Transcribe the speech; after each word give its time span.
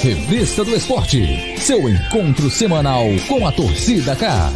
Revista 0.00 0.64
do 0.64 0.70
Esporte, 0.70 1.58
seu 1.58 1.80
encontro 1.88 2.48
semanal 2.48 3.02
com 3.28 3.44
a 3.44 3.50
torcida 3.50 4.14
K. 4.14 4.48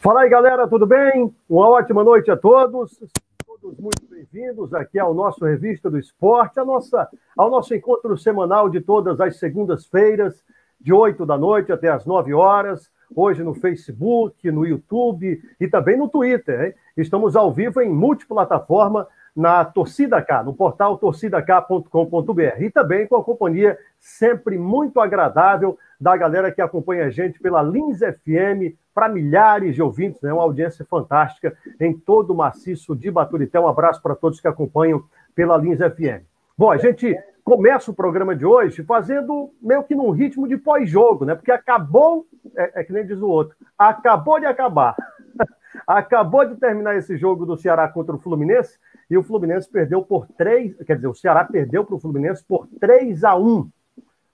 Fala 0.00 0.22
aí, 0.22 0.30
galera, 0.30 0.66
tudo 0.66 0.86
bem? 0.86 1.30
Uma 1.46 1.68
ótima 1.68 2.02
noite 2.02 2.30
a 2.30 2.36
todos. 2.36 2.98
Todos 3.46 3.78
muito 3.78 4.06
bem-vindos 4.08 4.72
aqui 4.72 4.98
ao 4.98 5.12
nosso 5.12 5.44
Revista 5.44 5.90
do 5.90 5.98
Esporte, 5.98 6.58
a 6.58 6.64
nossa, 6.64 7.06
ao 7.36 7.50
nosso 7.50 7.74
encontro 7.74 8.16
semanal 8.16 8.70
de 8.70 8.80
todas 8.80 9.20
as 9.20 9.38
segundas-feiras, 9.38 10.42
de 10.80 10.94
8 10.94 11.26
da 11.26 11.36
noite 11.36 11.72
até 11.72 11.90
as 11.90 12.06
9 12.06 12.32
horas. 12.32 12.90
Hoje 13.14 13.44
no 13.44 13.52
Facebook, 13.52 14.50
no 14.50 14.64
YouTube 14.64 15.42
e 15.60 15.68
também 15.68 15.98
no 15.98 16.08
Twitter. 16.08 16.68
Hein? 16.68 16.74
Estamos 16.96 17.36
ao 17.36 17.52
vivo 17.52 17.82
em 17.82 17.90
multiplataforma 17.90 19.06
na 19.36 19.64
Torcida 19.66 20.22
K, 20.22 20.42
no 20.42 20.54
portal 20.54 20.96
torcidak.com.br 20.96 22.62
e 22.62 22.70
também 22.70 23.06
com 23.06 23.16
a 23.16 23.22
companhia 23.22 23.78
sempre 24.00 24.56
muito 24.56 24.98
agradável 24.98 25.78
da 26.00 26.16
galera 26.16 26.50
que 26.50 26.62
acompanha 26.62 27.04
a 27.04 27.10
gente 27.10 27.38
pela 27.38 27.62
Lins 27.62 27.98
FM, 27.98 28.74
para 28.94 29.10
milhares 29.10 29.74
de 29.74 29.82
ouvintes, 29.82 30.22
né? 30.22 30.32
uma 30.32 30.42
audiência 30.42 30.86
fantástica 30.88 31.54
em 31.78 31.92
todo 31.92 32.30
o 32.32 32.36
maciço 32.36 32.96
de 32.96 33.10
Baturité. 33.10 33.60
Um 33.60 33.68
abraço 33.68 34.00
para 34.00 34.14
todos 34.14 34.40
que 34.40 34.48
acompanham 34.48 35.04
pela 35.34 35.58
Lins 35.58 35.78
FM. 35.78 36.24
Bom, 36.56 36.70
a 36.70 36.78
gente 36.78 37.14
começa 37.44 37.90
o 37.90 37.94
programa 37.94 38.34
de 38.34 38.46
hoje 38.46 38.82
fazendo 38.84 39.52
meio 39.60 39.84
que 39.84 39.94
num 39.94 40.10
ritmo 40.10 40.48
de 40.48 40.56
pós-jogo, 40.56 41.26
né? 41.26 41.34
Porque 41.34 41.52
acabou, 41.52 42.26
é, 42.56 42.80
é 42.80 42.84
que 42.84 42.92
nem 42.92 43.06
diz 43.06 43.20
o 43.20 43.28
outro, 43.28 43.54
acabou 43.78 44.40
de 44.40 44.46
acabar. 44.46 44.96
acabou 45.86 46.46
de 46.46 46.56
terminar 46.56 46.96
esse 46.96 47.18
jogo 47.18 47.44
do 47.44 47.56
Ceará 47.56 47.86
contra 47.88 48.16
o 48.16 48.18
Fluminense 48.18 48.78
e 49.08 49.16
o 49.16 49.22
Fluminense 49.22 49.70
perdeu 49.70 50.02
por 50.02 50.26
3, 50.36 50.76
quer 50.84 50.96
dizer, 50.96 51.08
o 51.08 51.14
Ceará 51.14 51.44
perdeu 51.44 51.84
para 51.84 51.94
o 51.94 52.00
Fluminense 52.00 52.44
por 52.44 52.66
3 52.80 53.22
a 53.24 53.36
1. 53.36 53.68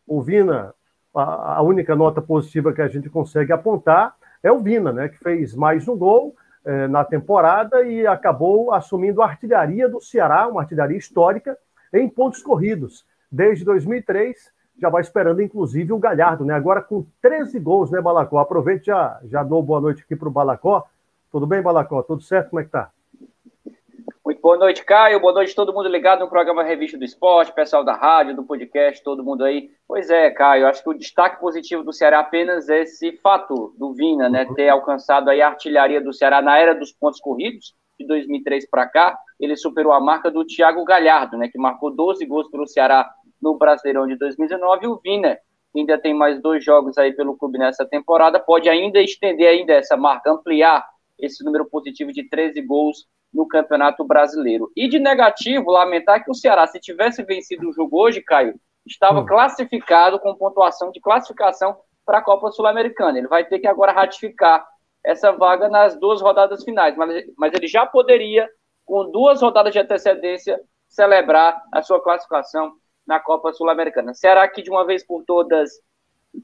O 0.07 0.23
Vina, 0.23 0.75
a, 1.15 1.57
a, 1.57 1.63
única 1.63 1.95
nota 1.95 2.23
positiva 2.23 2.73
que 2.73 2.81
a 2.81 2.89
gente 2.89 3.11
consegue 3.11 3.53
apontar 3.53 4.15
é 4.43 4.51
o 4.51 4.61
Vina, 4.61 4.93
né, 4.93 5.09
que 5.09 5.19
fez 5.19 5.55
mais 5.55 5.87
um 5.87 5.97
gol 5.97 6.35
eh, 6.65 6.89
na 6.89 7.05
temporada 7.05 7.83
e 7.83 8.07
acabou 8.07 8.73
assumindo 8.73 9.21
a 9.21 9.27
artilharia 9.27 9.89
do 9.89 10.01
Ceará, 10.01 10.49
uma 10.49 10.63
artilharia 10.63 10.97
histórica, 10.97 11.57
em 11.93 12.09
pontos 12.09 12.43
corridos. 12.43 13.05
Desde 13.31 13.65
2003, 13.65 14.53
já 14.81 14.89
vai 14.89 15.03
esperando, 15.03 15.43
inclusive, 15.43 15.93
o 15.93 15.99
Galhardo, 15.99 16.45
né? 16.45 16.55
Agora 16.55 16.81
com 16.81 17.05
13 17.21 17.59
gols, 17.59 17.91
né, 17.91 18.01
Balacó? 18.01 18.39
Aproveite 18.39 18.87
já, 18.87 19.21
já 19.25 19.43
dou 19.43 19.63
boa 19.63 19.81
noite 19.81 20.03
aqui 20.03 20.17
para 20.17 20.29
o 20.29 20.31
Balacó. 20.33 20.87
Tudo 21.31 21.47
bem, 21.47 21.63
Balacó? 21.63 22.03
Tudo 22.03 22.23
certo? 22.23 22.51
Como 22.51 22.61
é 22.61 22.65
que 22.65 22.71
tá? 22.71 22.91
Muito 24.25 24.41
boa 24.41 24.57
noite, 24.57 24.85
Caio. 24.85 25.19
Boa 25.19 25.33
noite 25.33 25.53
todo 25.53 25.75
mundo 25.75 25.89
ligado 25.89 26.21
no 26.21 26.29
programa 26.29 26.63
Revista 26.63 26.97
do 26.97 27.05
Esporte, 27.05 27.53
pessoal 27.53 27.83
da 27.83 27.95
rádio, 27.95 28.37
do 28.37 28.45
podcast, 28.45 29.03
todo 29.03 29.25
mundo 29.25 29.43
aí. 29.43 29.69
Pois 29.87 30.11
é, 30.11 30.31
Caio, 30.31 30.69
acho 30.69 30.81
que 30.81 30.91
o 30.91 30.95
destaque 30.95 31.41
positivo 31.41 31.83
do 31.83 31.93
Ceará 31.93 32.21
apenas 32.21 32.69
é 32.69 32.83
esse 32.83 33.17
fato 33.17 33.75
do 33.77 33.93
Vina, 33.93 34.29
né, 34.29 34.47
ter 34.55 34.69
alcançado 34.69 35.29
aí 35.29 35.43
a 35.43 35.49
artilharia 35.49 36.01
do 36.01 36.13
Ceará 36.13 36.41
na 36.41 36.57
era 36.57 36.73
dos 36.73 36.93
pontos 36.93 37.19
corridos, 37.19 37.75
de 37.99 38.07
2003 38.07 38.71
para 38.71 38.87
cá. 38.87 39.19
Ele 39.41 39.57
superou 39.57 39.93
a 39.93 40.01
marca 40.01 40.31
do 40.31 40.47
Thiago 40.47 40.85
Galhardo, 40.85 41.37
né, 41.37 41.49
que 41.49 41.59
marcou 41.59 41.93
12 41.93 42.25
gols 42.25 42.49
pelo 42.49 42.69
Ceará 42.69 43.13
no 43.41 43.59
Brasileirão 43.59 44.07
de 44.07 44.17
2019. 44.17 44.85
E 44.85 44.89
o 44.89 45.01
Vina, 45.03 45.37
que 45.73 45.81
ainda 45.81 45.99
tem 45.99 46.15
mais 46.15 46.41
dois 46.41 46.65
jogos 46.65 46.97
aí 46.97 47.13
pelo 47.13 47.37
clube 47.37 47.59
nessa 47.59 47.85
temporada, 47.85 48.39
pode 48.39 48.69
ainda 48.69 49.03
estender 49.03 49.49
ainda 49.49 49.73
essa 49.73 49.97
marca, 49.97 50.31
ampliar 50.31 50.87
esse 51.19 51.45
número 51.45 51.69
positivo 51.69 52.13
de 52.13 52.29
13 52.29 52.63
gols 52.63 53.09
no 53.33 53.47
Campeonato 53.47 54.05
Brasileiro. 54.05 54.71
E 54.77 54.89
de 54.89 54.99
negativo, 54.99 55.71
lamentar 55.71 56.23
que 56.23 56.31
o 56.31 56.35
Ceará, 56.35 56.67
se 56.67 56.79
tivesse 56.79 57.23
vencido 57.23 57.69
o 57.69 57.73
jogo 57.73 58.01
hoje, 58.01 58.21
Caio, 58.21 58.55
estava 58.87 59.21
hum. 59.21 59.27
classificado 59.27 60.19
com 60.19 60.35
pontuação 60.35 60.91
de 60.91 61.01
classificação 61.01 61.77
para 62.05 62.19
a 62.19 62.23
Copa 62.23 62.51
Sul-Americana. 62.51 63.19
Ele 63.19 63.29
vai 63.29 63.45
ter 63.45 63.59
que 63.59 63.67
agora 63.67 63.93
ratificar 63.93 64.67
essa 65.05 65.33
vaga 65.33 65.69
nas 65.69 65.99
duas 65.99 66.21
rodadas 66.21 66.63
finais, 66.63 66.97
mas, 66.97 67.25
mas 67.37 67.53
ele 67.55 67.67
já 67.67 67.85
poderia, 67.87 68.49
com 68.85 69.11
duas 69.11 69.41
rodadas 69.41 69.73
de 69.73 69.79
antecedência, 69.79 70.61
celebrar 70.89 71.61
a 71.73 71.83
sua 71.83 72.01
classificação 72.01 72.73
na 73.07 73.19
Copa 73.19 73.53
Sul-Americana. 73.53 74.15
Será 74.15 74.47
que 74.47 74.63
de 74.63 74.71
uma 74.71 74.85
vez 74.85 75.05
por 75.05 75.25
todas 75.25 75.71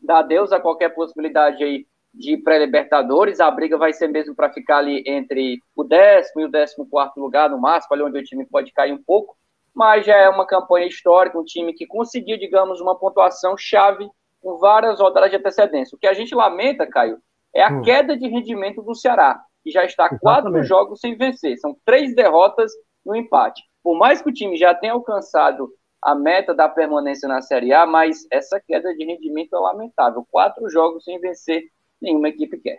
dá 0.03 0.19
adeus 0.19 0.53
a 0.53 0.61
qualquer 0.61 0.91
possibilidade 0.91 1.63
aí 1.63 1.87
de 2.13 2.37
pré-libertadores. 2.37 3.41
A 3.41 3.51
briga 3.51 3.77
vai 3.77 3.93
ser 3.93 4.09
mesmo 4.09 4.35
para 4.35 4.53
ficar 4.53 4.79
ali 4.79 5.03
entre 5.07 5.59
o 5.77 5.85
décimo 5.85 6.43
e 6.43 6.45
o 6.45 6.51
décimo 6.51 6.89
quarto 6.89 7.21
lugar, 7.21 7.51
no 7.51 7.61
máximo, 7.61 7.95
ali 7.95 8.03
onde 8.03 8.19
o 8.19 8.25
time 8.25 8.47
pode 8.47 8.73
cair 8.73 8.93
um 8.93 9.03
pouco. 9.03 9.37
Mas 9.75 10.05
já 10.05 10.17
é 10.17 10.29
uma 10.29 10.47
campanha 10.47 10.87
histórica, 10.87 11.39
um 11.39 11.45
time 11.45 11.73
que 11.73 11.87
conseguiu, 11.87 12.39
digamos, 12.39 12.81
uma 12.81 12.99
pontuação 12.99 13.57
chave 13.57 14.09
com 14.41 14.59
várias 14.59 15.01
rodadas 15.01 15.31
de 15.31 15.37
antecedência. 15.37 15.95
O 15.95 15.99
que 15.99 16.07
a 16.07 16.15
gente 16.15 16.35
lamenta, 16.35 16.87
Caio, 16.87 17.19
é 17.55 17.63
a 17.63 17.71
hum. 17.71 17.83
queda 17.83 18.17
de 18.17 18.27
rendimento 18.29 18.83
do 18.83 18.95
Ceará, 18.95 19.41
que 19.63 19.71
já 19.71 19.85
está 19.85 20.05
Exatamente. 20.05 20.21
quatro 20.21 20.63
jogos 20.65 21.01
sem 21.01 21.17
vencer. 21.17 21.57
São 21.59 21.77
três 21.85 22.15
derrotas 22.15 22.73
e 23.07 23.11
um 23.11 23.15
empate. 23.15 23.63
Por 23.83 23.97
mais 23.97 24.21
que 24.21 24.29
o 24.29 24.33
time 24.33 24.57
já 24.57 24.75
tenha 24.75 24.93
alcançado 24.93 25.69
a 26.03 26.15
meta 26.15 26.55
da 26.55 26.69
permanência 26.69 27.29
na 27.29 27.43
Série 27.43 27.73
A, 27.73 27.87
mas 27.87 28.27
essa 28.31 28.61
queda 28.61 28.95
de 28.95 29.05
rendimento 29.05 29.55
é 29.55 29.59
lamentável. 29.59 30.27
Quatro 30.31 30.69
jogos 30.69 31.05
sem 31.05 31.21
vencer 31.21 31.63
nenhuma 32.01 32.29
equipe 32.29 32.59
quer. 32.59 32.79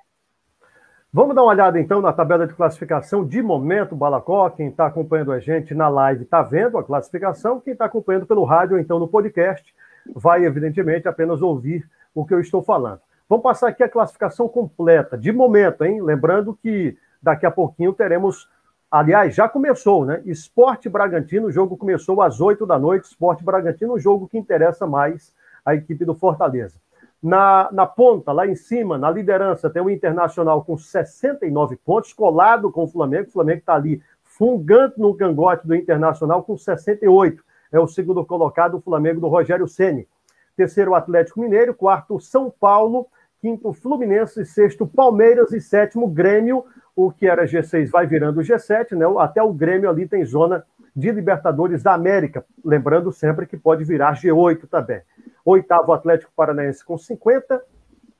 Vamos 1.12 1.35
dar 1.35 1.41
uma 1.41 1.52
olhada 1.52 1.80
então 1.80 2.02
na 2.02 2.13
tabela 2.13 2.46
de 2.46 2.53
classificação 2.53 3.25
de 3.25 3.41
momento, 3.41 3.96
Balacó. 3.96 4.47
Quem 4.52 4.68
está 4.68 4.85
acompanhando 4.85 5.31
a 5.31 5.40
gente 5.40 5.74
na 5.74 5.90
live 5.90 6.24
está 6.24 6.44
vendo 6.44 6.78
a 6.78 6.84
classificação. 6.84 7.59
Quem 7.59 7.74
está 7.74 7.85
acompanhando 7.85 8.28
pelo 8.28 8.44
rádio, 8.44 8.75
ou 8.75 8.79
então 8.79 9.00
no 9.00 9.08
podcast, 9.08 9.74
vai 10.13 10.46
evidentemente 10.46 11.08
apenas 11.08 11.41
ouvir 11.41 11.90
o 12.13 12.24
que 12.24 12.34
eu 12.34 12.40
estou 12.40 12.62
falando. 12.62 13.02
Vamos 13.28 13.41
passar 13.41 13.69
aqui 13.69 13.81
a 13.81 13.90
classificação 13.90 14.47
completa, 14.47 15.18
de 15.18 15.31
momento, 15.31 15.84
hein? 15.84 16.00
Lembrando 16.00 16.53
que 16.53 16.96
daqui 17.22 17.46
a 17.46 17.52
pouquinho 17.52 17.91
teremos. 17.91 18.47
Aliás, 18.91 19.34
já 19.34 19.50
começou, 19.50 20.06
né? 20.06 20.22
Esporte 20.25 20.90
Bragantino, 20.90 21.47
o 21.47 21.52
jogo 21.52 21.75
começou 21.75 22.22
às 22.22 22.40
8 22.40 22.68
da 22.68 22.78
noite. 22.78 23.06
Esporte 23.06 23.44
Bragantino, 23.44 23.94
o 23.94 24.00
jogo 24.00 24.28
que 24.28 24.38
interessa 24.38 24.85
mais 24.85 25.34
a 25.66 25.74
equipe 25.74 26.06
do 26.06 26.13
Fortaleza. 26.13 26.79
Na, 27.22 27.69
na 27.72 27.85
ponta, 27.85 28.31
lá 28.31 28.47
em 28.47 28.56
cima, 28.56 28.97
na 28.97 29.12
liderança, 29.12 29.69
tem 29.69 29.81
o 29.81 29.90
Internacional 29.90 30.63
com 30.63 30.78
69 30.78 31.75
pontos, 31.78 32.13
colado 32.13 32.72
com 32.72 32.84
o 32.84 32.88
Flamengo. 32.88 33.28
O 33.28 33.31
Flamengo 33.31 33.59
está 33.59 33.75
ali 33.75 34.02
fungando 34.24 34.94
no 34.97 35.13
cangote 35.13 35.68
do 35.68 35.75
Internacional 35.75 36.44
com 36.44 36.58
68. 36.58 37.44
É 37.72 37.79
o 37.79 37.88
segundo 37.88 38.25
colocado, 38.25 38.78
o 38.78 38.81
Flamengo 38.81 39.19
do 39.19 39.28
Rogério 39.28 39.68
Ceni. 39.68 40.08
Terceiro, 40.56 40.96
Atlético 40.96 41.40
Mineiro. 41.40 41.74
Quarto, 41.74 42.19
São 42.19 42.50
Paulo. 42.50 43.08
Quinto, 43.41 43.72
Fluminense. 43.74 44.46
Sexto, 44.46 44.88
Palmeiras. 44.88 45.52
E 45.52 45.62
sétimo, 45.62 46.08
Grêmio. 46.08 46.66
O 46.96 47.12
que 47.12 47.28
era 47.28 47.46
G6 47.46 47.90
vai 47.90 48.06
virando 48.06 48.41
G7, 48.41 48.91
né? 48.91 49.06
Até 49.19 49.41
o 49.41 49.53
Grêmio 49.53 49.90
ali 49.90 50.08
tem 50.08 50.25
zona 50.25 50.66
de 50.94 51.12
Libertadores 51.12 51.81
da 51.81 51.94
América. 51.94 52.44
Lembrando 52.63 53.12
sempre 53.12 53.46
que 53.46 53.56
pode 53.56 53.85
virar 53.85 54.16
G8 54.16 54.68
também. 54.68 55.02
Oitavo, 55.49 55.93
Atlético 55.93 56.31
Paranaense 56.35 56.85
com 56.85 56.97
50. 56.97 57.63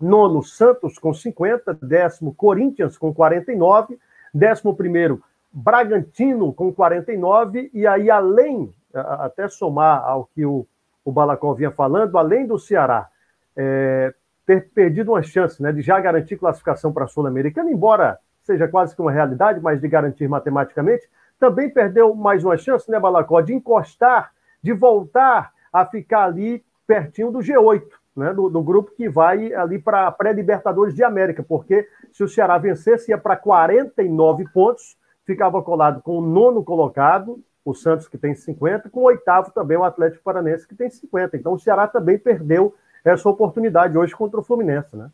Nono, 0.02 0.42
Santos 0.42 0.98
com 0.98 1.14
50. 1.14 1.76
Décimo, 1.76 2.34
Corinthians 2.34 2.98
com 2.98 3.14
49. 3.14 4.00
Décimo 4.34 4.76
primeiro, 4.76 5.22
Bragantino 5.52 6.52
com 6.52 6.74
49. 6.74 7.70
E 7.72 7.86
aí, 7.86 8.10
além, 8.10 8.74
até 8.94 9.48
somar 9.48 10.04
ao 10.04 10.26
que 10.26 10.44
o, 10.44 10.66
o 11.06 11.12
Balacó 11.12 11.54
vinha 11.54 11.70
falando, 11.70 12.18
além 12.18 12.48
do 12.48 12.58
Ceará 12.58 13.10
é, 13.56 14.14
ter 14.46 14.70
perdido 14.72 15.12
uma 15.12 15.22
chance 15.22 15.62
né, 15.62 15.72
de 15.72 15.82
já 15.82 16.00
garantir 16.00 16.38
classificação 16.38 16.92
para 16.92 17.06
a 17.06 17.08
Sul-Americana, 17.08 17.70
embora 17.70 18.18
seja 18.42 18.68
quase 18.68 18.96
que 18.96 19.02
uma 19.02 19.12
realidade, 19.12 19.60
mas 19.60 19.80
de 19.80 19.88
garantir 19.88 20.28
matematicamente, 20.28 21.08
também 21.40 21.70
perdeu 21.70 22.16
mais 22.16 22.44
uma 22.44 22.58
chance, 22.58 22.90
né, 22.90 23.00
Balacó, 23.00 23.42
de 23.42 23.54
encostar, 23.54 24.32
de 24.64 24.74
voltar 24.74 25.54
a 25.72 25.86
ficar 25.86 26.24
ali 26.24 26.64
pertinho 26.90 27.32
do 27.32 27.38
G8, 27.38 27.84
né, 28.18 28.34
do, 28.34 28.50
do 28.50 28.64
grupo 28.64 28.90
que 28.98 29.08
vai 29.08 29.54
ali 29.54 29.78
para 29.78 30.08
a 30.08 30.12
pré-Libertadores 30.12 30.96
de 30.96 31.04
América, 31.04 31.46
porque 31.48 31.88
se 32.12 32.24
o 32.24 32.28
Ceará 32.28 32.58
vencesse, 32.58 33.12
ia 33.12 33.18
para 33.18 33.38
49 33.38 34.46
pontos, 34.52 34.98
ficava 35.24 35.62
colado 35.62 36.02
com 36.02 36.18
o 36.18 36.22
nono 36.22 36.64
colocado, 36.64 37.40
o 37.64 37.76
Santos, 37.76 38.08
que 38.08 38.18
tem 38.18 38.34
50, 38.34 38.90
com 38.90 39.02
o 39.02 39.04
oitavo 39.04 39.52
também 39.52 39.78
o 39.78 39.84
Atlético 39.84 40.24
Paranense, 40.24 40.68
que 40.68 40.74
tem 40.74 40.90
50. 40.90 41.38
Então 41.38 41.54
o 41.54 41.60
Ceará 41.60 41.88
também 41.88 42.18
perdeu 42.18 42.74
essa 43.06 43.30
oportunidade 43.30 43.96
hoje 43.96 44.16
contra 44.16 44.40
o 44.40 44.44
Fluminense, 44.44 44.98
né? 44.98 45.12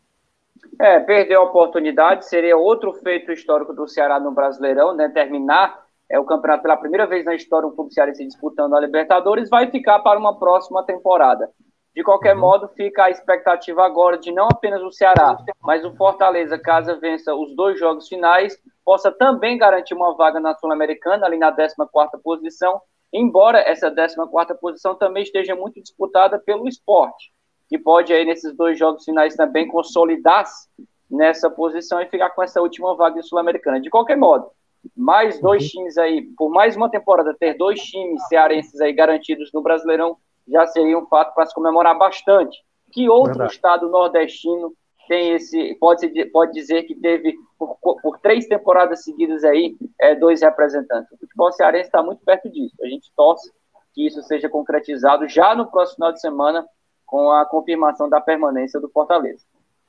É, 0.80 0.98
perdeu 1.00 1.42
a 1.42 1.44
oportunidade, 1.44 2.26
seria 2.26 2.56
outro 2.56 2.94
feito 2.94 3.30
histórico 3.30 3.74
do 3.74 3.86
Ceará 3.86 4.18
no 4.18 4.32
Brasileirão, 4.32 4.96
né? 4.96 5.10
Terminar 5.10 5.84
é 6.08 6.18
o 6.18 6.24
campeonato 6.24 6.62
pela 6.62 6.76
primeira 6.76 7.06
vez 7.06 7.26
na 7.26 7.34
história, 7.34 7.68
um 7.68 7.74
clube 7.74 7.92
cearense 7.92 8.24
disputando 8.24 8.74
a 8.74 8.80
Libertadores, 8.80 9.50
vai 9.50 9.70
ficar 9.70 9.98
para 9.98 10.18
uma 10.18 10.38
próxima 10.38 10.82
temporada. 10.84 11.50
De 11.96 12.04
qualquer 12.04 12.34
uhum. 12.34 12.42
modo, 12.42 12.68
fica 12.68 13.04
a 13.04 13.10
expectativa 13.10 13.82
agora 13.82 14.18
de 14.18 14.30
não 14.30 14.48
apenas 14.52 14.82
o 14.82 14.92
Ceará, 14.92 15.38
mas 15.62 15.82
o 15.82 15.96
Fortaleza, 15.96 16.58
caso 16.58 17.00
vença 17.00 17.34
os 17.34 17.56
dois 17.56 17.80
jogos 17.80 18.06
finais, 18.06 18.54
possa 18.84 19.10
também 19.10 19.56
garantir 19.56 19.94
uma 19.94 20.14
vaga 20.14 20.38
na 20.38 20.54
Sul-Americana, 20.54 21.24
ali 21.24 21.38
na 21.38 21.50
14 21.50 21.78
posição, 22.22 22.82
embora 23.10 23.60
essa 23.60 23.90
14 23.90 24.60
posição 24.60 24.94
também 24.94 25.22
esteja 25.22 25.56
muito 25.56 25.80
disputada 25.80 26.38
pelo 26.38 26.68
esporte, 26.68 27.32
que 27.66 27.78
pode 27.78 28.12
aí 28.12 28.26
nesses 28.26 28.54
dois 28.54 28.78
jogos 28.78 29.02
finais 29.02 29.34
também 29.34 29.66
consolidar-se 29.66 30.68
nessa 31.10 31.48
posição 31.48 31.98
e 32.02 32.10
ficar 32.10 32.28
com 32.28 32.42
essa 32.42 32.60
última 32.60 32.94
vaga 32.94 33.22
sul-americana. 33.22 33.80
De 33.80 33.88
qualquer 33.88 34.18
modo, 34.18 34.50
mais 34.94 35.40
dois 35.40 35.62
uhum. 35.62 35.68
times 35.70 35.96
aí, 35.96 36.28
por 36.36 36.50
mais 36.50 36.76
uma 36.76 36.90
temporada, 36.90 37.32
ter 37.32 37.54
dois 37.54 37.80
times 37.80 38.22
cearenses 38.28 38.78
aí 38.82 38.92
garantidos 38.92 39.50
no 39.50 39.62
Brasileirão 39.62 40.18
já 40.48 40.66
seria 40.66 40.98
um 40.98 41.06
fato 41.06 41.34
para 41.34 41.46
se 41.46 41.54
comemorar 41.54 41.96
bastante. 41.98 42.56
Que 42.92 43.08
outro 43.08 43.32
Verdade. 43.32 43.52
estado 43.52 43.88
nordestino 43.88 44.72
tem 45.08 45.32
esse, 45.32 45.74
pode, 45.76 46.08
pode 46.26 46.52
dizer 46.52 46.82
que 46.84 46.94
teve 46.94 47.34
por, 47.58 47.76
por 48.00 48.18
três 48.18 48.46
temporadas 48.46 49.04
seguidas 49.04 49.44
aí 49.44 49.76
é, 50.00 50.14
dois 50.14 50.42
representantes. 50.42 51.10
O 51.12 51.18
futebol 51.18 51.52
cearense 51.52 51.86
está 51.86 52.02
muito 52.02 52.24
perto 52.24 52.50
disso. 52.50 52.74
A 52.82 52.86
gente 52.86 53.10
torce 53.16 53.50
que 53.94 54.06
isso 54.06 54.22
seja 54.22 54.48
concretizado 54.48 55.28
já 55.28 55.54
no 55.54 55.70
próximo 55.70 55.96
final 55.96 56.12
de 56.12 56.20
semana 56.20 56.66
com 57.04 57.30
a 57.30 57.46
confirmação 57.46 58.08
da 58.08 58.20
permanência 58.20 58.80
do 58.80 58.88
Fortaleza. 58.88 59.44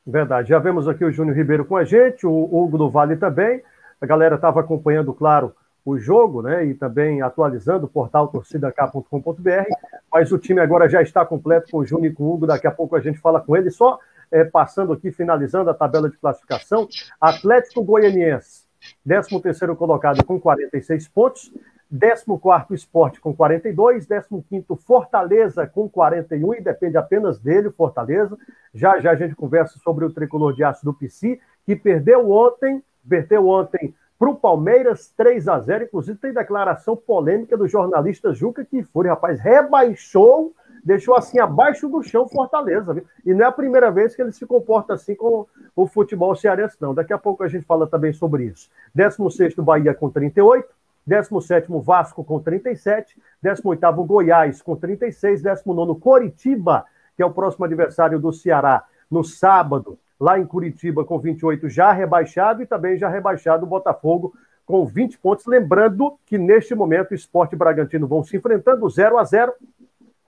Verdade. 0.06 0.50
Já 0.50 0.59
vemos 0.59 0.88
aqui 0.88 1.04
o 1.04 1.12
Júnior 1.12 1.36
Ribeiro 1.36 1.65
com 1.65 1.75
a 1.75 1.83
gente, 1.83 2.25
o 2.25 2.31
Hugo 2.31 2.77
do 2.77 2.89
Vale 2.89 3.18
também. 3.18 3.62
A 4.00 4.06
galera 4.06 4.36
estava 4.36 4.62
acompanhando, 4.62 5.13
claro, 5.13 5.54
o 5.89 5.98
jogo, 5.98 6.42
né? 6.42 6.66
E 6.66 6.74
também 6.74 7.22
atualizando 7.22 7.86
o 7.86 7.89
portal 7.89 8.28
torcidak.com.br. 8.28 9.69
Mas 10.12 10.34
o 10.34 10.38
time 10.38 10.60
agora 10.60 10.89
já 10.89 11.01
está 11.01 11.25
completo 11.25 11.72
com 11.72 11.78
o 11.78 11.86
Júnior 11.86 12.12
e 12.12 12.13
com 12.13 12.24
o 12.24 12.34
Hugo. 12.34 12.45
Daqui 12.45 12.68
a 12.68 12.72
pouco 12.72 12.94
a 12.98 13.00
gente 13.00 13.19
fala 13.19 13.39
com 13.39 13.56
ele. 13.56 13.72
Só 13.72 13.98
é, 14.30 14.44
passando 14.44 14.92
aqui, 14.92 15.13
finalizando 15.13 15.69
a 15.69 15.74
tabela 15.74 16.10
de 16.10 16.18
classificação. 16.18 16.89
Atlético 17.22 17.81
Goianiense, 17.86 18.66
13 19.06 19.42
terceiro 19.42 19.78
colocado 19.78 20.25
com 20.25 20.38
46 20.38 21.07
pontos. 21.07 21.54
14 21.90 22.66
Esporte 22.72 23.22
com 23.22 23.33
42, 23.33 24.06
15 24.06 24.66
Fortaleza 24.86 25.66
com 25.66 25.88
41, 25.88 26.56
e 26.56 26.62
depende 26.62 26.98
apenas 26.98 27.40
dele, 27.40 27.72
Fortaleza. 27.72 28.38
Já 28.74 29.00
já 29.00 29.12
a 29.12 29.16
gente 29.16 29.36
conversa 29.36 29.80
sobre 29.80 30.04
o 30.04 30.12
tricolor 30.12 30.54
de 30.54 30.66
aço 30.66 30.83
do 30.83 30.94
PC, 30.94 31.40
que 31.66 31.78
perdeu 31.78 32.30
ontem, 32.30 32.83
perdeu 33.07 33.48
ontem 33.48 33.95
para 34.18 34.30
o 34.30 34.36
Palmeiras 34.36 35.14
3 35.16 35.48
a 35.48 35.60
0 35.60 35.86
Inclusive, 35.86 36.18
tem 36.18 36.34
declaração 36.34 36.96
polêmica 36.96 37.56
do 37.56 37.68
jornalista 37.68 38.34
Juca 38.34 38.66
que 38.66 38.84
foi, 38.84 39.08
rapaz, 39.08 39.40
rebaixou, 39.40 40.54
deixou 40.84 41.16
assim 41.16 41.40
abaixo 41.40 41.88
do 41.88 42.02
chão 42.02 42.28
Fortaleza. 42.28 42.94
Viu? 42.94 43.06
E 43.25 43.34
não 43.34 43.46
é 43.46 43.48
a 43.48 43.52
primeira 43.52 43.92
vez 43.92 44.16
que 44.16 44.22
ele 44.22 44.31
se 44.31 44.46
comporta 44.46 44.94
assim 44.94 45.14
com 45.14 45.46
o 45.75 45.86
futebol 45.86 46.36
cearense, 46.36 46.78
não. 46.80 46.94
Daqui 46.94 47.14
a 47.14 47.18
pouco 47.18 47.44
a 47.44 47.48
gente 47.48 47.66
fala 47.66 47.86
também 47.86 48.12
sobre 48.12 48.46
isso. 48.46 48.69
16 48.96 49.56
Bahia 49.56 49.94
com 49.94 50.10
38. 50.10 50.78
17 51.08 51.68
Vasco 51.81 52.22
com 52.22 52.38
37, 52.38 53.18
18 53.42 54.04
Goiás 54.04 54.62
com 54.62 54.75
36, 54.75 55.42
19 55.42 56.02
Coritiba, 56.02 56.86
que 57.16 57.24
é 57.24 57.25
o 57.25 57.31
próximo 57.31 57.64
adversário 57.64 58.19
do 58.19 58.34
Ceará, 58.34 58.84
no 59.10 59.24
sábado, 59.24 59.98
lá 60.19 60.40
em 60.40 60.46
Curitiba, 60.46 61.06
com 61.06 61.19
28, 61.19 61.69
já 61.69 61.92
rebaixado, 61.92 62.62
e 62.62 62.66
também 62.66 62.98
já 62.98 63.08
rebaixado 63.08 63.66
o 63.66 63.69
Botafogo 63.69 64.34
com 64.66 64.86
20 64.86 65.18
pontos. 65.19 65.46
Lembrando 65.46 66.18
que 66.25 66.38
neste 66.38 66.75
momento 66.75 67.12
o 67.12 67.16
Esporte 67.16 67.54
e 67.54 67.58
Bragantino 67.58 68.08
vão 68.08 68.24
se 68.24 68.36
enfrentando 68.36 68.90
0 68.90 69.18
a 69.18 69.24
0 69.24 69.54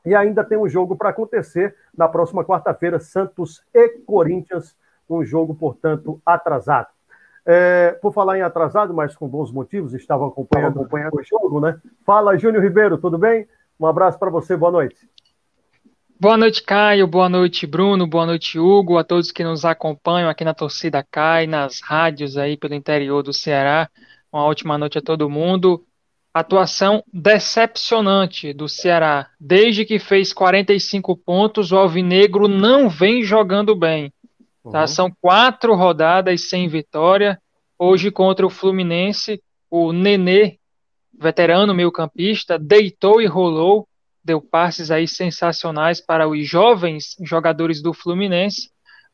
e 0.05 0.15
ainda 0.15 0.43
tem 0.43 0.57
um 0.57 0.67
jogo 0.67 0.95
para 0.95 1.09
acontecer 1.09 1.75
na 1.95 2.07
próxima 2.07 2.43
quarta-feira, 2.45 2.99
Santos 2.99 3.61
e 3.73 3.89
Corinthians, 4.05 4.75
um 5.09 5.23
jogo, 5.23 5.53
portanto, 5.53 6.21
atrasado. 6.25 6.87
É, 7.45 7.93
por 8.01 8.13
falar 8.13 8.37
em 8.37 8.41
atrasado, 8.41 8.93
mas 8.93 9.15
com 9.15 9.27
bons 9.27 9.51
motivos, 9.51 9.93
estavam 9.93 10.27
acompanhando, 10.27 10.79
acompanhando 10.79 11.15
o 11.15 11.23
jogo, 11.23 11.59
né? 11.59 11.79
Fala, 12.05 12.37
Júnior 12.37 12.63
Ribeiro, 12.63 12.97
tudo 12.97 13.17
bem? 13.17 13.47
Um 13.79 13.85
abraço 13.85 14.19
para 14.19 14.29
você, 14.29 14.55
boa 14.55 14.71
noite. 14.71 15.09
Boa 16.21 16.35
noite, 16.35 16.61
Caio. 16.61 17.07
Boa 17.07 17.29
noite, 17.29 17.65
Bruno. 17.65 18.05
Boa 18.05 18.25
noite, 18.25 18.59
Hugo. 18.59 18.97
A 18.97 19.05
todos 19.05 19.31
que 19.31 19.41
nos 19.41 19.63
acompanham 19.63 20.29
aqui 20.29 20.43
na 20.43 20.53
torcida 20.53 21.01
CAI, 21.01 21.47
nas 21.47 21.79
rádios 21.79 22.35
aí 22.35 22.57
pelo 22.57 22.73
interior 22.73 23.23
do 23.23 23.31
Ceará. 23.31 23.89
Uma 24.29 24.43
ótima 24.43 24.77
noite 24.77 24.97
a 24.97 25.01
todo 25.01 25.29
mundo. 25.29 25.81
Atuação 26.33 27.01
decepcionante 27.13 28.51
do 28.51 28.67
Ceará. 28.67 29.29
Desde 29.39 29.85
que 29.85 29.97
fez 29.97 30.33
45 30.33 31.15
pontos, 31.15 31.71
o 31.71 31.77
Alvinegro 31.77 32.49
não 32.49 32.89
vem 32.89 33.23
jogando 33.23 33.73
bem. 33.73 34.11
Tá? 34.69 34.81
Uhum. 34.81 34.87
São 34.87 35.11
quatro 35.21 35.73
rodadas 35.73 36.49
sem 36.49 36.67
vitória. 36.67 37.39
Hoje, 37.77 38.11
contra 38.11 38.45
o 38.45 38.49
Fluminense, 38.49 39.41
o 39.71 39.93
Nenê, 39.93 40.57
veterano 41.17 41.73
meio-campista, 41.73 42.59
deitou 42.59 43.21
e 43.21 43.25
rolou, 43.25 43.87
deu 44.29 44.39
passes 44.39 44.91
aí 44.91 45.07
sensacionais 45.07 45.99
para 45.99 46.27
os 46.27 46.47
jovens 46.47 47.15
jogadores 47.21 47.81
do 47.81 47.93
Fluminense. 47.93 48.69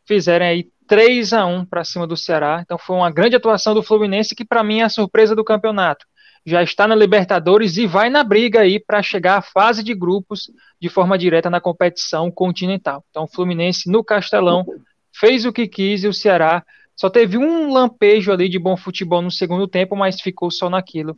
Fizeram 0.06 0.46
aí 0.46 0.68
3 0.88 1.32
a 1.32 1.46
1 1.46 1.66
para 1.66 1.86
cima 1.86 2.06
do 2.06 2.18
Ceará. 2.18 2.60
Então 2.62 2.78
foi 2.78 2.98
uma 2.98 3.10
grande 3.10 3.38
atuação 3.38 3.74
do 3.74 3.82
Fluminense 3.82 4.36
que 4.36 4.44
para 4.44 4.62
mim 4.62 4.82
é 4.82 4.84
a 4.84 4.90
surpresa 4.90 5.34
do 5.34 5.44
campeonato. 5.44 6.06
Já 6.46 6.62
está 6.62 6.86
na 6.86 6.96
Libertadores 6.96 7.78
e 7.78 7.88
vai 7.88 8.10
na 8.10 8.26
briga 8.26 8.60
aí 8.60 8.78
para 8.78 9.02
chegar 9.02 9.38
à 9.38 9.42
fase 9.42 9.82
de 9.82 9.96
grupos 9.96 10.52
de 10.82 10.90
forma 10.90 11.18
direta 11.18 11.50
na 11.50 11.62
competição 11.62 12.30
continental. 12.30 13.02
Então 13.10 13.24
o 13.24 13.28
Fluminense 13.28 13.90
no 13.90 14.04
Castelão 14.04 14.66
fez 15.14 15.46
o 15.46 15.54
que 15.54 15.66
quis 15.66 16.04
e 16.04 16.10
o 16.10 16.14
Ceará 16.14 16.62
só 16.94 17.10
teve 17.10 17.38
um 17.38 17.72
lampejo 17.72 18.34
ali 18.34 18.50
de 18.50 18.60
bom 18.60 18.76
futebol 18.76 19.22
no 19.22 19.32
segundo 19.32 19.66
tempo, 19.66 19.96
mas 19.96 20.20
ficou 20.20 20.52
só 20.52 20.70
naquilo. 20.70 21.18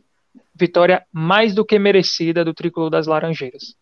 Vitória 0.54 1.04
mais 1.12 1.52
do 1.52 1.64
que 1.64 1.78
merecida 1.78 2.44
do 2.44 2.54
tricolor 2.54 2.90
das 2.90 3.06
Laranjeiras. 3.06 3.76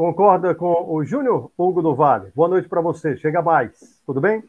Concorda 0.00 0.54
com 0.54 0.86
o 0.88 1.04
Júnior 1.04 1.50
Hugo 1.58 1.82
do 1.82 1.94
Vale? 1.94 2.32
Boa 2.34 2.48
noite 2.48 2.66
para 2.66 2.80
você. 2.80 3.18
Chega 3.18 3.42
mais. 3.42 4.00
Tudo 4.06 4.18
bem? 4.18 4.42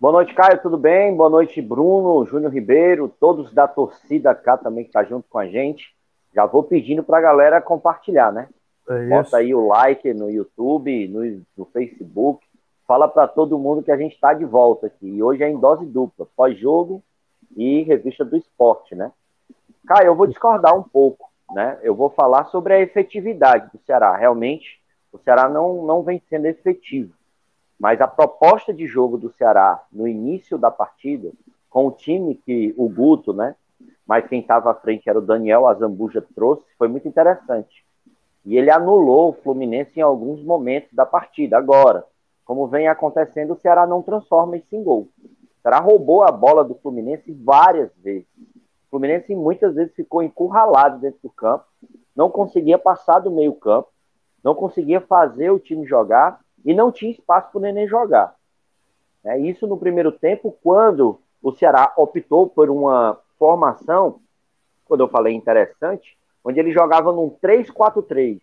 Boa 0.00 0.14
noite, 0.14 0.32
Caio. 0.32 0.62
Tudo 0.62 0.78
bem? 0.78 1.14
Boa 1.14 1.28
noite, 1.28 1.60
Bruno, 1.60 2.24
Júnior 2.24 2.50
Ribeiro, 2.50 3.14
todos 3.20 3.52
da 3.52 3.68
torcida 3.68 4.34
cá 4.34 4.56
também 4.56 4.84
que 4.84 4.90
tá 4.90 5.04
junto 5.04 5.28
com 5.28 5.38
a 5.38 5.46
gente. 5.46 5.94
Já 6.34 6.46
vou 6.46 6.62
pedindo 6.62 7.02
para 7.02 7.18
a 7.18 7.20
galera 7.20 7.60
compartilhar, 7.60 8.32
né? 8.32 8.48
É 8.88 9.08
Bota 9.10 9.36
aí 9.36 9.54
o 9.54 9.66
like 9.66 10.10
no 10.14 10.30
YouTube, 10.30 11.08
no, 11.08 11.42
no 11.54 11.66
Facebook, 11.66 12.42
fala 12.88 13.08
para 13.08 13.28
todo 13.28 13.58
mundo 13.58 13.82
que 13.82 13.92
a 13.92 13.96
gente 13.98 14.14
está 14.14 14.32
de 14.32 14.46
volta 14.46 14.86
aqui. 14.86 15.06
E 15.06 15.22
hoje 15.22 15.42
é 15.44 15.50
em 15.50 15.60
dose 15.60 15.84
dupla, 15.84 16.26
pós-jogo 16.34 17.02
e 17.54 17.82
revista 17.82 18.24
do 18.24 18.38
esporte, 18.38 18.94
né? 18.94 19.12
Caio, 19.86 20.06
eu 20.06 20.14
vou 20.14 20.26
discordar 20.26 20.74
um 20.74 20.82
pouco, 20.82 21.29
né? 21.54 21.78
Eu 21.82 21.94
vou 21.94 22.10
falar 22.10 22.44
sobre 22.46 22.74
a 22.74 22.80
efetividade 22.80 23.70
do 23.72 23.78
Ceará. 23.84 24.16
Realmente, 24.16 24.80
o 25.12 25.18
Ceará 25.18 25.48
não, 25.48 25.84
não 25.84 26.02
vem 26.02 26.22
sendo 26.28 26.46
efetivo. 26.46 27.12
Mas 27.78 28.00
a 28.00 28.06
proposta 28.06 28.74
de 28.74 28.86
jogo 28.86 29.16
do 29.16 29.32
Ceará 29.32 29.82
no 29.90 30.06
início 30.06 30.58
da 30.58 30.70
partida, 30.70 31.32
com 31.68 31.86
o 31.86 31.92
time 31.92 32.34
que 32.34 32.74
o 32.76 32.88
Guto, 32.88 33.32
né? 33.32 33.54
Mas 34.06 34.26
quem 34.26 34.40
estava 34.40 34.70
à 34.70 34.74
frente 34.74 35.08
era 35.08 35.18
o 35.18 35.22
Daniel 35.22 35.66
Azambuja 35.66 36.24
trouxe, 36.34 36.64
foi 36.76 36.88
muito 36.88 37.08
interessante. 37.08 37.84
E 38.44 38.56
ele 38.56 38.70
anulou 38.70 39.30
o 39.30 39.32
Fluminense 39.32 39.98
em 39.98 40.02
alguns 40.02 40.42
momentos 40.42 40.92
da 40.92 41.06
partida. 41.06 41.56
Agora, 41.56 42.04
como 42.44 42.66
vem 42.66 42.88
acontecendo, 42.88 43.52
o 43.52 43.56
Ceará 43.56 43.86
não 43.86 44.02
transforma 44.02 44.56
isso 44.56 44.74
em 44.74 44.82
gol. 44.82 45.08
O 45.22 45.62
Ceará 45.62 45.78
roubou 45.78 46.22
a 46.22 46.32
bola 46.32 46.64
do 46.64 46.74
Fluminense 46.74 47.32
várias 47.32 47.90
vezes. 47.96 48.26
O 48.90 48.98
Fluminense 48.98 49.34
muitas 49.34 49.74
vezes 49.74 49.94
ficou 49.94 50.22
encurralado 50.22 50.98
dentro 50.98 51.20
do 51.22 51.30
campo, 51.30 51.64
não 52.14 52.28
conseguia 52.28 52.76
passar 52.78 53.20
do 53.20 53.30
meio 53.30 53.54
campo, 53.54 53.88
não 54.42 54.54
conseguia 54.54 55.00
fazer 55.00 55.50
o 55.50 55.60
time 55.60 55.86
jogar 55.86 56.40
e 56.64 56.74
não 56.74 56.90
tinha 56.90 57.12
espaço 57.12 57.50
para 57.50 57.58
o 57.58 57.62
Nenê 57.62 57.86
jogar. 57.86 58.34
É 59.24 59.38
isso 59.38 59.66
no 59.66 59.78
primeiro 59.78 60.10
tempo, 60.10 60.56
quando 60.62 61.20
o 61.42 61.52
Ceará 61.52 61.92
optou 61.96 62.48
por 62.48 62.68
uma 62.68 63.18
formação, 63.38 64.20
quando 64.86 65.00
eu 65.00 65.08
falei 65.08 65.34
interessante, 65.34 66.16
onde 66.44 66.58
ele 66.58 66.72
jogava 66.72 67.12
num 67.12 67.30
3-4-3. 67.42 68.40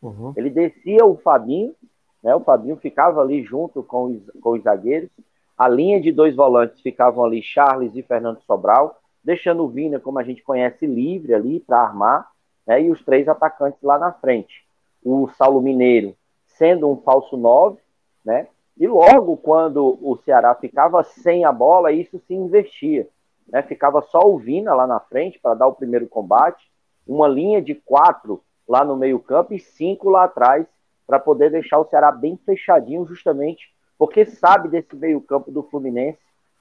Uhum. 0.00 0.32
Ele 0.36 0.48
descia 0.48 1.04
o 1.04 1.16
Fabinho, 1.16 1.74
né? 2.22 2.34
O 2.34 2.40
Fabinho 2.40 2.76
ficava 2.76 3.20
ali 3.20 3.42
junto 3.42 3.82
com 3.82 4.04
os, 4.04 4.30
com 4.40 4.50
os 4.50 4.62
zagueiros. 4.62 5.10
A 5.56 5.68
linha 5.68 6.00
de 6.00 6.10
dois 6.10 6.34
volantes 6.34 6.80
ficavam 6.80 7.24
ali 7.24 7.42
Charles 7.42 7.94
e 7.94 8.02
Fernando 8.02 8.40
Sobral, 8.42 8.99
deixando 9.22 9.64
o 9.64 9.68
Vina, 9.68 10.00
como 10.00 10.18
a 10.18 10.22
gente 10.22 10.42
conhece, 10.42 10.86
livre 10.86 11.34
ali 11.34 11.60
para 11.60 11.80
armar, 11.80 12.30
né? 12.66 12.82
e 12.82 12.90
os 12.90 13.02
três 13.04 13.28
atacantes 13.28 13.80
lá 13.82 13.98
na 13.98 14.12
frente. 14.12 14.64
O 15.02 15.28
Saulo 15.36 15.60
Mineiro 15.60 16.14
sendo 16.46 16.90
um 16.90 16.96
falso 16.96 17.36
9, 17.36 17.78
né? 18.24 18.48
E 18.76 18.86
logo 18.86 19.36
quando 19.36 19.98
o 20.00 20.16
Ceará 20.24 20.54
ficava 20.54 21.02
sem 21.02 21.44
a 21.44 21.52
bola, 21.52 21.92
isso 21.92 22.18
se 22.26 22.34
investia. 22.34 23.08
Né? 23.48 23.62
Ficava 23.62 24.02
só 24.02 24.20
o 24.20 24.38
Vina 24.38 24.74
lá 24.74 24.86
na 24.86 25.00
frente 25.00 25.38
para 25.38 25.54
dar 25.54 25.66
o 25.66 25.74
primeiro 25.74 26.06
combate, 26.06 26.70
uma 27.06 27.28
linha 27.28 27.60
de 27.60 27.74
quatro 27.74 28.42
lá 28.68 28.84
no 28.84 28.96
meio-campo 28.96 29.52
e 29.54 29.58
cinco 29.58 30.08
lá 30.08 30.24
atrás 30.24 30.66
para 31.06 31.18
poder 31.18 31.50
deixar 31.50 31.78
o 31.78 31.84
Ceará 31.86 32.12
bem 32.12 32.38
fechadinho, 32.44 33.04
justamente 33.06 33.70
porque 33.98 34.24
sabe 34.24 34.68
desse 34.68 34.96
meio-campo 34.96 35.50
do 35.50 35.62
Fluminense, 35.62 36.18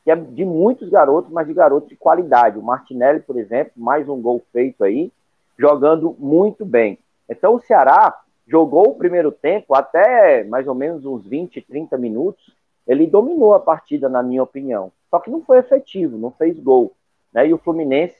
que 0.10 0.14
é 0.14 0.16
de 0.16 0.44
muitos 0.44 0.90
garotos, 0.90 1.32
mas 1.32 1.46
de 1.46 1.54
garotos 1.54 1.88
de 1.88 1.96
qualidade. 1.96 2.58
O 2.58 2.64
Martinelli, 2.64 3.20
por 3.20 3.38
exemplo, 3.38 3.74
mais 3.76 4.10
um 4.10 4.20
gol 4.20 4.42
feito 4.52 4.84
aí, 4.84 5.12
jogando 5.56 6.16
muito 6.18 6.66
bem. 6.66 6.98
Então 7.30 7.54
o 7.54 7.60
Ceará 7.60 8.20
jogou 8.48 8.90
o 8.90 8.96
primeiro 8.96 9.32
tempo 9.32 9.76
até 9.76 10.44
mais 10.46 10.68
ou 10.68 10.74
menos 10.74 11.06
uns 11.06 11.24
20, 11.28 11.62
30 11.62 11.96
minutos, 12.00 12.52
ele 12.88 13.06
dominou 13.06 13.54
a 13.54 13.60
partida, 13.60 14.10
na 14.10 14.24
minha 14.24 14.42
opinião. 14.42 14.92
Só 15.12 15.20
que 15.20 15.30
não 15.30 15.44
foi 15.44 15.60
efetivo, 15.60 16.18
não 16.18 16.32
fez 16.32 16.58
gol. 16.58 16.92
Né? 17.32 17.50
E 17.50 17.54
o 17.54 17.60
Fluminense, 17.60 18.18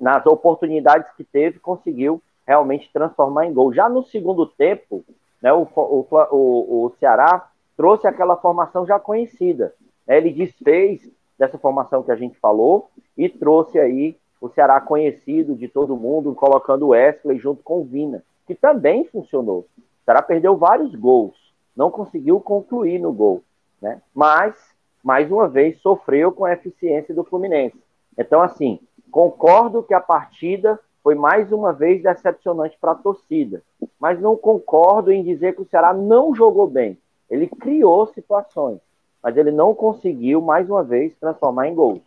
nas 0.00 0.26
oportunidades 0.26 1.08
que 1.16 1.22
teve, 1.22 1.60
conseguiu 1.60 2.20
realmente 2.44 2.90
transformar 2.92 3.46
em 3.46 3.54
gol. 3.54 3.72
Já 3.72 3.88
no 3.88 4.02
segundo 4.02 4.44
tempo, 4.44 5.04
né, 5.40 5.52
o, 5.52 5.68
o, 5.72 6.06
o, 6.10 6.86
o 6.86 6.92
Ceará 6.98 7.48
trouxe 7.76 8.08
aquela 8.08 8.36
formação 8.36 8.84
já 8.84 8.98
conhecida. 8.98 9.72
Ele 10.06 10.30
desfez 10.30 11.08
dessa 11.38 11.58
formação 11.58 12.02
que 12.02 12.10
a 12.10 12.16
gente 12.16 12.38
falou 12.38 12.90
e 13.16 13.28
trouxe 13.28 13.78
aí 13.78 14.16
o 14.40 14.48
Ceará 14.48 14.80
conhecido 14.80 15.54
de 15.54 15.68
todo 15.68 15.96
mundo, 15.96 16.34
colocando 16.34 16.86
o 16.86 16.88
Wesley 16.88 17.38
junto 17.38 17.62
com 17.62 17.80
o 17.80 17.84
Vina 17.84 18.22
que 18.46 18.54
também 18.54 19.04
funcionou. 19.04 19.66
O 19.76 20.04
Ceará 20.04 20.22
perdeu 20.22 20.56
vários 20.56 20.94
gols, 20.94 21.34
não 21.76 21.90
conseguiu 21.90 22.40
concluir 22.40 22.98
no 22.98 23.12
gol, 23.12 23.42
né? 23.82 24.00
Mas, 24.14 24.54
mais 25.02 25.30
uma 25.30 25.48
vez, 25.48 25.78
sofreu 25.80 26.30
com 26.30 26.44
a 26.44 26.52
eficiência 26.52 27.14
do 27.14 27.24
Fluminense. 27.24 27.76
Então, 28.16 28.40
assim, 28.40 28.78
concordo 29.10 29.82
que 29.82 29.92
a 29.92 30.00
partida 30.00 30.78
foi 31.02 31.14
mais 31.14 31.52
uma 31.52 31.72
vez 31.72 32.02
decepcionante 32.02 32.76
para 32.80 32.92
a 32.92 32.96
torcida, 32.96 33.62
mas 33.98 34.20
não 34.20 34.36
concordo 34.36 35.12
em 35.12 35.22
dizer 35.22 35.54
que 35.54 35.62
o 35.62 35.68
Ceará 35.68 35.92
não 35.92 36.34
jogou 36.34 36.66
bem. 36.66 36.96
Ele 37.28 37.48
criou 37.48 38.06
situações, 38.06 38.78
mas 39.26 39.36
ele 39.36 39.50
não 39.50 39.74
conseguiu, 39.74 40.40
mais 40.40 40.70
uma 40.70 40.84
vez, 40.84 41.12
transformar 41.16 41.66
em 41.66 41.74
gols. 41.74 42.00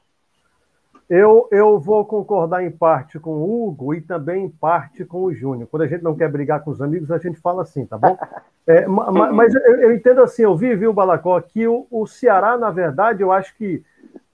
Eu, 1.10 1.50
eu 1.52 1.78
vou 1.78 2.06
concordar 2.06 2.64
em 2.64 2.72
parte 2.72 3.20
com 3.20 3.32
o 3.32 3.68
Hugo 3.68 3.94
e 3.94 4.00
também 4.00 4.46
em 4.46 4.50
parte 4.50 5.04
com 5.04 5.24
o 5.24 5.34
Júnior. 5.34 5.68
Quando 5.70 5.82
a 5.82 5.88
gente 5.88 6.02
não 6.02 6.16
quer 6.16 6.32
brigar 6.32 6.64
com 6.64 6.72
os 6.72 6.82
amigos, 6.82 7.12
a 7.12 7.18
gente 7.18 7.38
fala 7.38 7.64
assim, 7.64 7.86
tá 7.86 7.98
bom? 7.98 8.18
É, 8.68 8.86
mas, 8.86 9.34
mas 9.34 9.56
eu, 9.56 9.62
eu, 9.80 9.96
entendo 9.96 10.22
assim, 10.22 10.44
eu 10.44 10.56
vi, 10.56 10.76
viu, 10.76 10.94
Balacó, 10.94 11.42
que 11.42 11.68
o, 11.68 11.88
o 11.90 12.06
Ceará, 12.06 12.56
na 12.56 12.70
verdade, 12.70 13.24
eu 13.24 13.32
acho 13.32 13.58
que, 13.58 13.84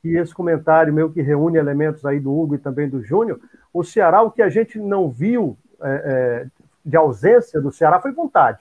que 0.01 0.18
esse 0.18 0.36
comentário 0.36 0.94
meu 0.94 1.10
que 1.10 1.22
reúne 1.22 1.58
elementos 1.58 2.06
aí 2.06 2.20
do 2.20 2.38
Hugo 2.38 2.56
e 2.56 2.58
também 2.58 2.89
do 2.89 3.01
Júnior, 3.01 3.39
o 3.74 3.82
Ceará, 3.82 4.22
o 4.22 4.30
que 4.30 4.42
a 4.42 4.50
gente 4.50 4.77
não 4.77 5.10
viu 5.10 5.58
é, 5.82 5.88
é, 5.88 6.48
de 6.86 6.98
ausência 6.98 7.62
do 7.62 7.72
Ceará 7.72 8.01
foi 8.01 8.12
vontade. 8.12 8.60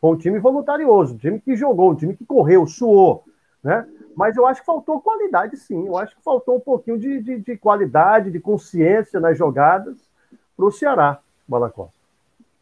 Foi 0.00 0.12
um 0.12 0.16
time 0.16 0.38
voluntarioso, 0.38 1.14
um 1.14 1.18
time 1.18 1.40
que 1.40 1.56
jogou, 1.56 1.90
um 1.90 1.96
time 1.96 2.16
que 2.16 2.24
correu, 2.24 2.64
suou, 2.68 3.24
né? 3.66 3.84
Mas 4.14 4.36
eu 4.36 4.46
acho 4.46 4.60
que 4.60 4.66
faltou 4.66 5.00
qualidade, 5.00 5.56
sim. 5.56 5.88
Eu 5.88 5.98
acho 5.98 6.14
que 6.14 6.22
faltou 6.22 6.56
um 6.56 6.60
pouquinho 6.60 6.96
de, 6.96 7.20
de, 7.20 7.38
de 7.40 7.56
qualidade, 7.56 8.30
de 8.30 8.38
consciência 8.38 9.18
nas 9.18 9.36
jogadas 9.36 9.96
para 10.56 10.64
o 10.64 10.70
Ceará, 10.70 11.18
Balacó. 11.48 11.88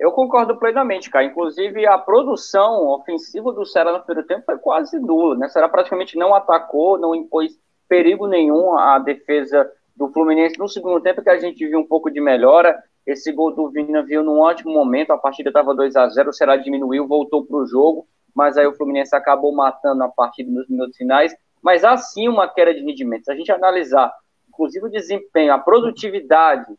Eu 0.00 0.10
concordo 0.12 0.56
plenamente, 0.56 1.10
cara. 1.10 1.26
Inclusive, 1.26 1.86
a 1.86 1.98
produção 1.98 2.88
ofensiva 2.88 3.52
do 3.52 3.66
Ceará 3.66 3.92
no 3.92 4.02
primeiro 4.02 4.26
tempo 4.26 4.44
foi 4.46 4.56
quase 4.56 4.98
nula. 4.98 5.36
Né? 5.36 5.46
O 5.46 5.50
Ceará 5.50 5.68
praticamente 5.68 6.16
não 6.16 6.34
atacou, 6.34 6.98
não 6.98 7.14
impôs 7.14 7.52
perigo 7.86 8.26
nenhum 8.26 8.76
à 8.76 8.98
defesa 8.98 9.70
do 9.94 10.08
Fluminense. 10.08 10.58
No 10.58 10.68
segundo 10.68 11.00
tempo, 11.02 11.22
que 11.22 11.30
a 11.30 11.38
gente 11.38 11.64
viu 11.66 11.78
um 11.78 11.86
pouco 11.86 12.10
de 12.10 12.20
melhora. 12.20 12.82
Esse 13.06 13.30
gol 13.30 13.54
do 13.54 13.68
Vina 13.68 14.02
viu 14.02 14.22
num 14.22 14.40
ótimo 14.40 14.72
momento. 14.72 15.12
A 15.12 15.18
partida 15.18 15.50
estava 15.50 15.74
2 15.74 15.94
a 15.96 16.08
0 16.08 16.30
o 16.30 16.32
Ceará 16.32 16.56
diminuiu, 16.56 17.06
voltou 17.06 17.44
para 17.44 17.58
o 17.58 17.66
jogo. 17.66 18.06
Mas 18.34 18.56
aí 18.56 18.66
o 18.66 18.74
Fluminense 18.74 19.14
acabou 19.14 19.54
matando 19.54 20.02
a 20.02 20.08
partida 20.08 20.50
nos 20.50 20.68
minutos 20.68 20.96
finais 20.96 21.34
mas 21.64 21.82
há 21.82 21.96
sim 21.96 22.28
uma 22.28 22.46
queda 22.46 22.74
de 22.74 22.84
rendimento. 22.84 23.24
Se 23.24 23.32
a 23.32 23.34
gente 23.34 23.50
analisar, 23.50 24.12
inclusive, 24.46 24.84
o 24.84 24.90
desempenho, 24.90 25.50
a 25.50 25.58
produtividade 25.58 26.70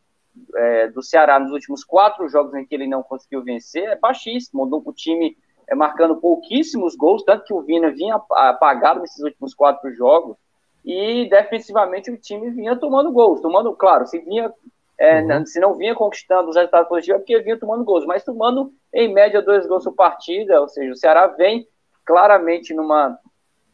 é, 0.55 0.87
do 0.89 1.01
Ceará 1.01 1.39
nos 1.39 1.51
últimos 1.51 1.83
quatro 1.83 2.29
jogos 2.29 2.53
em 2.53 2.63
que 2.63 2.75
ele 2.75 2.85
não 2.85 3.01
conseguiu 3.01 3.43
vencer, 3.43 3.85
é 3.85 3.95
baixíssimo. 3.95 4.63
O 4.63 4.93
time 4.93 5.35
é, 5.67 5.73
marcando 5.73 6.17
pouquíssimos 6.17 6.95
gols, 6.95 7.23
tanto 7.23 7.45
que 7.45 7.53
o 7.53 7.63
Vina 7.63 7.89
vinha 7.89 8.21
apagado 8.29 8.99
nesses 8.99 9.23
últimos 9.23 9.55
quatro 9.55 9.91
jogos, 9.91 10.37
e 10.85 11.27
defensivamente 11.31 12.11
o 12.11 12.17
time 12.17 12.51
vinha 12.51 12.75
tomando 12.75 13.11
gols, 13.11 13.41
tomando, 13.41 13.73
claro, 13.73 14.05
se 14.05 14.19
vinha 14.19 14.53
é, 14.97 15.21
uhum. 15.21 15.45
se 15.45 15.59
não 15.59 15.73
vinha 15.73 15.93
conquistando 15.93 16.49
os 16.49 16.55
resultados 16.55 16.87
positivos, 16.87 17.17
é 17.17 17.19
porque 17.19 17.39
vinha 17.41 17.59
tomando 17.59 17.83
gols, 17.83 18.05
mas 18.05 18.23
tomando 18.23 18.71
em 18.93 19.13
média 19.13 19.41
dois 19.41 19.67
gols 19.67 19.83
por 19.83 19.93
partida, 19.93 20.61
ou 20.61 20.67
seja, 20.67 20.91
o 20.91 20.95
Ceará 20.95 21.27
vem 21.27 21.67
claramente 22.05 22.73
numa 22.73 23.19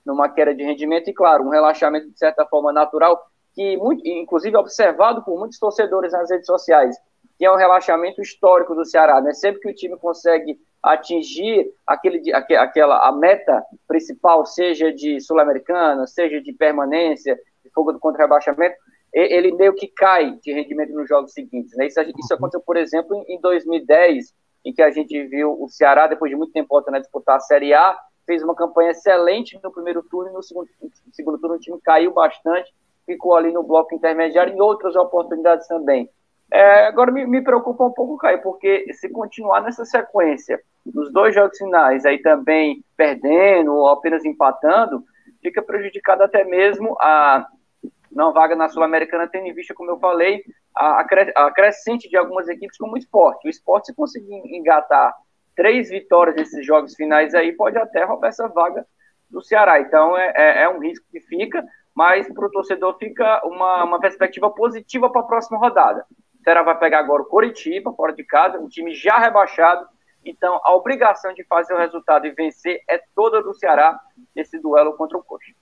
numa 0.04 0.28
queda 0.28 0.54
de 0.54 0.64
rendimento 0.64 1.10
e, 1.10 1.14
claro, 1.14 1.44
um 1.44 1.50
relaxamento 1.50 2.10
de 2.10 2.18
certa 2.18 2.44
forma 2.46 2.74
natural, 2.74 3.24
que 3.54 3.78
muito, 3.78 4.08
inclusive 4.08 4.58
observado 4.58 5.24
por 5.24 5.38
muitos 5.38 5.60
torcedores 5.60 6.12
nas 6.12 6.30
redes 6.30 6.48
sociais, 6.48 6.96
que 7.38 7.46
é 7.46 7.52
um 7.52 7.56
relaxamento 7.56 8.22
histórico 8.22 8.74
do 8.74 8.86
Ceará, 8.86 9.22
né? 9.22 9.34
Sempre 9.34 9.62
que 9.62 9.70
o 9.70 9.76
time 9.76 9.98
consegue 9.98 10.60
atingir 10.82 11.72
aquele, 11.86 12.34
aquela 12.34 13.08
a 13.08 13.12
meta 13.12 13.64
principal, 13.88 14.46
seja 14.46 14.92
de 14.92 15.20
sul-americana, 15.20 16.08
seja 16.08 16.42
de 16.42 16.52
permanência, 16.54 17.40
de 17.64 17.70
fogo 17.72 17.92
do 17.92 18.00
contra-rebaixamento, 18.00 18.76
ele 19.14 19.52
meio 19.54 19.74
que 19.74 19.88
cai 19.88 20.38
de 20.42 20.54
rendimento 20.54 20.94
nos 20.94 21.08
jogos 21.08 21.34
seguintes. 21.34 21.76
Né? 21.76 21.88
Isso, 21.88 22.00
isso 22.02 22.34
aconteceu, 22.34 22.62
por 22.62 22.78
exemplo, 22.78 23.24
em 23.28 23.40
2010, 23.42 24.34
em 24.66 24.74
que 24.74 24.82
a 24.82 24.92
gente 24.92 25.22
viu 25.28 25.56
o 25.60 25.68
Ceará, 25.68 26.08
depois 26.08 26.30
de 26.30 26.38
muito 26.38 26.54
tempo 26.54 26.78
a 26.78 27.00
disputar 27.00 27.38
a 27.38 27.42
Série 27.42 27.74
A, 27.74 27.98
fez 28.26 28.44
uma 28.44 28.56
campanha 28.56 28.92
excelente 28.92 29.60
no 29.64 29.72
primeiro 29.72 30.04
turno 30.04 30.30
e 30.30 30.34
no 30.34 30.44
segundo, 30.44 30.70
no 30.82 31.14
segundo 31.14 31.40
turno 31.40 31.56
o 31.56 31.60
time 31.60 31.80
caiu 31.84 32.14
bastante, 32.14 32.72
ficou 33.06 33.36
ali 33.36 33.52
no 33.52 33.64
bloco 33.64 33.94
intermediário 33.94 34.54
em 34.54 34.62
outras 34.62 34.96
oportunidades 34.96 35.68
também. 35.68 36.10
É, 36.52 36.88
agora 36.88 37.12
me, 37.12 37.26
me, 37.26 37.42
preocupa 37.42 37.86
um 37.86 37.92
pouco, 37.92 38.18
Caio, 38.18 38.42
porque 38.42 38.86
se 38.94 39.10
continuar 39.10 39.62
nessa 39.62 39.86
sequência, 39.86 40.62
nos 40.86 41.12
dois 41.12 41.34
jogos 41.34 41.58
finais, 41.58 42.06
aí 42.06 42.22
também 42.22 42.84
perdendo 42.98 43.74
ou 43.74 43.88
apenas 43.88 44.26
empatando, 44.26 45.04
fica 45.42 45.62
prejudicado 45.62 46.24
até 46.24 46.44
mesmo 46.44 46.96
a 47.00 47.48
não 48.12 48.34
vaga 48.34 48.56
na 48.56 48.70
Sul-Americana, 48.70 49.28
tendo 49.28 49.48
em 49.48 49.54
vista, 49.54 49.74
como 49.74 49.92
eu 49.92 50.00
falei, 50.00 50.44
a, 50.76 51.02
a 51.02 51.52
crescente 51.52 52.10
de 52.10 52.18
algumas 52.18 52.48
equipes 52.48 52.78
como 52.78 52.94
o 52.94 52.98
esporte. 52.98 53.48
O 53.48 53.50
esporte, 53.50 53.88
se 53.88 53.96
conseguir 53.96 54.36
engatar 54.56 55.14
três 55.56 55.90
vitórias 55.90 56.36
nesses 56.36 56.66
jogos 56.66 56.96
finais 56.96 57.34
aí, 57.34 57.54
pode 57.54 57.78
até 57.78 58.04
roubar 58.04 58.30
essa 58.30 58.48
vaga 58.48 58.86
do 59.30 59.42
Ceará. 59.42 59.80
Então 59.80 60.18
é, 60.18 60.34
é, 60.36 60.64
é 60.64 60.70
um 60.70 60.80
risco 60.80 61.06
que 61.12 61.20
fica, 61.22 61.64
mas 61.96 62.32
para 62.34 62.46
o 62.46 62.52
torcedor 62.52 62.98
fica 62.98 63.42
uma, 63.46 63.84
uma 63.84 64.00
perspectiva 64.00 64.50
positiva 64.50 65.10
para 65.10 65.22
a 65.22 65.26
próxima 65.26 65.58
rodada. 65.58 66.06
O 66.40 66.44
Ceará 66.44 66.64
vai 66.64 66.78
pegar 66.78 67.00
agora 67.00 67.22
o 67.22 67.28
Coritiba, 67.28 67.94
fora 67.94 68.14
de 68.14 68.24
casa, 68.24 68.60
um 68.60 68.68
time 68.68 68.94
já 68.94 69.18
rebaixado. 69.18 69.86
Então 70.24 70.60
a 70.64 70.74
obrigação 70.76 71.34
de 71.34 71.44
fazer 71.46 71.74
o 71.74 71.78
resultado 71.78 72.28
e 72.28 72.32
vencer 72.32 72.82
é 72.88 73.02
toda 73.16 73.42
do 73.42 73.54
Ceará 73.54 74.00
nesse 74.36 74.60
duelo 74.60 74.96
contra 74.96 75.18
o 75.18 75.24
Coxa. 75.24 75.54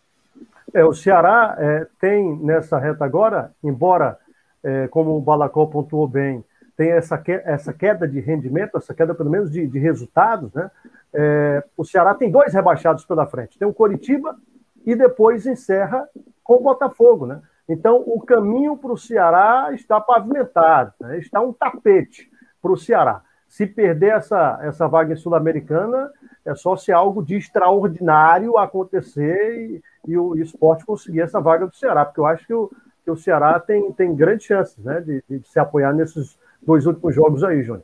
É, 0.73 0.83
o 0.83 0.93
Ceará 0.93 1.55
é, 1.57 1.87
tem 1.99 2.37
nessa 2.39 2.77
reta 2.77 3.03
agora, 3.03 3.51
embora, 3.63 4.17
é, 4.63 4.87
como 4.87 5.15
o 5.15 5.21
Balacó 5.21 5.65
pontuou 5.65 6.07
bem, 6.07 6.43
tem 6.75 6.91
essa, 6.91 7.21
essa 7.43 7.73
queda 7.73 8.07
de 8.07 8.19
rendimento, 8.19 8.77
essa 8.77 8.93
queda 8.93 9.13
pelo 9.13 9.29
menos 9.29 9.51
de, 9.51 9.67
de 9.67 9.79
resultados, 9.79 10.53
né? 10.53 10.71
É, 11.13 11.63
o 11.75 11.83
Ceará 11.83 12.13
tem 12.13 12.31
dois 12.31 12.53
rebaixados 12.53 13.03
pela 13.03 13.25
frente, 13.25 13.57
tem 13.57 13.67
o 13.67 13.73
Coritiba 13.73 14.37
e 14.85 14.95
depois 14.95 15.45
encerra 15.45 16.07
com 16.43 16.55
o 16.55 16.61
Botafogo, 16.61 17.25
né? 17.25 17.41
Então 17.67 18.03
o 18.05 18.21
caminho 18.21 18.77
para 18.77 18.91
o 18.91 18.97
Ceará 18.97 19.69
está 19.73 19.99
pavimentado, 20.01 20.93
né? 20.99 21.19
está 21.19 21.39
um 21.39 21.53
tapete 21.53 22.29
para 22.61 22.71
o 22.71 22.77
Ceará. 22.77 23.21
Se 23.49 23.65
perder 23.65 24.13
essa, 24.13 24.59
essa 24.61 24.87
vaga 24.87 25.15
sul-americana, 25.15 26.11
é 26.45 26.53
só 26.53 26.77
se 26.77 26.91
algo 26.91 27.25
de 27.25 27.35
extraordinário 27.35 28.57
acontecer 28.57 29.81
e, 30.07 30.11
e 30.11 30.17
o 30.17 30.37
esporte 30.37 30.85
conseguir 30.85 31.21
essa 31.21 31.41
vaga 31.41 31.65
do 31.65 31.75
Ceará, 31.75 32.05
porque 32.05 32.19
eu 32.19 32.27
acho 32.27 32.45
que 32.45 32.53
o, 32.53 32.71
que 33.03 33.09
o 33.09 33.17
Ceará 33.17 33.59
tem, 33.59 33.91
tem 33.91 34.15
grandes 34.15 34.45
chances 34.45 34.77
né, 34.77 35.01
de, 35.01 35.23
de 35.27 35.47
se 35.47 35.59
apoiar 35.59 35.91
nesses 35.93 36.37
dois 36.61 36.85
últimos 36.85 37.15
jogos 37.15 37.43
aí, 37.43 37.63
Júnior. 37.63 37.83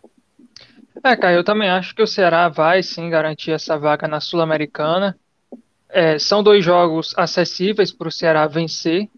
É, 1.04 1.16
Caio, 1.16 1.38
eu 1.38 1.44
também 1.44 1.70
acho 1.70 1.96
que 1.96 2.02
o 2.02 2.08
Ceará 2.08 2.48
vai 2.48 2.84
sim 2.84 3.10
garantir 3.10 3.52
essa 3.52 3.78
vaga 3.78 4.08
na 4.08 4.20
Sul-Americana. 4.20 5.18
É, 5.90 6.20
são 6.20 6.44
dois 6.44 6.64
jogos 6.64 7.14
acessíveis 7.18 7.92
para 7.92 8.08
o 8.08 8.12
Ceará 8.12 8.46
vencer. 8.48 9.10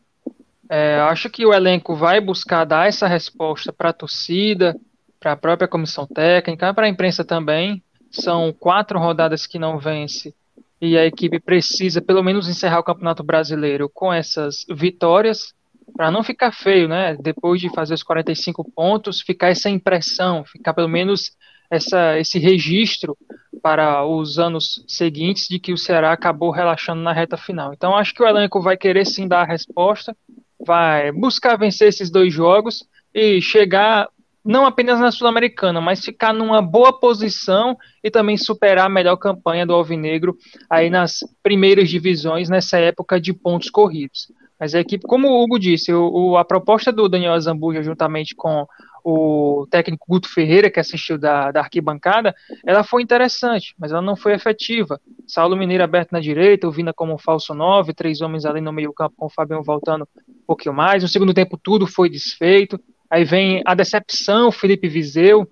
É, 0.70 1.00
acho 1.02 1.30
que 1.30 1.46
o 1.46 1.54
elenco 1.54 1.94
vai 1.96 2.20
buscar 2.20 2.66
dar 2.66 2.88
essa 2.88 3.08
resposta 3.08 3.72
para 3.72 3.90
a 3.90 3.94
torcida, 3.94 4.76
para 5.20 5.34
a 5.34 5.38
própria 5.38 5.68
comissão 5.68 6.06
técnica, 6.06 6.74
para 6.74 6.86
a 6.86 6.90
imprensa 6.90 7.24
também. 7.24 7.82
São 8.10 8.54
quatro 8.54 9.00
rodadas 9.00 9.46
que 9.46 9.60
não 9.60 9.78
vence 9.78 10.34
e 10.82 10.98
a 10.98 11.06
equipe 11.06 11.40
precisa 11.40 12.02
pelo 12.02 12.24
menos 12.24 12.48
encerrar 12.48 12.80
o 12.80 12.84
Campeonato 12.84 13.24
Brasileiro 13.24 13.90
com 13.90 14.14
essas 14.14 14.66
vitórias 14.70 15.54
para 15.96 16.12
não 16.12 16.24
ficar 16.24 16.52
feio, 16.52 16.88
né? 16.88 17.18
Depois 17.20 17.60
de 17.60 17.74
fazer 17.74 17.94
os 17.94 18.04
45 18.04 18.64
pontos, 18.72 19.22
ficar 19.22 19.50
essa 19.50 19.70
impressão, 19.70 20.44
ficar 20.44 20.74
pelo 20.74 20.88
menos 20.88 21.32
essa, 21.72 22.18
esse 22.20 22.38
registro 22.38 23.18
para 23.62 24.06
os 24.06 24.38
anos 24.38 24.84
seguintes 24.88 25.48
de 25.48 25.60
que 25.60 25.74
o 25.74 25.78
Ceará 25.78 26.12
acabou 26.12 26.52
relaxando 26.52 27.02
na 27.02 27.12
reta 27.12 27.38
final. 27.38 27.74
Então 27.74 27.96
acho 27.96 28.14
que 28.14 28.22
o 28.22 28.28
elenco 28.28 28.62
vai 28.62 28.78
querer 28.78 29.06
sim 29.06 29.28
dar 29.28 29.42
a 29.42 29.46
resposta, 29.46 30.16
vai 30.64 31.12
buscar 31.12 31.58
vencer 31.58 31.88
esses 31.88 32.12
dois 32.12 32.32
jogos 32.32 32.86
e 33.14 33.42
chegar 33.42 34.08
não 34.48 34.66
apenas 34.66 35.00
na 35.00 35.12
Sul-Americana, 35.12 35.82
mas 35.82 36.04
ficar 36.04 36.34
numa 36.34 36.62
boa 36.62 36.98
posição 36.98 37.78
e 38.02 38.10
também 38.10 38.38
superar 38.38 38.86
a 38.86 38.90
melhor 38.90 39.18
campanha 39.18 39.66
do 39.66 39.74
Alvinegro 39.74 40.38
aí 40.70 40.90
nas 40.90 41.20
primeiras 41.44 41.90
divisões 41.90 42.50
nessa 42.50 42.80
época 42.80 43.20
de 43.20 43.34
pontos 43.34 43.70
corridos. 43.70 44.32
Mas 44.60 44.74
a 44.74 44.80
equipe, 44.80 45.06
como 45.06 45.28
o 45.28 45.44
Hugo 45.44 45.60
disse, 45.60 45.94
o, 45.94 46.10
o, 46.10 46.38
a 46.38 46.46
proposta 46.46 46.92
do 46.92 47.08
Daniel 47.10 47.34
Azambuja, 47.34 47.84
juntamente 47.84 48.34
com 48.36 48.66
o 49.04 49.68
técnico 49.70 50.06
Guto 50.08 50.28
Ferreira, 50.28 50.70
que 50.70 50.80
assistiu 50.80 51.18
da, 51.18 51.52
da 51.52 51.60
arquibancada, 51.60 52.34
ela 52.66 52.84
foi 52.84 53.02
interessante, 53.02 53.76
mas 53.78 53.92
ela 53.92 54.02
não 54.02 54.16
foi 54.16 54.34
efetiva. 54.34 55.00
Saulo 55.28 55.56
Mineiro 55.56 55.84
aberto 55.84 56.12
na 56.12 56.20
direita, 56.20 56.68
o 56.68 56.72
Vina 56.72 56.92
como 56.94 57.18
falso 57.18 57.54
9, 57.54 57.94
três 57.94 58.22
homens 58.22 58.46
ali 58.46 58.60
no 58.60 58.74
meio 58.74 58.92
campo 58.92 59.16
com 59.16 59.28
o 59.28 59.30
Fabião 59.30 59.62
voltando 59.62 60.08
um 60.28 60.46
pouquinho 60.48 60.74
mais. 60.74 61.04
No 61.04 61.10
segundo 61.10 61.34
tempo 61.34 61.58
tudo 61.62 61.86
foi 61.86 62.10
desfeito. 62.10 62.80
Aí 63.10 63.24
vem 63.24 63.62
a 63.66 63.74
decepção, 63.74 64.52
Felipe 64.52 64.88
Viseu. 64.88 65.48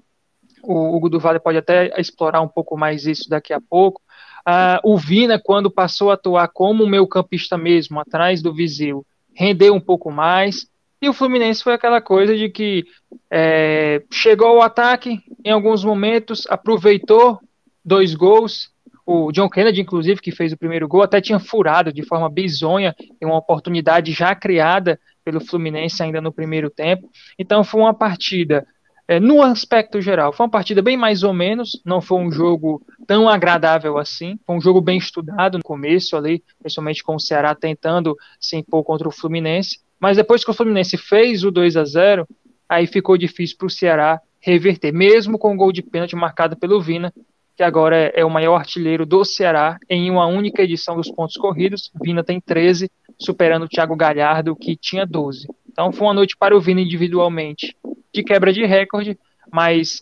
O 0.64 0.96
Hugo 0.96 1.20
Vale 1.20 1.40
pode 1.40 1.58
até 1.58 1.94
explorar 2.00 2.42
um 2.42 2.48
pouco 2.48 2.78
mais 2.78 3.06
isso 3.06 3.30
daqui 3.30 3.54
a 3.54 3.62
pouco. 3.62 4.02
Uh, 4.48 4.94
o 4.94 4.98
Vina, 4.98 5.40
quando 5.40 5.72
passou 5.72 6.12
a 6.12 6.14
atuar 6.14 6.48
como 6.50 6.86
meio 6.86 7.08
campista 7.08 7.58
mesmo, 7.58 8.00
atrás 8.00 8.42
do 8.42 8.54
Viseu, 8.54 9.06
rendeu 9.34 9.74
um 9.74 9.80
pouco 9.80 10.12
mais. 10.12 10.68
E 11.02 11.10
o 11.10 11.14
Fluminense 11.14 11.64
foi 11.64 11.74
aquela 11.74 12.02
coisa 12.02 12.36
de 12.36 12.50
que 12.50 12.86
é, 13.30 14.02
chegou 14.12 14.48
ao 14.48 14.62
ataque 14.62 15.20
em 15.44 15.52
alguns 15.52 15.84
momentos, 15.84 16.46
aproveitou 16.50 17.40
dois 17.84 18.16
gols. 18.16 18.72
O 19.06 19.32
John 19.32 19.50
Kennedy, 19.50 19.82
inclusive, 19.82 20.20
que 20.20 20.32
fez 20.32 20.52
o 20.52 20.58
primeiro 20.58 20.88
gol, 20.88 21.04
até 21.04 21.22
tinha 21.22 21.38
furado 21.38 21.94
de 21.94 22.04
forma 22.04 22.30
bizonha 22.30 22.96
em 23.22 23.26
uma 23.26 23.38
oportunidade 23.38 24.12
já 24.14 24.34
criada 24.34 25.00
pelo 25.25 25.44
Fluminense 25.44 26.01
ainda 26.03 26.22
no 26.22 26.32
primeiro 26.32 26.70
tempo. 26.70 27.10
Então 27.38 27.63
foi 27.63 27.82
uma 27.82 27.94
partida 27.94 28.65
é, 29.08 29.20
no 29.20 29.41
aspecto 29.41 30.01
geral, 30.01 30.32
foi 30.32 30.46
uma 30.46 30.51
partida 30.51 30.82
bem 30.82 30.98
mais 30.98 31.22
ou 31.22 31.34
menos, 31.34 31.79
não 31.86 32.01
foi 32.01 32.20
um 32.20 32.32
jogo 32.32 32.82
tão 33.05 33.29
agradável 33.29 33.98
assim, 33.98 34.39
foi 34.46 34.55
um 34.55 34.62
jogo 34.62 34.82
bem 34.82 34.98
estudado 34.98 35.58
no 35.58 35.63
começo 35.63 36.15
ali, 36.15 36.44
principalmente 36.60 37.03
com 37.03 37.15
o 37.15 37.20
Ceará 37.20 37.53
tentando 37.53 38.15
se 38.39 38.55
impor 38.55 38.84
contra 38.84 39.08
o 39.08 39.12
Fluminense, 39.12 39.79
mas 40.00 40.17
depois 40.17 40.44
que 40.44 40.50
o 40.50 40.53
Fluminense 40.53 40.98
fez 40.98 41.44
o 41.44 41.51
2 41.51 41.77
a 41.77 41.86
0 41.86 42.27
aí 42.67 42.88
ficou 42.88 43.15
difícil 43.15 43.58
para 43.58 43.67
o 43.67 43.70
Ceará 43.70 44.20
reverter, 44.39 44.91
mesmo 44.91 45.38
com 45.38 45.53
o 45.53 45.58
gol 45.58 45.72
de 45.72 45.84
pênalti 45.84 46.15
marcado 46.15 46.58
pelo 46.58 46.82
Vina, 46.82 47.13
que 47.56 47.64
agora 47.64 47.96
é, 47.96 48.22
é 48.22 48.26
o 48.26 48.30
maior 48.30 48.56
artilheiro 48.56 49.06
do 49.06 49.24
Ceará 49.24 49.78
em 49.90 50.12
uma 50.12 50.26
única 50.26 50.62
edição 50.62 50.96
dos 50.96 51.10
pontos 51.10 51.36
corridos, 51.38 51.92
Vina 52.04 52.24
tem 52.24 52.40
13, 52.40 52.90
superando 53.18 53.64
o 53.64 53.70
Thiago 53.70 53.96
Galhardo, 53.96 54.56
que 54.56 54.76
tinha 54.76 55.06
12. 55.06 55.48
Então 55.72 55.92
foi 55.92 56.08
uma 56.08 56.14
noite 56.14 56.36
para 56.38 56.56
o 56.56 56.60
Vina 56.60 56.82
individualmente 56.82 57.76
de 58.14 58.24
quebra 58.24 58.52
de 58.52 58.66
recorde, 58.66 59.18
mas 59.52 60.02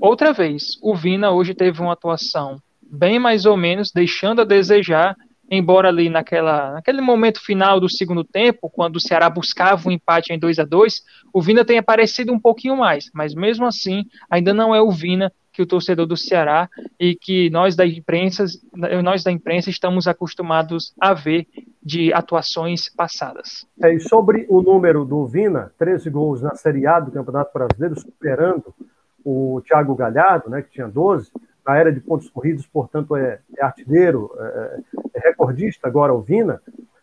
outra 0.00 0.32
vez, 0.32 0.78
o 0.82 0.94
Vina 0.94 1.30
hoje 1.30 1.54
teve 1.54 1.80
uma 1.80 1.92
atuação 1.92 2.58
bem 2.82 3.18
mais 3.18 3.46
ou 3.46 3.56
menos, 3.56 3.90
deixando 3.90 4.42
a 4.42 4.44
desejar, 4.44 5.16
embora 5.50 5.88
ali 5.88 6.08
naquela, 6.08 6.72
naquele 6.72 7.00
momento 7.00 7.40
final 7.40 7.80
do 7.80 7.90
segundo 7.90 8.22
tempo, 8.22 8.70
quando 8.70 8.96
o 8.96 9.00
Ceará 9.00 9.30
buscava 9.30 9.88
um 9.88 9.92
empate 9.92 10.32
em 10.32 10.38
2 10.38 10.58
a 10.58 10.64
2 10.64 11.02
o 11.32 11.40
Vina 11.40 11.64
tem 11.64 11.78
aparecido 11.78 12.32
um 12.32 12.38
pouquinho 12.38 12.76
mais, 12.76 13.10
mas 13.14 13.34
mesmo 13.34 13.64
assim 13.64 14.04
ainda 14.30 14.52
não 14.52 14.74
é 14.74 14.82
o 14.82 14.90
Vina 14.90 15.32
que 15.52 15.62
o 15.62 15.66
torcedor 15.66 16.06
do 16.06 16.16
Ceará 16.16 16.68
e 16.98 17.14
que 17.14 17.50
nós 17.50 17.76
da 17.76 17.86
imprensa, 17.86 18.44
nós 19.02 19.22
da 19.22 19.30
imprensa 19.30 19.70
estamos 19.70 20.08
acostumados 20.08 20.94
a 21.00 21.12
ver 21.12 21.46
de 21.82 22.12
atuações 22.12 22.88
passadas. 22.88 23.66
É, 23.82 23.92
e 23.92 24.00
sobre 24.00 24.46
o 24.48 24.62
número 24.62 25.04
do 25.04 25.26
Vina, 25.26 25.72
13 25.78 26.08
gols 26.10 26.40
na 26.40 26.54
Série 26.54 26.86
A 26.86 27.00
do 27.00 27.10
Campeonato 27.10 27.52
Brasileiro, 27.52 27.98
superando 27.98 28.72
o 29.24 29.60
Thiago 29.66 29.94
Galhardo, 29.94 30.48
né, 30.48 30.62
que 30.62 30.70
tinha 30.70 30.88
12, 30.88 31.30
na 31.66 31.76
era 31.76 31.92
de 31.92 32.00
pontos 32.00 32.28
corridos, 32.28 32.66
portanto, 32.66 33.16
é, 33.16 33.38
é 33.56 33.64
artilheiro, 33.64 34.30
é, 34.38 34.80
é, 35.14 35.20
recordista 35.20 35.86
agora 35.86 36.12
o 36.12 36.20
Vina. 36.20 36.60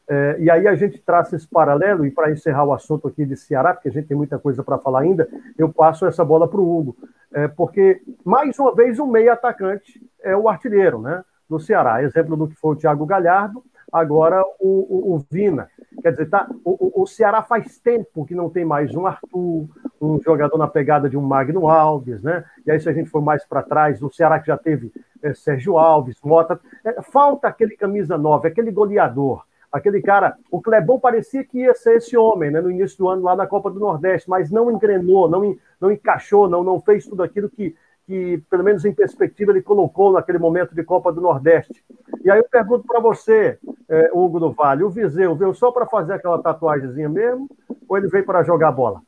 É, 0.08 0.38
e 0.40 0.50
aí 0.50 0.68
a 0.68 0.76
gente 0.76 1.00
traça 1.00 1.36
esse 1.36 1.48
paralelo, 1.48 2.06
e 2.06 2.12
para 2.12 2.32
encerrar 2.32 2.66
o 2.66 2.74
assunto 2.74 3.08
aqui 3.08 3.26
de 3.26 3.38
Ceará, 3.38 3.74
porque 3.74 3.90
a 3.90 3.92
gente 3.92 4.08
tem 4.08 4.18
muita 4.18 4.40
coisa 4.40 4.64
para 4.64 4.78
falar 4.78 5.02
ainda, 5.02 5.28
eu 5.58 5.70
passo 5.70 6.06
essa 6.06 6.26
bola 6.26 6.48
para 6.48 6.60
o 6.60 6.78
Hugo. 6.78 6.98
É, 7.34 7.48
porque, 7.48 8.02
mais 8.26 8.58
uma 8.58 8.74
vez, 8.74 8.98
o 9.00 9.06
meio 9.06 9.32
atacante 9.32 10.02
é 10.22 10.36
o 10.36 10.50
artilheiro 10.50 11.00
né, 11.00 11.24
do 11.50 11.60
Ceará. 11.60 12.04
Exemplo 12.04 12.36
do 12.36 12.48
que 12.48 12.56
foi 12.56 12.76
o 12.76 12.76
Thiago 12.76 13.06
Galhardo, 13.06 13.63
agora 13.92 14.44
o, 14.60 15.13
o, 15.13 15.15
o 15.15 15.26
Vina. 15.30 15.70
Quer 16.02 16.12
dizer, 16.12 16.30
tá, 16.30 16.50
o, 16.63 17.04
o, 17.04 17.08
Ceará 17.08 17.42
faz 17.44 17.78
tempo 17.80 18.26
que 18.26 18.34
não 18.34 18.50
tem 18.50 18.63
mais 18.63 18.96
um 18.96 19.06
Arthur, 19.06 19.68
um 20.02 20.20
jogador 20.22 20.58
na 20.58 20.68
pegada 20.68 21.10
de 21.10 21.18
um 21.18 21.22
Magno 21.22 21.68
Alves, 21.68 22.24
né? 22.24 22.46
E 22.65 22.72
aí, 22.72 22.80
se 22.80 22.89
a 22.89 22.94
gente 22.94 23.10
for 23.10 23.22
mais 23.22 23.46
para 23.46 23.63
trás, 23.63 24.02
o 24.02 24.12
Ceará 24.12 24.39
que 24.39 24.48
já 24.48 24.58
teve 24.58 24.92
é, 25.22 25.34
Sérgio 25.34 25.78
Alves, 25.78 26.18
Mota. 26.24 26.60
É, 26.84 27.02
falta 27.02 27.48
aquele 27.48 27.76
camisa 27.76 28.18
9, 28.18 28.48
aquele 28.48 28.72
goleador. 28.72 29.44
Aquele 29.72 30.02
cara, 30.02 30.36
o 30.50 30.60
Clebão 30.62 31.00
parecia 31.00 31.44
que 31.44 31.60
ia 31.60 31.76
ser 31.76 31.98
esse 31.98 32.18
homem, 32.18 32.50
né, 32.50 32.60
no 32.60 32.72
início 32.72 32.98
do 32.98 33.08
ano 33.08 33.24
lá 33.24 33.36
na 33.36 33.46
Copa 33.46 33.70
do 33.70 33.80
Nordeste, 33.80 34.30
mas 34.30 34.50
não 34.50 34.72
engrenou, 34.72 35.30
não, 35.30 35.56
não 35.80 35.92
encaixou, 35.92 36.50
não, 36.50 36.64
não 36.64 36.80
fez 36.80 37.06
tudo 37.06 37.22
aquilo 37.22 37.50
que, 37.50 37.76
que, 38.08 38.42
pelo 38.50 38.64
menos 38.64 38.84
em 38.84 38.94
perspectiva, 38.94 39.52
ele 39.52 39.62
colocou 39.62 40.12
naquele 40.12 40.40
momento 40.40 40.74
de 40.74 40.84
Copa 40.84 41.14
do 41.14 41.22
Nordeste. 41.22 41.84
E 42.24 42.32
aí 42.32 42.40
eu 42.40 42.50
pergunto 42.50 42.88
para 42.88 43.00
você, 43.00 43.60
é, 43.88 44.10
Hugo 44.12 44.40
do 44.40 44.52
Vale, 44.52 44.84
o 44.84 44.90
Viseu 44.90 45.36
veio 45.36 45.54
só 45.54 45.72
para 45.72 45.86
fazer 45.86 46.14
aquela 46.14 46.42
tatuagemzinha 46.42 47.08
mesmo, 47.08 47.48
ou 47.88 47.98
ele 47.98 48.08
veio 48.08 48.26
para 48.26 48.42
jogar 48.42 48.72
bola? 48.72 49.04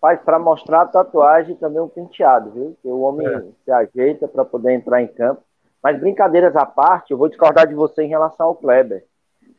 Faz 0.00 0.20
para 0.20 0.38
mostrar 0.38 0.82
a 0.82 0.86
tatuagem 0.86 1.56
também 1.56 1.80
um 1.80 1.88
penteado, 1.88 2.50
viu? 2.50 2.76
Que 2.80 2.88
o 2.88 3.00
homem 3.00 3.26
é. 3.26 3.42
se 3.64 3.70
ajeita 3.70 4.28
para 4.28 4.44
poder 4.44 4.72
entrar 4.72 5.02
em 5.02 5.08
campo. 5.08 5.42
Mas 5.82 5.98
brincadeiras 5.98 6.54
à 6.54 6.64
parte, 6.64 7.10
eu 7.10 7.18
vou 7.18 7.28
discordar 7.28 7.66
de 7.66 7.74
você 7.74 8.04
em 8.04 8.08
relação 8.08 8.46
ao 8.46 8.54
Kleber. 8.54 9.04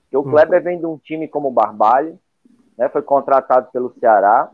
Porque 0.03 0.17
o 0.17 0.21
hum. 0.21 0.31
Kleber 0.31 0.63
vem 0.63 0.79
de 0.79 0.85
um 0.85 0.97
time 0.97 1.27
como 1.27 1.49
o 1.49 1.51
Barbalho, 1.51 2.17
né, 2.77 2.87
foi 2.89 3.01
contratado 3.01 3.69
pelo 3.71 3.93
Ceará, 3.99 4.49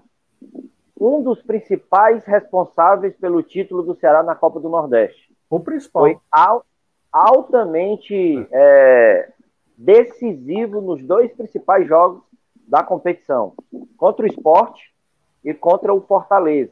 um 0.99 1.21
dos 1.23 1.41
principais 1.41 2.25
responsáveis 2.25 3.15
pelo 3.15 3.41
título 3.41 3.84
do 3.84 3.95
Ceará 3.95 4.21
na 4.21 4.36
Copa 4.36 4.60
do 4.60 4.67
Nordeste. 4.67 5.29
O 5.49 5.60
principal. 5.60 6.03
Foi 6.03 6.17
altamente 7.12 8.47
é, 8.51 9.32
decisivo 9.77 10.82
nos 10.82 11.01
dois 11.03 11.32
principais 11.34 11.88
jogos 11.88 12.21
da 12.67 12.84
competição, 12.84 13.53
contra 13.97 14.25
o 14.25 14.27
esporte 14.27 14.93
e 15.43 15.53
contra 15.53 15.93
o 15.93 16.01
Fortaleza. 16.01 16.71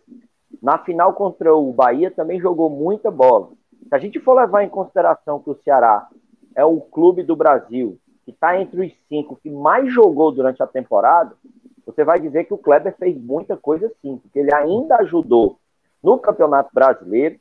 Na 0.61 0.77
final 0.77 1.13
contra 1.13 1.55
o 1.55 1.71
Bahia 1.73 2.11
também 2.11 2.39
jogou 2.39 2.69
muita 2.69 3.09
bola. 3.09 3.49
Se 3.87 3.95
a 3.95 3.97
gente 3.97 4.19
for 4.19 4.33
levar 4.33 4.63
em 4.63 4.69
consideração 4.69 5.39
que 5.39 5.49
o 5.49 5.59
Ceará 5.63 6.07
é 6.55 6.65
o 6.65 6.81
clube 6.81 7.23
do 7.23 7.35
Brasil 7.35 7.97
que 8.25 8.31
está 8.31 8.59
entre 8.59 8.85
os 8.85 8.93
cinco 9.07 9.37
que 9.37 9.49
mais 9.49 9.91
jogou 9.93 10.31
durante 10.33 10.61
a 10.61 10.67
temporada, 10.67 11.33
você 11.85 12.03
vai 12.03 12.19
dizer 12.19 12.43
que 12.43 12.53
o 12.53 12.57
Kleber 12.57 12.93
fez 12.97 13.17
muita 13.17 13.55
coisa 13.55 13.89
sim, 14.01 14.17
porque 14.17 14.39
ele 14.39 14.53
ainda 14.53 14.97
ajudou 14.97 15.57
no 16.03 16.19
Campeonato 16.19 16.69
Brasileiro 16.73 17.39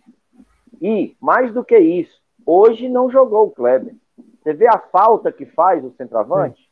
e, 0.80 1.16
mais 1.20 1.52
do 1.52 1.64
que 1.64 1.76
isso, 1.76 2.20
hoje 2.46 2.88
não 2.88 3.10
jogou 3.10 3.46
o 3.46 3.50
Kleber. 3.50 3.96
Você 4.40 4.54
vê 4.54 4.68
a 4.68 4.78
falta 4.78 5.32
que 5.32 5.44
faz 5.44 5.84
o 5.84 5.90
centroavante? 5.96 6.70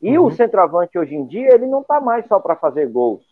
E 0.00 0.18
uhum. 0.18 0.26
o 0.26 0.30
centroavante 0.30 0.98
hoje 0.98 1.14
em 1.14 1.26
dia, 1.26 1.54
ele 1.54 1.66
não 1.66 1.82
está 1.82 2.00
mais 2.00 2.26
só 2.26 2.40
para 2.40 2.56
fazer 2.56 2.88
gols. 2.88 3.22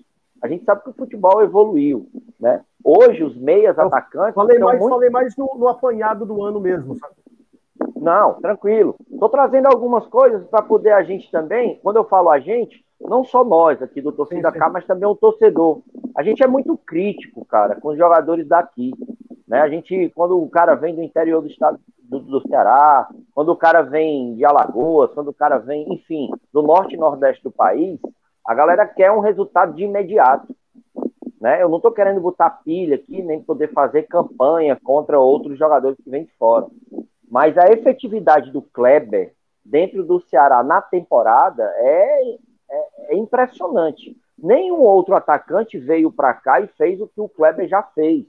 A 0.43 0.49
gente 0.49 0.65
sabe 0.65 0.83
que 0.83 0.91
o 0.91 0.95
futebol 0.95 1.43
evoluiu, 1.43 2.07
né? 2.39 2.63
Hoje, 3.01 3.25
os 3.25 3.37
meias 3.37 3.79
Eu 3.79 3.87
atacantes. 3.87 4.35
Falei 4.35 4.59
mais, 4.59 4.79
muito... 4.79 4.93
falei 4.93 5.11
mais 5.11 5.37
no, 5.37 5.51
no, 5.57 5.69
apanhado 5.69 6.27
do 6.27 6.43
ano 6.45 6.61
mesmo, 6.61 6.97
sabe? 6.97 7.15
Não, 7.97 8.35
tranquilo. 8.35 8.95
Estou 9.11 9.29
trazendo 9.31 9.67
algumas 9.67 10.07
coisas 10.07 10.47
para 10.49 10.63
poder 10.63 10.93
a 10.93 11.03
gente 11.03 11.31
também, 11.31 11.81
quando 11.83 11.97
eu 11.97 12.05
falo 12.05 12.29
a 12.29 12.39
gente, 12.39 12.85
não 13.01 13.25
só 13.25 13.43
nós 13.43 13.81
aqui 13.81 14.03
do 14.03 14.13
Torcida 14.13 14.53
Cá, 14.53 14.69
mas 14.69 14.87
também 14.87 15.09
o 15.09 15.17
torcedor. 15.17 15.81
A 16.15 16.23
gente 16.23 16.43
é 16.43 16.47
muito 16.47 16.77
crítico, 16.77 17.45
cara, 17.47 17.75
com 17.77 17.89
os 17.89 17.97
jogadores 17.97 18.47
daqui. 18.47 18.93
Né? 19.49 19.61
A 19.61 19.69
gente, 19.69 20.13
quando 20.15 20.39
o 20.39 20.51
cara 20.51 20.75
vem 20.75 20.95
do 20.95 21.03
interior 21.03 21.41
do 21.41 21.49
estado 21.49 21.81
do, 22.03 22.21
do 22.21 22.47
Ceará, 22.49 23.09
quando 23.35 23.51
o 23.51 23.57
cara 23.57 23.81
vem 23.81 24.35
de 24.35 24.45
Alagoas, 24.45 25.13
quando 25.15 25.29
o 25.29 25.35
cara 25.35 25.59
vem, 25.59 25.91
enfim, 25.93 26.31
do 26.53 26.61
norte 26.61 26.95
e 26.95 26.99
nordeste 26.99 27.43
do 27.43 27.51
país, 27.51 27.99
a 28.47 28.55
galera 28.55 28.87
quer 28.87 29.11
um 29.11 29.21
resultado 29.21 29.75
de 29.75 29.85
imediato. 29.85 30.55
Né? 31.41 31.63
Eu 31.63 31.69
não 31.69 31.79
estou 31.79 31.91
querendo 31.91 32.21
botar 32.21 32.51
pilha 32.51 32.97
aqui, 32.97 33.23
nem 33.23 33.43
poder 33.43 33.73
fazer 33.73 34.03
campanha 34.03 34.79
contra 34.83 35.19
outros 35.19 35.59
jogadores 35.59 35.97
que 35.97 36.11
vêm 36.11 36.25
de 36.25 36.33
fora. 36.35 36.67
Mas 37.31 37.57
a 37.57 37.73
efetividade 37.73 38.51
do 38.51 38.61
Kleber 38.61 39.33
dentro 39.65 40.05
do 40.05 40.21
Ceará 40.21 40.63
na 40.63 40.83
temporada 40.83 41.63
é, 41.77 42.37
é, 42.71 43.15
é 43.15 43.17
impressionante. 43.17 44.17
Nenhum 44.37 44.81
outro 44.81 45.15
atacante 45.15 45.79
veio 45.79 46.13
para 46.13 46.35
cá 46.35 46.61
e 46.61 46.67
fez 46.69 47.01
o 47.01 47.09
que 47.09 47.21
o 47.21 47.29
Kleber 47.29 47.69
já 47.69 47.83
fez. 47.83 48.27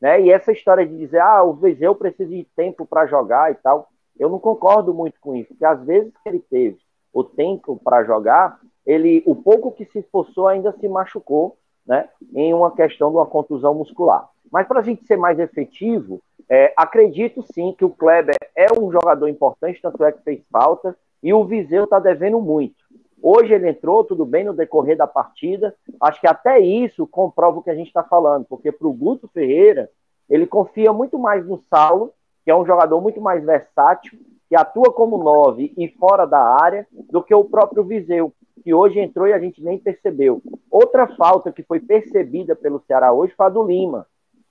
Né? 0.00 0.22
E 0.22 0.30
essa 0.30 0.52
história 0.52 0.86
de 0.86 0.96
dizer, 0.98 1.20
ah, 1.20 1.42
o 1.42 1.54
Vezeu 1.54 1.94
precisa 1.94 2.30
de 2.30 2.44
tempo 2.56 2.84
para 2.84 3.06
jogar 3.06 3.52
e 3.52 3.54
tal, 3.54 3.88
eu 4.18 4.28
não 4.28 4.38
concordo 4.38 4.92
muito 4.92 5.18
com 5.20 5.34
isso, 5.34 5.48
porque 5.48 5.64
às 5.64 5.82
vezes 5.82 6.12
que 6.22 6.28
ele 6.28 6.40
teve 6.40 6.78
o 7.12 7.24
tempo 7.24 7.80
para 7.82 8.04
jogar, 8.04 8.58
ele, 8.84 9.22
o 9.26 9.34
pouco 9.34 9.72
que 9.72 9.84
se 9.86 10.00
esforçou 10.00 10.48
ainda 10.48 10.72
se 10.72 10.88
machucou, 10.88 11.56
né, 11.86 12.08
em 12.34 12.52
uma 12.54 12.70
questão 12.70 13.10
de 13.10 13.16
uma 13.16 13.26
contusão 13.26 13.74
muscular. 13.74 14.28
Mas 14.50 14.66
para 14.66 14.80
a 14.80 14.82
gente 14.82 15.06
ser 15.06 15.16
mais 15.16 15.38
efetivo, 15.38 16.20
é, 16.48 16.72
acredito 16.76 17.42
sim 17.52 17.74
que 17.76 17.84
o 17.84 17.90
Kleber 17.90 18.36
é 18.54 18.66
um 18.78 18.90
jogador 18.90 19.28
importante, 19.28 19.80
tanto 19.80 20.04
é 20.04 20.12
que 20.12 20.22
fez 20.22 20.42
falta, 20.50 20.96
e 21.22 21.32
o 21.32 21.44
Viseu 21.44 21.84
está 21.84 21.98
devendo 21.98 22.40
muito. 22.40 22.84
Hoje 23.22 23.54
ele 23.54 23.70
entrou, 23.70 24.04
tudo 24.04 24.26
bem, 24.26 24.44
no 24.44 24.52
decorrer 24.52 24.98
da 24.98 25.06
partida. 25.06 25.74
Acho 25.98 26.20
que 26.20 26.26
até 26.26 26.60
isso 26.60 27.06
comprova 27.06 27.58
o 27.58 27.62
que 27.62 27.70
a 27.70 27.74
gente 27.74 27.86
está 27.86 28.04
falando, 28.04 28.44
porque 28.44 28.70
para 28.70 28.86
o 28.86 28.92
Guto 28.92 29.26
Ferreira, 29.28 29.90
ele 30.28 30.46
confia 30.46 30.92
muito 30.92 31.18
mais 31.18 31.46
no 31.46 31.58
Saulo, 31.70 32.12
que 32.44 32.50
é 32.50 32.56
um 32.56 32.66
jogador 32.66 33.00
muito 33.00 33.22
mais 33.22 33.42
versátil, 33.42 34.18
que 34.46 34.54
atua 34.54 34.92
como 34.92 35.16
nove 35.16 35.72
e 35.76 35.88
fora 35.88 36.26
da 36.26 36.38
área, 36.38 36.86
do 36.92 37.22
que 37.22 37.34
o 37.34 37.44
próprio 37.44 37.82
Viseu, 37.82 38.30
que 38.64 38.72
hoje 38.72 38.98
entrou 38.98 39.28
e 39.28 39.32
a 39.34 39.38
gente 39.38 39.62
nem 39.62 39.78
percebeu. 39.78 40.42
Outra 40.70 41.06
falta 41.06 41.52
que 41.52 41.62
foi 41.62 41.78
percebida 41.78 42.56
pelo 42.56 42.80
Ceará 42.80 43.12
hoje 43.12 43.34
foi 43.36 43.44
a 43.44 43.50
do 43.50 43.62
Lima, 43.62 44.06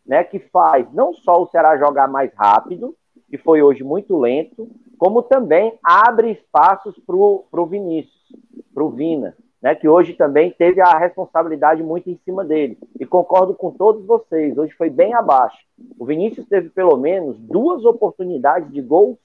né, 0.06 0.24
que 0.24 0.38
faz 0.38 0.86
não 0.94 1.14
só 1.14 1.42
o 1.42 1.48
Ceará 1.48 1.76
jogar 1.78 2.08
mais 2.08 2.32
rápido, 2.36 2.96
que 3.28 3.40
foi 3.40 3.64
hoje 3.64 3.84
muito 3.84 4.16
lento, 4.16 4.70
como 5.00 5.24
também 5.24 5.80
abre 5.84 6.32
espaços 6.32 6.96
para 7.00 7.16
o 7.16 7.66
Vinícius, 7.66 8.14
para 8.72 8.84
o 8.84 8.92
Vina, 8.92 9.36
né, 9.60 9.74
que 9.74 9.90
hoje 9.90 10.14
também 10.14 10.52
teve 10.52 10.80
a 10.80 10.96
responsabilidade 10.96 11.82
muito 11.82 12.08
em 12.10 12.20
cima 12.24 12.46
dele. 12.46 12.78
E 13.00 13.06
concordo 13.08 13.56
com 13.56 13.72
todos 13.72 14.06
vocês, 14.06 14.56
hoje 14.56 14.74
foi 14.74 14.92
bem 14.92 15.16
abaixo. 15.16 15.58
O 15.98 16.06
Vinícius 16.06 16.48
teve 16.48 16.70
pelo 16.70 16.98
menos 16.98 17.40
duas 17.40 17.84
oportunidades 17.84 18.72
de 18.72 18.82
gol 18.82 19.18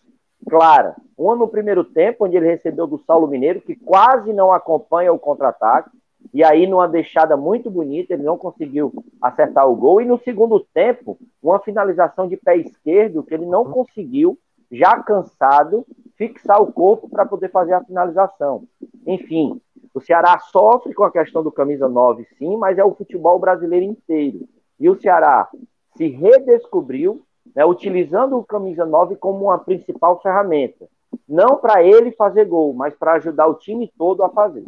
clara. 0.49 0.97
Uma 1.17 1.35
no 1.35 1.49
primeiro 1.49 1.85
tempo, 1.85 2.25
onde 2.25 2.37
ele 2.37 2.47
recebeu 2.47 2.87
do 2.87 2.99
Saulo 2.99 3.27
Mineiro, 3.27 3.61
que 3.61 3.75
quase 3.75 4.33
não 4.33 4.53
acompanha 4.53 5.13
o 5.13 5.19
contra-ataque, 5.19 5.91
e 6.33 6.45
aí, 6.45 6.67
numa 6.67 6.87
deixada 6.87 7.37
muito 7.37 7.71
bonita, 7.71 8.13
ele 8.13 8.23
não 8.23 8.37
conseguiu 8.37 8.93
acertar 9.21 9.69
o 9.69 9.77
gol. 9.77 10.01
E 10.01 10.05
no 10.05 10.19
segundo 10.19 10.61
tempo, 10.75 11.19
uma 11.43 11.59
finalização 11.59 12.29
de 12.29 12.37
pé 12.37 12.57
esquerdo 12.57 13.23
que 13.23 13.35
ele 13.35 13.47
não 13.47 13.65
conseguiu, 13.65 14.39
já 14.71 15.03
cansado, 15.03 15.87
fixar 16.17 16.61
o 16.61 16.73
corpo 16.73 17.09
para 17.09 17.25
poder 17.25 17.51
fazer 17.51 17.73
a 17.73 17.85
finalização. 17.85 18.65
Enfim, 19.07 19.61
o 19.95 20.01
Ceará 20.01 20.39
sofre 20.39 20.93
com 20.93 21.05
a 21.05 21.11
questão 21.11 21.43
do 21.43 21.51
camisa 21.51 21.89
9, 21.89 22.27
sim, 22.37 22.57
mas 22.57 22.77
é 22.77 22.85
o 22.85 22.95
futebol 22.95 23.39
brasileiro 23.39 23.87
inteiro. 23.87 24.47
E 24.79 24.91
o 24.91 25.01
Ceará 25.01 25.49
se 25.97 26.09
redescobriu, 26.09 27.23
né, 27.55 27.65
utilizando 27.65 28.37
o 28.39 28.45
camisa 28.45 28.85
9 28.85 29.17
como 29.17 29.45
uma 29.45 29.59
principal 29.59 30.21
ferramenta. 30.21 30.89
Não 31.29 31.57
para 31.57 31.83
ele 31.83 32.13
fazer 32.13 32.45
gol, 32.45 32.73
mas 32.73 32.95
para 32.95 33.15
ajudar 33.15 33.47
o 33.47 33.55
time 33.55 33.93
todo 33.97 34.23
a 34.23 34.29
fazer. 34.29 34.67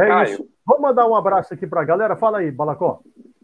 É 0.00 0.08
Caio. 0.08 0.24
isso. 0.24 0.48
Vamos 0.66 0.82
mandar 0.82 1.06
um 1.06 1.14
abraço 1.14 1.52
aqui 1.52 1.66
para 1.66 1.82
a 1.82 1.84
galera. 1.84 2.16
Fala 2.16 2.38
aí, 2.38 2.50
Balacó. 2.50 3.00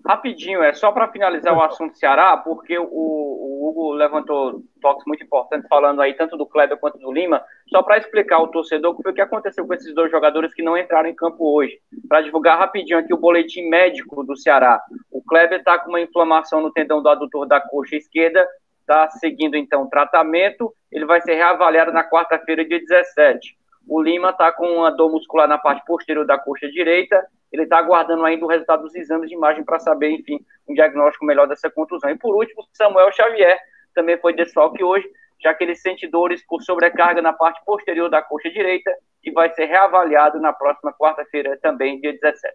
Rapidinho, 0.06 0.62
é 0.62 0.72
só 0.72 0.92
para 0.92 1.08
finalizar 1.08 1.52
o 1.52 1.60
assunto 1.60 1.98
Ceará, 1.98 2.36
porque 2.36 2.78
o, 2.78 2.84
o, 2.84 3.68
Hugo 3.68 3.92
levantou 3.92 4.62
toques 4.80 5.04
muito 5.04 5.24
importantes 5.24 5.66
falando 5.68 6.00
aí 6.00 6.14
tanto 6.14 6.36
do 6.36 6.46
Kleber 6.46 6.78
quanto 6.78 6.96
do 6.98 7.10
Lima, 7.10 7.42
só 7.68 7.82
para 7.82 7.98
explicar 7.98 8.36
ao 8.36 8.46
torcedor 8.46 8.94
o 8.96 9.12
que 9.12 9.20
aconteceu 9.20 9.66
com 9.66 9.74
esses 9.74 9.92
dois 9.96 10.08
jogadores 10.08 10.54
que 10.54 10.62
não 10.62 10.78
entraram 10.78 11.08
em 11.08 11.14
campo 11.14 11.52
hoje. 11.52 11.80
Para 12.08 12.20
divulgar 12.20 12.56
rapidinho 12.56 13.00
aqui 13.00 13.12
o 13.12 13.18
boletim 13.18 13.68
médico 13.68 14.22
do 14.22 14.36
Ceará. 14.36 14.80
O 15.10 15.20
Kleber 15.20 15.58
está 15.58 15.76
com 15.80 15.88
uma 15.88 16.00
inflamação 16.00 16.60
no 16.60 16.72
tendão 16.72 17.02
do 17.02 17.08
adutor 17.08 17.44
da 17.44 17.60
coxa 17.60 17.96
esquerda, 17.96 18.46
está 18.78 19.10
seguindo 19.10 19.56
então 19.56 19.88
tratamento, 19.88 20.72
ele 20.92 21.04
vai 21.04 21.20
ser 21.20 21.34
reavaliado 21.34 21.92
na 21.92 22.08
quarta-feira, 22.08 22.64
dia 22.64 22.78
17. 22.78 23.56
O 23.88 24.02
Lima 24.02 24.30
está 24.30 24.50
com 24.50 24.66
uma 24.66 24.90
dor 24.90 25.10
muscular 25.10 25.46
na 25.46 25.58
parte 25.58 25.84
posterior 25.84 26.26
da 26.26 26.38
coxa 26.38 26.68
direita. 26.68 27.24
Ele 27.52 27.62
está 27.62 27.78
aguardando 27.78 28.24
ainda 28.24 28.44
o 28.44 28.48
resultado 28.48 28.82
dos 28.82 28.94
exames 28.94 29.28
de 29.28 29.36
imagem 29.36 29.64
para 29.64 29.78
saber, 29.78 30.10
enfim, 30.10 30.40
um 30.68 30.74
diagnóstico 30.74 31.24
melhor 31.24 31.46
dessa 31.46 31.70
contusão. 31.70 32.10
E 32.10 32.18
por 32.18 32.34
último, 32.34 32.64
Samuel 32.72 33.12
Xavier 33.12 33.58
também 33.94 34.18
foi 34.18 34.34
desfalque 34.34 34.82
hoje, 34.82 35.08
já 35.40 35.54
que 35.54 35.62
ele 35.62 35.76
sente 35.76 36.08
dores 36.08 36.44
por 36.46 36.62
sobrecarga 36.62 37.22
na 37.22 37.32
parte 37.32 37.64
posterior 37.64 38.10
da 38.10 38.20
coxa 38.20 38.50
direita 38.50 38.90
e 39.22 39.30
vai 39.30 39.52
ser 39.54 39.66
reavaliado 39.66 40.40
na 40.40 40.52
próxima 40.52 40.92
quarta-feira, 40.92 41.58
também, 41.62 42.00
dia 42.00 42.12
17. 42.12 42.54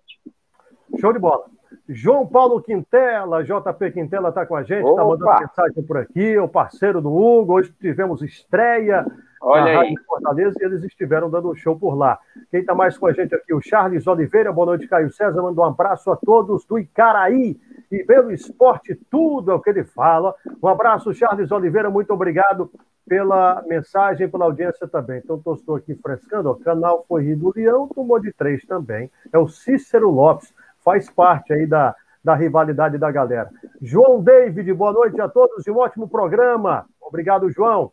Show 0.99 1.13
de 1.13 1.19
bola. 1.19 1.45
João 1.87 2.27
Paulo 2.27 2.61
Quintela, 2.61 3.43
JP 3.43 3.91
Quintela 3.91 4.29
está 4.29 4.45
com 4.45 4.55
a 4.55 4.63
gente, 4.63 4.87
está 4.87 5.03
mandando 5.03 5.39
mensagem 5.39 5.83
por 5.83 5.97
aqui, 5.97 6.37
o 6.37 6.47
parceiro 6.47 7.01
do 7.01 7.13
Hugo. 7.13 7.53
Hoje 7.53 7.73
tivemos 7.79 8.21
estreia 8.21 9.05
Olha 9.41 9.73
na 9.73 9.79
Rádio 9.79 10.03
Fortaleza 10.05 10.55
e 10.61 10.65
eles 10.65 10.83
estiveram 10.83 11.29
dando 11.29 11.49
um 11.49 11.55
show 11.55 11.75
por 11.77 11.95
lá. 11.95 12.19
Quem 12.51 12.59
está 12.59 12.75
mais 12.75 12.95
com 12.95 13.07
a 13.07 13.11
gente 13.11 13.33
aqui? 13.33 13.53
O 13.53 13.61
Charles 13.61 14.05
Oliveira, 14.05 14.51
boa 14.51 14.67
noite, 14.67 14.87
Caio 14.87 15.11
César. 15.11 15.41
Manda 15.41 15.59
um 15.59 15.65
abraço 15.65 16.11
a 16.11 16.15
todos 16.15 16.63
do 16.65 16.77
Icaraí 16.77 17.59
e 17.91 18.03
pelo 18.03 18.31
esporte, 18.31 18.95
tudo 19.09 19.51
é 19.51 19.55
o 19.55 19.59
que 19.59 19.71
ele 19.71 19.83
fala. 19.83 20.35
Um 20.61 20.67
abraço, 20.67 21.13
Charles 21.13 21.51
Oliveira, 21.51 21.89
muito 21.89 22.13
obrigado 22.13 22.71
pela 23.07 23.63
mensagem, 23.67 24.29
pela 24.29 24.45
audiência 24.45 24.87
também. 24.87 25.21
Então, 25.23 25.41
estou 25.53 25.75
aqui 25.75 25.95
frescando. 25.95 26.51
O 26.51 26.59
canal 26.59 27.03
foi 27.07 27.35
do 27.35 27.51
Leão, 27.53 27.87
tomou 27.87 28.19
de 28.19 28.31
três 28.31 28.63
também. 28.65 29.11
É 29.33 29.39
o 29.39 29.47
Cícero 29.47 30.09
Lopes 30.09 30.53
faz 30.85 31.09
parte 31.09 31.51
aí 31.51 31.65
da, 31.65 31.95
da 32.23 32.35
rivalidade 32.35 32.97
da 32.97 33.11
galera. 33.11 33.49
João 33.81 34.21
David, 34.21 34.71
boa 34.73 34.93
noite 34.93 35.19
a 35.19 35.27
todos 35.27 35.65
e 35.65 35.71
um 35.71 35.77
ótimo 35.77 36.07
programa. 36.07 36.85
Obrigado, 37.01 37.49
João. 37.49 37.91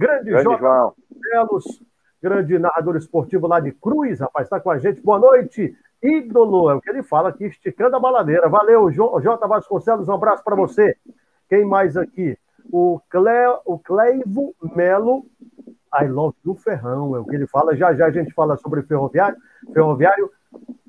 Grande, 0.00 0.30
grande 0.30 0.58
João. 0.58 0.94
Belos, 1.10 1.82
grande 2.22 2.58
narrador 2.58 2.96
esportivo 2.96 3.46
lá 3.46 3.60
de 3.60 3.70
Cruz, 3.70 4.18
rapaz, 4.18 4.46
está 4.46 4.58
com 4.58 4.70
a 4.70 4.78
gente. 4.78 4.98
Boa 5.02 5.18
noite, 5.18 5.76
ídolo, 6.02 6.70
é 6.70 6.74
o 6.74 6.80
que 6.80 6.88
ele 6.88 7.02
fala 7.02 7.28
aqui, 7.28 7.44
esticando 7.44 7.96
a 7.96 8.00
baladeira. 8.00 8.48
Valeu, 8.48 8.90
Jota 8.90 9.46
Vasconcelos, 9.46 10.08
um 10.08 10.14
abraço 10.14 10.42
para 10.42 10.56
você. 10.56 10.96
Quem 11.50 11.66
mais 11.66 11.98
aqui? 11.98 12.34
O, 12.72 12.98
Cle... 13.10 13.60
o 13.66 13.78
Cleivo 13.78 14.54
Melo, 14.74 15.26
I 15.94 16.06
love 16.06 16.34
you, 16.46 16.54
Ferrão, 16.54 17.14
é 17.14 17.18
o 17.18 17.24
que 17.26 17.36
ele 17.36 17.46
fala. 17.46 17.76
Já 17.76 17.92
já 17.92 18.06
a 18.06 18.10
gente 18.10 18.32
fala 18.32 18.56
sobre 18.56 18.80
ferroviário. 18.80 19.36
Ferroviário 19.70 20.30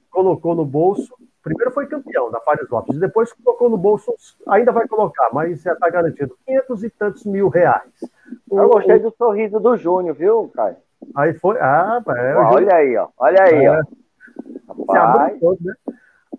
colocou 0.10 0.56
no 0.56 0.64
bolso 0.64 1.14
Primeiro 1.44 1.72
foi 1.72 1.88
campeão 1.88 2.30
da 2.30 2.40
Fares 2.40 2.70
Lopes, 2.70 3.00
depois 3.00 3.34
colocou 3.34 3.68
no 3.68 3.78
bolso, 3.78 4.14
ainda 4.48 4.72
vai 4.72 4.88
colocar, 4.88 5.30
mas 5.34 5.62
já 5.64 5.74
está 5.74 5.90
garantido 5.90 6.38
500 6.46 6.84
e 6.84 6.90
tantos 6.92 7.26
mil 7.26 7.50
reais. 7.50 7.92
Eu 8.52 8.70
gostei 8.70 9.00
do 9.00 9.12
sorriso 9.12 9.60
do 9.60 9.78
Júnior, 9.78 10.16
viu, 10.16 10.52
Caio? 10.54 10.78
Aí 11.16 11.34
foi. 11.34 11.58
Ah, 11.60 12.02
é, 12.08 12.36
olha 12.36 12.76
aí, 12.76 12.98
ó. 12.98 13.08
Olha 13.18 13.44
aí, 13.44 13.66
é. 13.66 13.72
ó. 13.72 13.84
Se 14.92 14.98
abriu 14.98 15.40
todo, 15.40 15.58
né? 15.62 15.74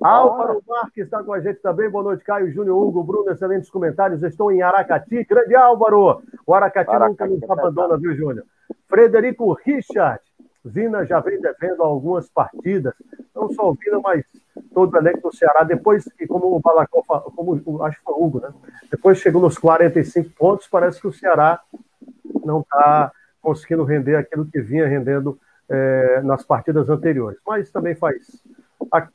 Álvaro 0.00 0.60
Marques 0.66 1.04
está 1.04 1.22
com 1.22 1.32
a 1.32 1.40
gente 1.40 1.60
também. 1.60 1.88
Boa 1.88 2.02
noite, 2.02 2.24
Caio, 2.24 2.50
Júnior, 2.50 2.76
Hugo, 2.76 3.04
Bruno. 3.04 3.30
Excelentes 3.30 3.70
comentários. 3.70 4.22
Estou 4.22 4.50
em 4.50 4.62
Aracati. 4.62 5.24
Grande 5.24 5.54
Álvaro. 5.54 6.22
O 6.46 6.54
Aracati, 6.54 6.90
Aracati 6.90 7.30
nunca 7.30 7.46
nos 7.46 7.58
é 7.58 7.60
abandona, 7.60 7.96
viu, 7.96 8.14
Júnior? 8.14 8.44
Frederico 8.88 9.52
Richard. 9.64 10.20
Vina 10.64 11.04
já 11.04 11.20
vem 11.20 11.40
devendo 11.40 11.82
algumas 11.82 12.28
partidas. 12.28 12.94
Não 13.34 13.50
só 13.50 13.70
o 13.70 13.74
Vina, 13.74 14.00
mas 14.00 14.24
todo 14.72 14.94
o 14.94 14.96
elenco 14.96 15.30
do 15.30 15.36
Ceará, 15.36 15.64
depois 15.64 16.04
que, 16.04 16.26
como 16.26 16.54
o 16.54 16.60
Balacó, 16.60 17.02
como 17.02 17.82
acho 17.84 17.98
que 17.98 18.04
foi 18.04 18.14
o 18.14 18.24
Hugo, 18.24 18.40
né? 18.40 18.52
Depois 18.90 19.18
chegou 19.18 19.40
nos 19.42 19.58
45 19.58 20.30
pontos, 20.30 20.68
parece 20.68 21.00
que 21.00 21.06
o 21.06 21.12
Ceará 21.12 21.60
não 22.44 22.60
está 22.60 23.10
conseguindo 23.40 23.84
render 23.84 24.16
aquilo 24.16 24.46
que 24.46 24.60
vinha 24.60 24.86
rendendo 24.86 25.38
é, 25.68 26.20
nas 26.22 26.44
partidas 26.44 26.88
anteriores. 26.88 27.38
Mas 27.46 27.70
também 27.70 27.94
faz. 27.94 28.42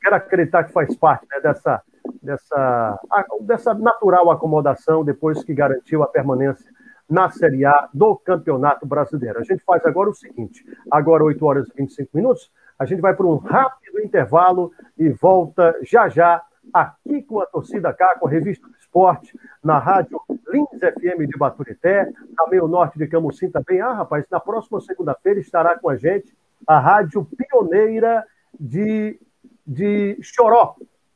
Quero 0.02 0.16
acreditar 0.16 0.64
que 0.64 0.72
faz 0.72 0.94
parte 0.96 1.26
né, 1.30 1.40
dessa, 1.40 1.82
dessa, 2.22 3.00
dessa 3.42 3.74
natural 3.74 4.30
acomodação 4.30 5.04
depois 5.04 5.42
que 5.44 5.54
garantiu 5.54 6.02
a 6.02 6.06
permanência 6.06 6.70
na 7.08 7.30
Série 7.30 7.64
A 7.64 7.88
do 7.92 8.16
Campeonato 8.16 8.86
Brasileiro. 8.86 9.38
A 9.38 9.42
gente 9.44 9.64
faz 9.64 9.84
agora 9.86 10.10
o 10.10 10.14
seguinte: 10.14 10.64
agora 10.90 11.24
8 11.24 11.44
horas 11.44 11.68
e 11.68 11.82
25 11.82 12.10
minutos, 12.14 12.50
a 12.78 12.84
gente 12.84 13.00
vai 13.00 13.14
para 13.14 13.26
um 13.26 13.36
rápido 13.36 14.00
intervalo 14.00 14.72
e 14.96 15.08
volta 15.08 15.74
já 15.82 16.08
já 16.08 16.42
aqui 16.72 17.22
com 17.22 17.40
a 17.40 17.46
Torcida 17.46 17.92
Cá, 17.92 18.16
com 18.18 18.26
a 18.26 18.30
Revista 18.30 18.66
do 18.66 18.74
Esporte, 18.76 19.38
na 19.64 19.78
rádio 19.78 20.20
Lins 20.52 20.68
FM 20.68 21.26
de 21.26 21.38
Baturité, 21.38 22.10
na 22.36 22.46
Meio 22.48 22.68
Norte 22.68 22.98
de 22.98 23.06
Camusim 23.06 23.50
também. 23.50 23.80
Ah, 23.80 23.92
rapaz, 23.92 24.24
na 24.30 24.40
próxima 24.40 24.80
segunda-feira 24.80 25.40
estará 25.40 25.78
com 25.78 25.88
a 25.88 25.96
gente 25.96 26.36
a 26.66 26.78
rádio 26.78 27.24
pioneira 27.24 28.24
de, 28.58 29.18
de 29.66 30.18
Choró. 30.20 30.74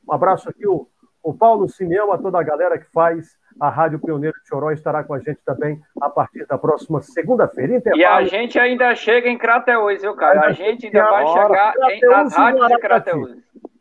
Um 0.08 0.12
abraço 0.12 0.48
aqui, 0.48 0.66
o, 0.66 0.88
o 1.22 1.32
Paulo 1.32 1.68
Simeão, 1.68 2.12
a 2.12 2.18
toda 2.18 2.38
a 2.38 2.42
galera 2.42 2.78
que 2.78 2.90
faz 2.92 3.36
a 3.60 3.68
Rádio 3.68 3.98
Pioneiro 4.00 4.36
de 4.42 4.48
Choró 4.48 4.70
estará 4.72 5.04
com 5.04 5.14
a 5.14 5.18
gente 5.18 5.38
também 5.44 5.80
a 6.00 6.08
partir 6.08 6.46
da 6.46 6.58
próxima 6.58 7.00
segunda-feira. 7.00 7.80
E 7.94 8.04
a 8.04 8.24
gente 8.24 8.58
ainda 8.58 8.94
chega 8.94 9.28
em 9.28 9.38
Crateús, 9.38 10.02
viu, 10.02 10.14
cara? 10.14 10.46
A 10.46 10.52
gente 10.52 10.86
ainda 10.86 11.04
vai 11.04 11.26
chegar 11.26 11.74
em, 11.90 12.00
nas 12.00 12.34
rádios 12.34 12.66
de 12.66 12.78
Crateús. 12.78 13.36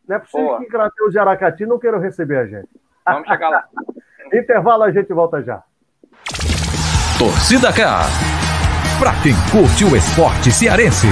Não 0.08 0.16
é 0.16 0.20
possível 0.20 0.46
Boa. 0.46 0.58
que 0.60 0.66
em 0.66 0.68
Crateús 0.68 1.16
e 1.16 1.20
Aracati 1.20 1.66
não 1.66 1.80
queiram 1.80 2.00
receber 2.00 2.38
a 2.38 2.46
gente. 2.46 2.70
Vamos 3.06 3.28
chegar 3.28 3.50
lá. 3.50 3.66
Intervalo, 4.34 4.84
a 4.84 4.92
gente 4.92 5.12
volta 5.14 5.42
já. 5.42 5.64
Torcida 7.18 7.72
K. 7.74 8.02
Pra 9.00 9.14
quem 9.24 9.34
curte 9.52 9.84
o 9.84 9.96
esporte 9.96 10.52
cearense. 10.52 11.08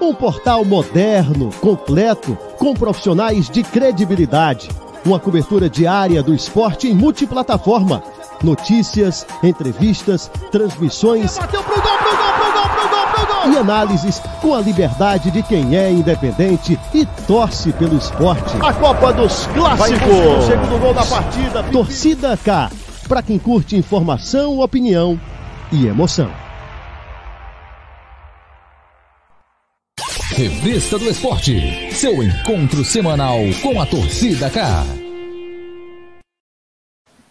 Um 0.00 0.14
portal 0.14 0.64
moderno, 0.64 1.50
completo 1.60 2.38
com 2.56 2.72
profissionais 2.72 3.50
de 3.50 3.64
credibilidade. 3.64 4.68
Uma 5.04 5.18
cobertura 5.18 5.68
diária 5.68 6.22
do 6.22 6.32
esporte 6.32 6.86
em 6.86 6.94
multiplataforma. 6.94 8.02
Notícias, 8.42 9.26
entrevistas, 9.42 10.30
transmissões. 10.52 11.36
Bateu 11.36 11.62
pro 11.64 11.74
gol, 11.74 11.98
pro 11.98 12.16
gol, 12.16 12.32
pro 12.32 12.52
gol, 12.52 12.68
pro 12.68 12.88
gol, 12.88 13.26
pro 13.26 13.42
gol. 13.42 13.52
E 13.52 13.56
análises 13.56 14.20
com 14.40 14.54
a 14.54 14.60
liberdade 14.60 15.32
de 15.32 15.42
quem 15.42 15.76
é 15.76 15.90
independente 15.90 16.78
e 16.94 17.04
torce 17.26 17.72
pelo 17.72 17.96
esporte. 17.98 18.56
A 18.60 18.72
Copa 18.72 19.12
dos 19.12 19.46
Clássicos. 19.48 20.08
O 20.08 20.46
segundo 20.46 20.80
gol 20.80 20.94
da 20.94 21.04
partida. 21.04 21.64
Torcida 21.64 22.36
K. 22.36 22.70
Para 23.08 23.22
quem 23.22 23.38
curte 23.38 23.76
informação, 23.76 24.60
opinião 24.60 25.18
e 25.72 25.86
emoção. 25.86 26.30
Revista 30.38 30.96
do 30.96 31.06
Esporte, 31.06 31.92
seu 31.92 32.22
encontro 32.22 32.84
semanal 32.84 33.38
com 33.60 33.82
a 33.82 33.84
torcida 33.84 34.48
K. 34.48 34.84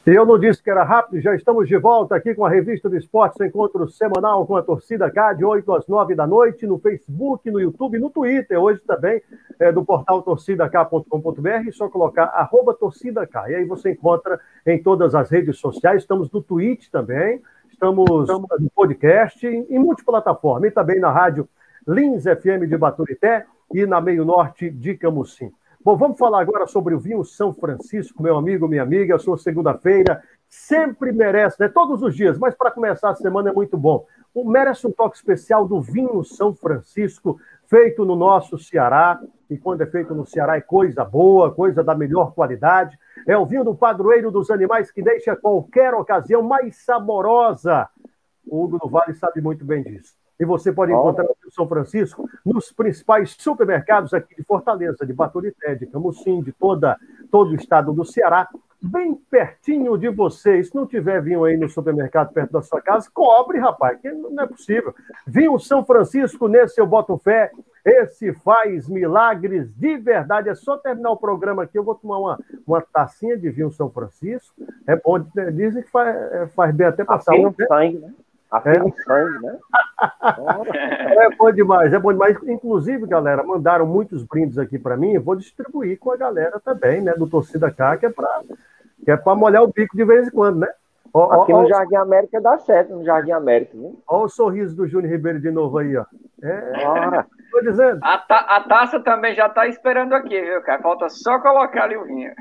Eu 0.06 0.26
não 0.26 0.38
disse 0.38 0.62
que 0.62 0.70
era 0.70 0.84
rápido, 0.84 1.22
já 1.22 1.34
estamos 1.34 1.70
de 1.70 1.78
volta 1.78 2.18
aqui 2.18 2.36
com 2.36 2.46
a 2.46 2.50
Revista 2.50 2.90
do 2.90 2.98
Esporte, 2.98 3.38
seu 3.38 3.46
encontro 3.46 3.88
semanal 3.88 4.46
com 4.46 4.58
a 4.58 4.62
torcida 4.62 5.10
K, 5.10 5.36
de 5.36 5.46
8 5.46 5.74
às 5.74 5.88
9 5.88 6.16
da 6.16 6.28
noite, 6.28 6.68
no 6.68 6.78
Facebook, 6.80 7.50
no 7.50 7.62
YouTube, 7.62 7.98
no 7.98 8.10
Twitter, 8.10 8.60
hoje 8.60 8.82
também, 8.86 9.22
é, 9.58 9.72
do 9.72 9.86
portal 9.86 10.22
torcidak.com.br, 10.22 11.72
só 11.72 11.88
colocar 11.88 12.26
arroba 12.26 12.74
torcida 12.74 13.26
K. 13.26 13.52
E 13.52 13.56
aí 13.56 13.64
você 13.64 13.92
encontra 13.92 14.38
em 14.66 14.84
todas 14.84 15.16
as 15.16 15.30
redes 15.30 15.58
sociais, 15.60 16.02
estamos 16.02 16.30
no 16.30 16.44
Twitch 16.44 16.90
também, 16.90 17.42
estamos, 17.72 18.24
estamos 18.24 18.50
no 18.60 18.70
podcast, 18.70 19.48
em, 19.48 19.66
em 19.70 19.80
multiplataforma, 19.80 20.68
e 20.68 20.72
também 20.72 21.00
na 21.00 21.10
rádio 21.10 21.48
Lins 21.88 22.24
FM 22.24 22.68
de 22.68 22.78
Baturité 22.78 23.46
e 23.74 23.86
na 23.86 24.02
Meio 24.02 24.26
Norte 24.26 24.70
de 24.70 24.98
Camusim. 24.98 25.54
Bom, 25.82 25.96
vamos 25.96 26.18
falar 26.20 26.42
agora 26.42 26.68
sobre 26.68 26.94
o 26.94 27.00
vinho 27.00 27.24
São 27.24 27.54
Francisco, 27.54 28.22
meu 28.22 28.36
amigo, 28.36 28.68
minha 28.68 28.84
amiga. 28.84 29.16
A 29.16 29.20
sua 29.20 29.38
segunda-feira 29.38 30.22
sempre 30.50 31.14
merece, 31.14 31.62
né? 31.62 31.70
Todos 31.70 32.04
os 32.04 32.14
dias, 32.14 32.38
mas 32.38 32.54
para 32.56 32.72
começar 32.72 33.12
a 33.12 33.16
semana 33.16 33.52
é 33.52 33.54
muito 33.54 33.78
bom. 33.78 34.06
Merece 34.36 34.86
um 34.86 34.92
toque 34.92 35.16
especial 35.16 35.66
do 35.66 35.82
vinho 35.82 36.26
São 36.26 36.54
Francisco, 36.54 37.40
feito 37.68 38.04
no 38.04 38.18
nosso 38.18 38.58
Ceará. 38.60 39.22
E 39.50 39.58
quando 39.58 39.80
é 39.80 39.86
feito 39.86 40.14
no 40.14 40.26
Ceará 40.26 40.58
é 40.58 40.62
coisa 40.62 41.06
boa, 41.06 41.54
coisa 41.54 41.82
da 41.82 41.96
melhor 41.96 42.34
qualidade. 42.34 43.00
É 43.26 43.38
o 43.38 43.46
vinho 43.46 43.64
do 43.64 43.74
padroeiro 43.74 44.30
dos 44.30 44.52
animais 44.52 44.92
que 44.92 45.02
deixa 45.02 45.38
qualquer 45.38 45.94
ocasião 45.94 46.44
mais 46.44 46.84
saborosa. 46.84 47.88
O 48.46 48.62
Hugo 48.66 48.78
do 48.78 48.90
Vale 48.90 49.14
sabe 49.14 49.40
muito 49.40 49.64
bem 49.64 49.84
disso. 49.84 50.14
E 50.40 50.46
você 50.46 50.72
pode 50.72 50.92
encontrar 50.92 51.26
o 51.26 51.52
São 51.52 51.68
Francisco 51.68 52.30
nos 52.46 52.72
principais 52.72 53.36
supermercados 53.38 54.14
aqui 54.14 54.36
de 54.36 54.44
Fortaleza, 54.44 55.06
de 55.06 55.14
Baturité, 55.14 55.76
de 55.76 55.88
Camusim, 55.88 56.42
de 56.42 56.52
toda, 56.52 56.98
todo 57.32 57.52
o 57.52 57.56
estado 57.56 57.92
do 57.92 58.06
Ceará, 58.06 58.48
bem 58.82 59.16
pertinho 59.16 59.98
de 59.98 60.10
você. 60.10 60.64
Se 60.64 60.76
não 60.76 60.86
tiver 60.86 61.22
vinho 61.22 61.44
aí 61.44 61.58
no 61.58 61.68
supermercado 61.68 62.32
perto 62.32 62.52
da 62.52 62.62
sua 62.62 62.82
casa, 62.82 63.10
cobre, 63.14 63.60
rapaz, 63.60 64.00
que 64.00 64.12
não 64.12 64.44
é 64.44 64.48
possível. 64.48 64.94
Vinho 65.26 65.58
São 65.60 65.84
Francisco, 65.84 66.48
nesse 66.48 66.80
eu 66.80 66.86
boto 66.86 67.18
fé. 67.18 67.52
Esse 67.84 68.34
faz 68.34 68.88
milagres 68.90 69.74
de 69.74 69.98
verdade. 69.98 70.50
É 70.50 70.56
só 70.56 70.78
terminar 70.78 71.12
o 71.12 71.18
programa 71.18 71.64
aqui, 71.64 71.80
eu 71.80 71.84
vou 71.84 71.96
tomar 71.96 72.20
uma, 72.20 72.40
uma 72.66 72.82
tacinha 72.82 73.38
de 73.38 73.50
vinho 73.50 73.72
São 73.72 73.90
Francisco. 73.90 74.54
É 74.86 74.96
bom, 74.98 75.18
dizem 75.54 75.82
que 75.82 75.90
faz, 75.90 76.16
é, 76.34 76.48
faz 76.48 76.76
bem 76.76 76.86
até 76.86 77.06
para 77.06 77.22
saúde. 77.22 77.56
Né? 77.58 77.68
Sangue, 77.68 78.00
né? 78.00 78.14
Afina 78.50 78.88
é. 78.88 79.04
sangue, 79.04 79.40
né? 79.42 79.58
é 81.24 81.36
bom 81.36 81.52
demais, 81.52 81.94
é 81.94 82.00
bom 82.00 82.14
demais. 82.14 82.38
Inclusive, 82.44 83.06
galera, 83.06 83.44
mandaram 83.44 83.86
muitos 83.86 84.24
brindes 84.24 84.58
aqui 84.58 84.80
para 84.80 84.96
mim. 84.96 85.14
Eu 85.14 85.22
vou 85.22 85.36
distribuir 85.36 86.00
com 86.00 86.12
a 86.12 86.18
galera 86.18 86.60
também, 86.60 87.02
né? 87.02 87.14
Do 87.14 87.28
Torcida 87.28 87.70
K, 87.72 87.98
que 87.98 88.06
é 88.06 88.10
para 88.10 88.28
que 89.04 89.12
é 89.12 89.36
molhar 89.36 89.64
o 89.64 89.72
bico 89.72 89.96
de 89.96 90.04
vez 90.04 90.28
em 90.28 90.32
quando, 90.32 90.60
né? 90.60 90.68
Ó, 91.14 91.42
aqui 91.42 91.54
ó, 91.54 91.62
no 91.62 91.66
ó, 91.66 91.70
Jardim 91.70 91.96
América 91.96 92.42
dá 92.42 92.58
certo, 92.60 92.94
no 92.94 93.04
Jardim 93.04 93.32
América. 93.32 93.72
Viu? 93.74 94.02
Olha 94.08 94.26
o 94.26 94.30
sorriso 94.30 94.76
do 94.76 94.88
Júnior 94.88 95.12
Ribeiro 95.12 95.40
de 95.40 95.52
novo 95.52 95.78
aí, 95.78 95.96
ó. 95.96 96.06
É, 96.44 97.24
tô 97.52 97.62
dizendo. 97.62 98.00
A, 98.04 98.18
ta, 98.18 98.40
a, 98.40 98.62
taça 98.62 99.00
também 99.00 99.34
já 99.34 99.50
tá 99.50 99.68
esperando 99.68 100.14
aqui, 100.14 100.40
viu, 100.42 100.62
cara? 100.62 100.82
Falta 100.82 101.10
só 101.10 101.40
colocar 101.40 101.84
ali 101.84 101.98
o 101.98 102.06
vinho. 102.06 102.32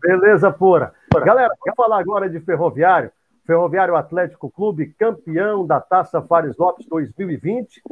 Beleza, 0.00 0.50
pura. 0.50 0.92
Galera, 1.24 1.52
vamos 1.64 1.76
falar 1.76 2.00
agora 2.00 2.28
de 2.28 2.40
ferroviário. 2.40 3.10
Ferroviário 3.46 3.96
Atlético 3.96 4.50
Clube, 4.50 4.94
campeão 4.98 5.66
da 5.66 5.80
Taça 5.80 6.22
Fares 6.22 6.56
Lopes 6.56 6.86
2020. 6.86 7.82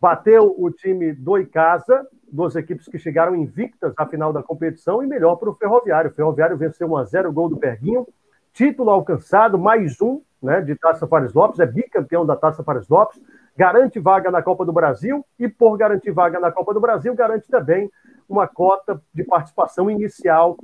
Bateu 0.00 0.54
o 0.58 0.70
time 0.70 1.12
do 1.12 1.38
Icasa, 1.38 2.06
duas 2.30 2.56
equipes 2.56 2.86
que 2.86 2.98
chegaram 2.98 3.34
invictas 3.34 3.92
à 3.96 4.06
final 4.06 4.32
da 4.32 4.42
competição, 4.42 5.02
e 5.02 5.06
melhor 5.06 5.36
para 5.36 5.50
o 5.50 5.54
Ferroviário. 5.54 6.10
O 6.10 6.14
Ferroviário 6.14 6.56
venceu 6.56 6.88
1 6.90 6.96
a 6.96 7.04
0 7.04 7.32
gol 7.32 7.48
do 7.48 7.56
Perguinho. 7.56 8.06
Título 8.52 8.90
alcançado, 8.90 9.58
mais 9.58 10.00
um 10.00 10.20
né, 10.42 10.60
de 10.60 10.74
Taça 10.74 11.06
Fares 11.06 11.32
Lopes, 11.32 11.60
é 11.60 11.66
bicampeão 11.66 12.24
da 12.24 12.36
Taça 12.36 12.62
Fares 12.62 12.88
Lopes, 12.88 13.20
garante 13.56 13.98
vaga 13.98 14.30
na 14.30 14.42
Copa 14.42 14.64
do 14.64 14.72
Brasil 14.72 15.24
e, 15.38 15.48
por 15.48 15.76
garantir 15.76 16.10
vaga 16.10 16.38
na 16.38 16.50
Copa 16.50 16.72
do 16.72 16.80
Brasil, 16.80 17.14
garante 17.14 17.48
também 17.48 17.90
uma 18.28 18.46
cota 18.46 19.00
de 19.12 19.24
participação 19.24 19.90
inicial 19.90 20.56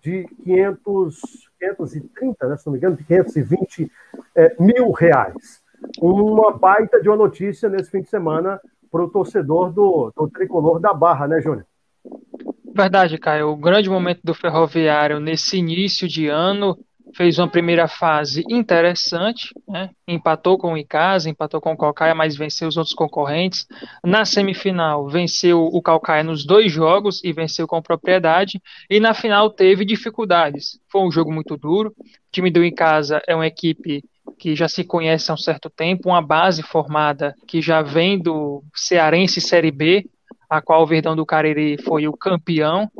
de 0.00 0.24
500, 0.44 1.20
530, 1.70 2.48
né, 2.48 2.56
se 2.56 2.66
não 2.66 2.72
me 2.72 2.78
engano, 2.78 2.96
de 2.96 3.04
520 3.04 3.90
é, 4.34 4.56
mil 4.58 4.90
reais. 4.90 5.62
Uma 6.00 6.56
baita 6.56 7.00
de 7.00 7.08
uma 7.08 7.16
notícia 7.16 7.68
nesse 7.68 7.90
fim 7.90 8.02
de 8.02 8.08
semana 8.08 8.60
para 8.90 9.02
o 9.02 9.10
torcedor 9.10 9.72
do, 9.72 10.12
do 10.16 10.28
tricolor 10.28 10.80
da 10.80 10.92
Barra, 10.92 11.26
né, 11.26 11.40
Júnior? 11.40 11.66
Verdade, 12.74 13.18
Caio. 13.18 13.50
O 13.50 13.56
grande 13.56 13.88
momento 13.88 14.20
do 14.24 14.34
Ferroviário 14.34 15.20
nesse 15.20 15.58
início 15.58 16.08
de 16.08 16.28
ano 16.28 16.78
fez 17.14 17.38
uma 17.38 17.48
primeira 17.48 17.86
fase 17.86 18.44
interessante, 18.48 19.52
né? 19.68 19.90
empatou 20.06 20.56
com 20.56 20.72
o 20.72 20.78
Icasa, 20.78 21.28
empatou 21.28 21.60
com 21.60 21.72
o 21.72 21.76
Calcaia, 21.76 22.14
mas 22.14 22.36
venceu 22.36 22.68
os 22.68 22.76
outros 22.76 22.94
concorrentes. 22.94 23.66
Na 24.04 24.24
semifinal, 24.24 25.08
venceu 25.08 25.64
o 25.64 25.82
Calcaia 25.82 26.22
nos 26.22 26.44
dois 26.44 26.72
jogos 26.72 27.22
e 27.22 27.32
venceu 27.32 27.66
com 27.66 27.82
propriedade. 27.82 28.60
E 28.88 29.00
na 29.00 29.14
final 29.14 29.50
teve 29.50 29.84
dificuldades. 29.84 30.80
Foi 30.90 31.02
um 31.02 31.10
jogo 31.10 31.32
muito 31.32 31.56
duro. 31.56 31.90
O 31.90 32.04
time 32.30 32.50
do 32.50 32.64
Icasa 32.64 33.20
é 33.26 33.34
uma 33.34 33.46
equipe 33.46 34.02
que 34.38 34.56
já 34.56 34.68
se 34.68 34.84
conhece 34.84 35.30
há 35.30 35.34
um 35.34 35.38
certo 35.38 35.68
tempo, 35.68 36.08
uma 36.08 36.22
base 36.22 36.62
formada 36.62 37.34
que 37.46 37.60
já 37.60 37.82
vem 37.82 38.18
do 38.18 38.62
Cearense 38.74 39.40
Série 39.40 39.70
B, 39.70 40.06
a 40.48 40.60
qual 40.60 40.82
o 40.82 40.86
Verdão 40.86 41.14
do 41.14 41.26
Cariri 41.26 41.76
foi 41.82 42.06
o 42.06 42.16
campeão, 42.16 42.90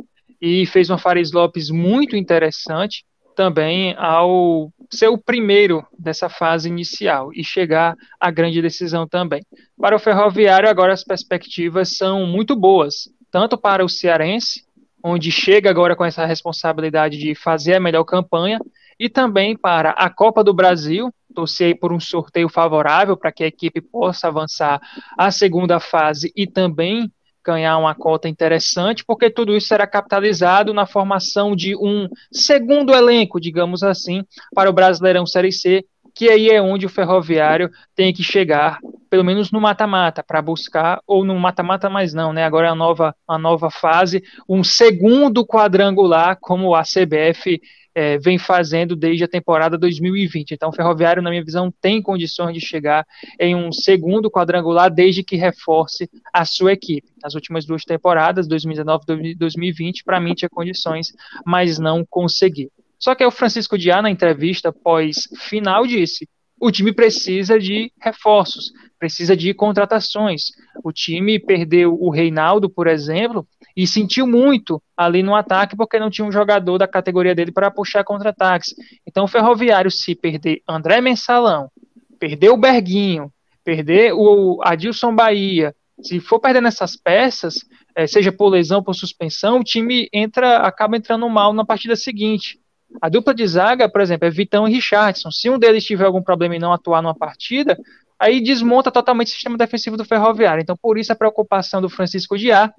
e 0.41 0.65
fez 0.65 0.89
uma 0.89 0.97
Fares 0.97 1.31
Lopes 1.31 1.69
muito 1.69 2.15
interessante 2.15 3.05
também 3.33 3.95
ao 3.97 4.71
ser 4.89 5.07
o 5.07 5.17
primeiro 5.17 5.85
dessa 5.97 6.29
fase 6.29 6.69
inicial 6.69 7.31
e 7.33 7.43
chegar 7.43 7.95
à 8.19 8.29
grande 8.31 8.61
decisão 8.61 9.07
também. 9.07 9.43
Para 9.79 9.95
o 9.95 9.99
Ferroviário, 9.99 10.69
agora 10.69 10.93
as 10.93 11.03
perspectivas 11.03 11.97
são 11.97 12.25
muito 12.25 12.55
boas, 12.55 13.09
tanto 13.31 13.57
para 13.57 13.83
o 13.83 13.89
Cearense, 13.89 14.63
onde 15.03 15.31
chega 15.31 15.69
agora 15.69 15.95
com 15.95 16.05
essa 16.05 16.25
responsabilidade 16.25 17.17
de 17.17 17.35
fazer 17.35 17.75
a 17.75 17.79
melhor 17.79 18.03
campanha, 18.03 18.59
e 18.99 19.09
também 19.09 19.57
para 19.57 19.89
a 19.91 20.09
Copa 20.09 20.43
do 20.43 20.53
Brasil, 20.53 21.11
torcer 21.33 21.77
por 21.79 21.91
um 21.91 21.99
sorteio 21.99 22.47
favorável 22.47 23.17
para 23.17 23.31
que 23.31 23.43
a 23.43 23.47
equipe 23.47 23.81
possa 23.81 24.27
avançar 24.27 24.79
à 25.17 25.31
segunda 25.31 25.79
fase 25.79 26.31
e 26.35 26.45
também 26.45 27.11
ganhar 27.45 27.77
uma 27.77 27.93
cota 27.93 28.27
interessante, 28.29 29.03
porque 29.05 29.29
tudo 29.29 29.55
isso 29.55 29.67
será 29.67 29.85
capitalizado 29.85 30.73
na 30.73 30.85
formação 30.85 31.55
de 31.55 31.75
um 31.75 32.07
segundo 32.31 32.93
elenco, 32.93 33.39
digamos 33.39 33.83
assim, 33.83 34.23
para 34.53 34.69
o 34.69 34.73
Brasileirão 34.73 35.25
Série 35.25 35.51
C, 35.51 35.85
que 36.15 36.29
aí 36.29 36.49
é 36.49 36.61
onde 36.61 36.85
o 36.85 36.89
Ferroviário 36.89 37.69
tem 37.95 38.13
que 38.13 38.23
chegar, 38.23 38.79
pelo 39.09 39.23
menos 39.23 39.51
no 39.51 39.59
mata-mata, 39.59 40.23
para 40.23 40.41
buscar, 40.41 41.01
ou 41.07 41.25
no 41.25 41.37
mata-mata 41.39 41.89
mais 41.89 42.13
não, 42.13 42.31
né? 42.31 42.43
Agora 42.43 42.67
é 42.67 42.69
a 42.69 42.75
nova, 42.75 43.15
a 43.27 43.37
nova 43.37 43.71
fase, 43.71 44.23
um 44.47 44.63
segundo 44.63 45.45
quadrangular, 45.45 46.37
como 46.39 46.75
a 46.75 46.83
CBF 46.83 47.59
é, 47.95 48.17
vem 48.17 48.37
fazendo 48.37 48.95
desde 48.95 49.23
a 49.23 49.27
temporada 49.27 49.77
2020. 49.77 50.51
Então, 50.51 50.69
o 50.69 50.73
Ferroviário, 50.73 51.21
na 51.21 51.29
minha 51.29 51.43
visão, 51.43 51.71
tem 51.81 52.01
condições 52.01 52.53
de 52.53 52.65
chegar 52.65 53.05
em 53.39 53.55
um 53.55 53.71
segundo 53.71 54.29
quadrangular 54.29 54.91
desde 54.91 55.23
que 55.23 55.35
reforce 55.35 56.09
a 56.33 56.45
sua 56.45 56.73
equipe. 56.73 57.07
Nas 57.21 57.35
últimas 57.35 57.65
duas 57.65 57.83
temporadas, 57.83 58.47
2019 58.47 59.03
e 59.23 59.35
2020, 59.35 60.03
para 60.03 60.19
mim 60.19 60.33
tinha 60.33 60.49
condições, 60.49 61.13
mas 61.45 61.77
não 61.77 62.05
conseguiu. 62.05 62.71
Só 62.99 63.13
que 63.13 63.25
o 63.25 63.31
Francisco 63.31 63.77
Diá, 63.77 64.01
na 64.01 64.09
entrevista 64.09 64.71
pós-final, 64.71 65.85
disse: 65.85 66.27
o 66.65 66.71
time 66.71 66.93
precisa 66.93 67.59
de 67.59 67.91
reforços, 68.01 68.71
precisa 68.97 69.35
de 69.35 69.53
contratações. 69.53 70.43
O 70.81 70.93
time 70.93 71.37
perdeu 71.37 71.93
o 71.99 72.09
Reinaldo, 72.09 72.69
por 72.69 72.87
exemplo, 72.87 73.45
e 73.75 73.85
sentiu 73.85 74.25
muito 74.25 74.81
ali 74.95 75.21
no 75.21 75.35
ataque 75.35 75.75
porque 75.75 75.99
não 75.99 76.09
tinha 76.09 76.25
um 76.25 76.31
jogador 76.31 76.77
da 76.77 76.87
categoria 76.87 77.35
dele 77.35 77.51
para 77.51 77.69
puxar 77.69 78.05
contra-ataques. 78.05 78.73
Então, 79.05 79.25
o 79.25 79.27
Ferroviário, 79.27 79.91
se 79.91 80.15
perder 80.15 80.61
André 80.65 81.01
Mensalão, 81.01 81.69
perder 82.17 82.51
o 82.51 82.57
Berguinho, 82.57 83.29
perder 83.65 84.13
o 84.13 84.61
Adilson 84.63 85.13
Bahia, 85.13 85.75
se 86.01 86.21
for 86.21 86.39
perdendo 86.39 86.69
essas 86.69 86.95
peças, 86.95 87.55
é, 87.93 88.07
seja 88.07 88.31
por 88.31 88.47
lesão, 88.47 88.81
por 88.81 88.93
suspensão, 88.93 89.59
o 89.59 89.63
time 89.65 90.07
entra, 90.13 90.59
acaba 90.59 90.95
entrando 90.95 91.27
mal 91.29 91.51
na 91.51 91.65
partida 91.65 91.97
seguinte. 91.97 92.57
A 93.01 93.09
dupla 93.09 93.33
de 93.33 93.45
zaga, 93.47 93.89
por 93.89 94.01
exemplo, 94.01 94.27
é 94.27 94.31
Vitão 94.31 94.67
e 94.67 94.73
Richardson. 94.73 95.31
Se 95.31 95.49
um 95.49 95.59
deles 95.59 95.83
tiver 95.83 96.05
algum 96.05 96.21
problema 96.21 96.55
e 96.55 96.59
não 96.59 96.73
atuar 96.73 97.01
numa 97.01 97.15
partida, 97.15 97.77
aí 98.19 98.41
desmonta 98.41 98.91
totalmente 98.91 99.27
o 99.27 99.31
sistema 99.31 99.57
defensivo 99.57 99.97
do 99.97 100.05
Ferroviário. 100.05 100.61
Então, 100.61 100.77
por 100.81 100.97
isso 100.97 101.11
a 101.11 101.15
preocupação 101.15 101.81
do 101.81 101.89
Francisco 101.89 102.37
Diá 102.37 102.73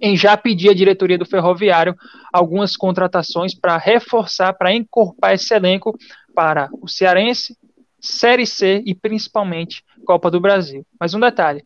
em 0.00 0.16
já 0.16 0.36
pedir 0.36 0.70
à 0.70 0.74
diretoria 0.74 1.18
do 1.18 1.26
Ferroviário 1.26 1.94
algumas 2.32 2.76
contratações 2.76 3.54
para 3.54 3.76
reforçar, 3.76 4.52
para 4.52 4.72
encorpar 4.72 5.34
esse 5.34 5.52
elenco 5.54 5.96
para 6.34 6.68
o 6.80 6.88
Cearense, 6.88 7.56
Série 8.00 8.46
C 8.46 8.82
e 8.84 8.94
principalmente 8.94 9.84
Copa 10.04 10.30
do 10.30 10.40
Brasil. 10.40 10.84
Mas 10.98 11.14
um 11.14 11.20
detalhe: 11.20 11.64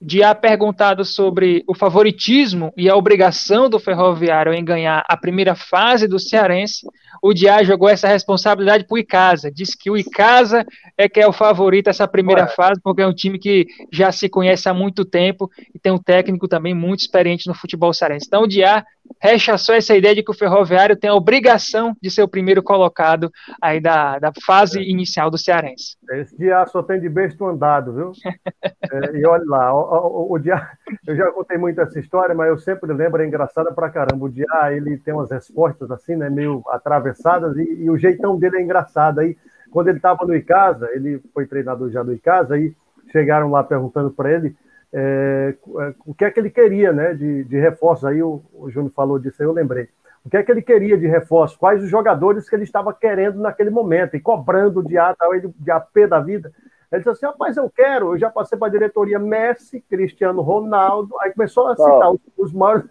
Diá 0.00 0.32
perguntado 0.32 1.04
sobre 1.04 1.64
o 1.66 1.74
favoritismo 1.74 2.72
e 2.76 2.88
a 2.88 2.94
obrigação 2.94 3.68
do 3.68 3.80
Ferroviário 3.80 4.54
em 4.54 4.64
ganhar 4.64 5.04
a 5.08 5.16
primeira 5.16 5.56
fase 5.56 6.06
do 6.06 6.20
Cearense, 6.20 6.86
o 7.20 7.34
Diá 7.34 7.64
jogou 7.64 7.88
essa 7.88 8.06
responsabilidade 8.06 8.86
para 8.86 8.94
o 8.94 8.98
Icasa. 8.98 9.50
Diz 9.50 9.74
que 9.74 9.90
o 9.90 9.96
Icasa 9.96 10.64
é 10.96 11.08
que 11.08 11.18
é 11.18 11.26
o 11.26 11.32
favorito 11.32 11.90
essa 11.90 12.06
primeira 12.06 12.46
fase, 12.46 12.80
porque 12.80 13.02
é 13.02 13.06
um 13.08 13.12
time 13.12 13.40
que 13.40 13.66
já 13.92 14.12
se 14.12 14.28
conhece 14.28 14.68
há 14.68 14.74
muito 14.74 15.04
tempo 15.04 15.50
e 15.74 15.80
tem 15.80 15.90
um 15.90 15.98
técnico 15.98 16.46
também 16.46 16.74
muito 16.74 17.00
experiente 17.00 17.48
no 17.48 17.54
futebol 17.54 17.92
cearense. 17.92 18.26
Então 18.28 18.42
o 18.42 18.48
Diá 18.48 18.84
rechaçou 19.20 19.74
essa 19.74 19.96
ideia 19.96 20.14
de 20.14 20.22
que 20.22 20.30
o 20.30 20.34
Ferroviário 20.34 20.96
tem 20.96 21.10
a 21.10 21.14
obrigação 21.14 21.94
de 22.00 22.10
ser 22.10 22.22
o 22.22 22.28
primeiro 22.28 22.62
colocado 22.62 23.30
aí 23.60 23.80
da, 23.80 24.18
da 24.18 24.32
fase 24.44 24.78
é. 24.78 24.82
inicial 24.82 25.30
do 25.30 25.38
Cearense. 25.38 25.96
Esse 26.12 26.36
dia 26.36 26.64
só 26.66 26.82
tem 26.82 27.00
de 27.00 27.08
besta 27.08 27.44
andado, 27.44 27.92
viu? 27.92 28.12
é, 28.92 29.16
e 29.16 29.26
olha 29.26 29.44
lá, 29.46 29.74
o, 29.74 30.30
o, 30.30 30.32
o, 30.34 30.38
dia, 30.38 30.68
eu 31.06 31.16
já 31.16 31.30
contei 31.32 31.58
muito 31.58 31.80
essa 31.80 31.98
história, 31.98 32.34
mas 32.34 32.48
eu 32.48 32.58
sempre 32.58 32.92
lembro, 32.92 33.22
é 33.22 33.26
engraçada 33.26 33.72
pra 33.72 33.90
caramba. 33.90 34.26
O 34.26 34.30
dia 34.30 34.46
ele 34.70 34.98
tem 34.98 35.14
umas 35.14 35.30
respostas 35.30 35.90
assim, 35.90 36.16
né, 36.16 36.30
meio 36.30 36.62
atravessadas, 36.68 37.56
e, 37.56 37.84
e 37.84 37.90
o 37.90 37.98
jeitão 37.98 38.38
dele 38.38 38.58
é 38.58 38.62
engraçado. 38.62 39.20
Aí, 39.20 39.36
quando 39.70 39.88
ele 39.88 39.98
estava 39.98 40.24
no 40.24 40.34
Icasa, 40.34 40.88
ele 40.92 41.20
foi 41.34 41.46
treinador 41.46 41.90
já 41.90 42.02
no 42.02 42.12
Icasa, 42.12 42.54
aí 42.54 42.74
chegaram 43.10 43.50
lá 43.50 43.64
perguntando 43.64 44.10
para 44.10 44.32
ele 44.32 44.54
é, 44.92 45.54
é, 45.54 45.94
o 46.06 46.14
que 46.14 46.24
é 46.24 46.30
que 46.30 46.40
ele 46.40 46.50
queria 46.50 46.92
né, 46.92 47.14
de, 47.14 47.44
de 47.44 47.58
reforços. 47.58 48.04
Aí 48.04 48.22
o, 48.22 48.42
o 48.54 48.70
Júnior 48.70 48.92
falou 48.94 49.18
disso, 49.18 49.42
aí 49.42 49.46
eu 49.46 49.52
lembrei. 49.52 49.88
O 50.24 50.30
que 50.30 50.36
é 50.36 50.42
que 50.42 50.50
ele 50.50 50.62
queria 50.62 50.96
de 50.96 51.06
reforço? 51.06 51.58
Quais 51.58 51.82
os 51.82 51.88
jogadores 51.88 52.48
que 52.48 52.56
ele 52.56 52.64
estava 52.64 52.92
querendo 52.92 53.40
naquele 53.40 53.70
momento 53.70 54.16
e 54.16 54.20
cobrando 54.20 54.82
de 54.82 54.98
A, 54.98 55.14
de 55.56 55.70
AP 55.70 56.08
da 56.08 56.20
vida. 56.20 56.52
Ele 56.90 57.00
disse 57.00 57.10
assim: 57.10 57.26
rapaz, 57.26 57.56
eu 57.56 57.70
quero, 57.70 58.14
eu 58.14 58.18
já 58.18 58.30
passei 58.30 58.58
para 58.58 58.68
a 58.68 58.70
diretoria 58.70 59.18
Messi, 59.18 59.80
Cristiano 59.88 60.42
Ronaldo, 60.42 61.18
aí 61.20 61.32
começou 61.32 61.68
a 61.68 61.76
citar 61.76 62.10
os, 62.10 62.20
os 62.36 62.52
maiores. 62.52 62.86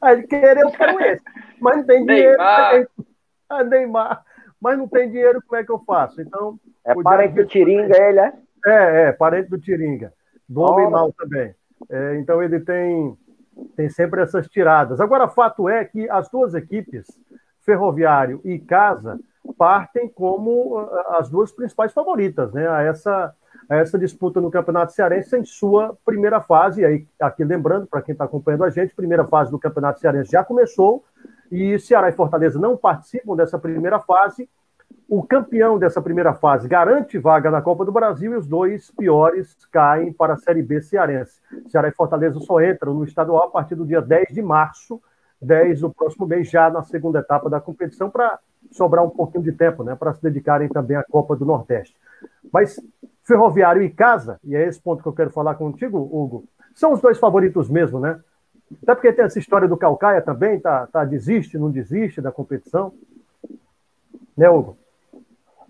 Aí 0.00 0.18
ele 0.18 0.26
querer, 0.26 0.62
eu 0.62 0.70
quero 0.70 1.00
esse. 1.00 1.22
Mas 1.60 1.76
não 1.78 1.84
tem 1.84 2.04
dinheiro. 2.06 2.38
Neymar. 2.38 2.86
Ah, 3.48 3.62
Neymar. 3.62 4.24
Mas 4.58 4.78
não 4.78 4.88
tem 4.88 5.10
dinheiro, 5.10 5.42
como 5.46 5.60
é 5.60 5.64
que 5.64 5.70
eu 5.70 5.78
faço? 5.80 6.22
Então. 6.22 6.58
É 6.86 6.94
parente 7.02 7.34
do 7.34 7.44
Tiringa, 7.44 7.94
ele, 7.94 8.18
é? 8.18 8.32
É, 8.64 9.02
é, 9.08 9.12
parente 9.12 9.50
do 9.50 9.58
Tiringa 9.58 10.10
do 10.52 10.60
homem 10.60 10.90
mal 10.90 11.12
também. 11.12 11.54
É, 11.90 12.16
então 12.16 12.42
ele 12.42 12.60
tem, 12.60 13.16
tem 13.76 13.88
sempre 13.88 14.22
essas 14.22 14.48
tiradas. 14.48 15.00
Agora, 15.00 15.28
fato 15.28 15.68
é 15.68 15.84
que 15.84 16.08
as 16.08 16.28
duas 16.28 16.54
equipes, 16.54 17.06
Ferroviário 17.60 18.40
e 18.44 18.58
Casa, 18.58 19.18
partem 19.56 20.08
como 20.08 20.78
ah, 20.78 21.16
as 21.18 21.28
duas 21.28 21.50
principais 21.50 21.92
favoritas 21.92 22.52
né, 22.52 22.68
a, 22.68 22.82
essa, 22.82 23.34
a 23.68 23.76
essa 23.76 23.98
disputa 23.98 24.40
no 24.40 24.50
Campeonato 24.50 24.92
Cearense 24.92 25.36
em 25.36 25.44
sua 25.44 25.96
primeira 26.04 26.40
fase. 26.40 26.82
E 26.82 26.84
aí, 26.84 27.06
aqui 27.20 27.44
lembrando, 27.44 27.86
para 27.86 28.02
quem 28.02 28.12
está 28.12 28.24
acompanhando 28.24 28.64
a 28.64 28.70
gente, 28.70 28.94
primeira 28.94 29.26
fase 29.26 29.50
do 29.50 29.58
Campeonato 29.58 30.00
Cearense 30.00 30.30
já 30.30 30.44
começou 30.44 31.04
e 31.50 31.78
Ceará 31.78 32.08
e 32.08 32.12
Fortaleza 32.12 32.58
não 32.58 32.76
participam 32.76 33.36
dessa 33.36 33.58
primeira 33.58 33.98
fase 34.00 34.48
o 35.14 35.22
campeão 35.22 35.78
dessa 35.78 36.00
primeira 36.00 36.32
fase 36.32 36.66
garante 36.66 37.18
vaga 37.18 37.50
na 37.50 37.60
Copa 37.60 37.84
do 37.84 37.92
Brasil 37.92 38.32
e 38.32 38.36
os 38.38 38.46
dois 38.46 38.90
piores 38.92 39.54
caem 39.70 40.10
para 40.10 40.32
a 40.32 40.38
Série 40.38 40.62
B 40.62 40.80
cearense. 40.80 41.38
Ceará 41.68 41.88
e 41.88 41.92
Fortaleza 41.92 42.40
só 42.40 42.62
entram 42.62 42.94
no 42.94 43.04
estadual 43.04 43.42
a 43.44 43.50
partir 43.50 43.74
do 43.74 43.84
dia 43.84 44.00
10 44.00 44.28
de 44.28 44.40
março, 44.40 45.02
10 45.38 45.82
do 45.82 45.92
próximo 45.92 46.26
mês, 46.26 46.48
já 46.48 46.70
na 46.70 46.82
segunda 46.82 47.18
etapa 47.18 47.50
da 47.50 47.60
competição, 47.60 48.08
para 48.08 48.38
sobrar 48.70 49.04
um 49.04 49.10
pouquinho 49.10 49.44
de 49.44 49.52
tempo, 49.52 49.84
né, 49.84 49.94
para 49.94 50.14
se 50.14 50.22
dedicarem 50.22 50.70
também 50.70 50.96
à 50.96 51.04
Copa 51.04 51.36
do 51.36 51.44
Nordeste. 51.44 51.94
Mas 52.50 52.80
Ferroviário 53.22 53.82
e 53.82 53.90
Casa, 53.90 54.40
e 54.42 54.56
é 54.56 54.66
esse 54.66 54.80
ponto 54.80 55.02
que 55.02 55.08
eu 55.10 55.12
quero 55.12 55.28
falar 55.28 55.56
contigo, 55.56 55.98
Hugo, 55.98 56.44
são 56.74 56.90
os 56.90 57.02
dois 57.02 57.18
favoritos 57.18 57.68
mesmo, 57.68 58.00
né? 58.00 58.18
Até 58.82 58.94
porque 58.94 59.12
tem 59.12 59.26
essa 59.26 59.38
história 59.38 59.68
do 59.68 59.76
Calcaia 59.76 60.22
também, 60.22 60.58
tá, 60.58 60.86
tá 60.86 61.04
desiste, 61.04 61.58
não 61.58 61.70
desiste 61.70 62.22
da 62.22 62.32
competição. 62.32 62.94
Né, 64.34 64.48
Hugo? 64.48 64.80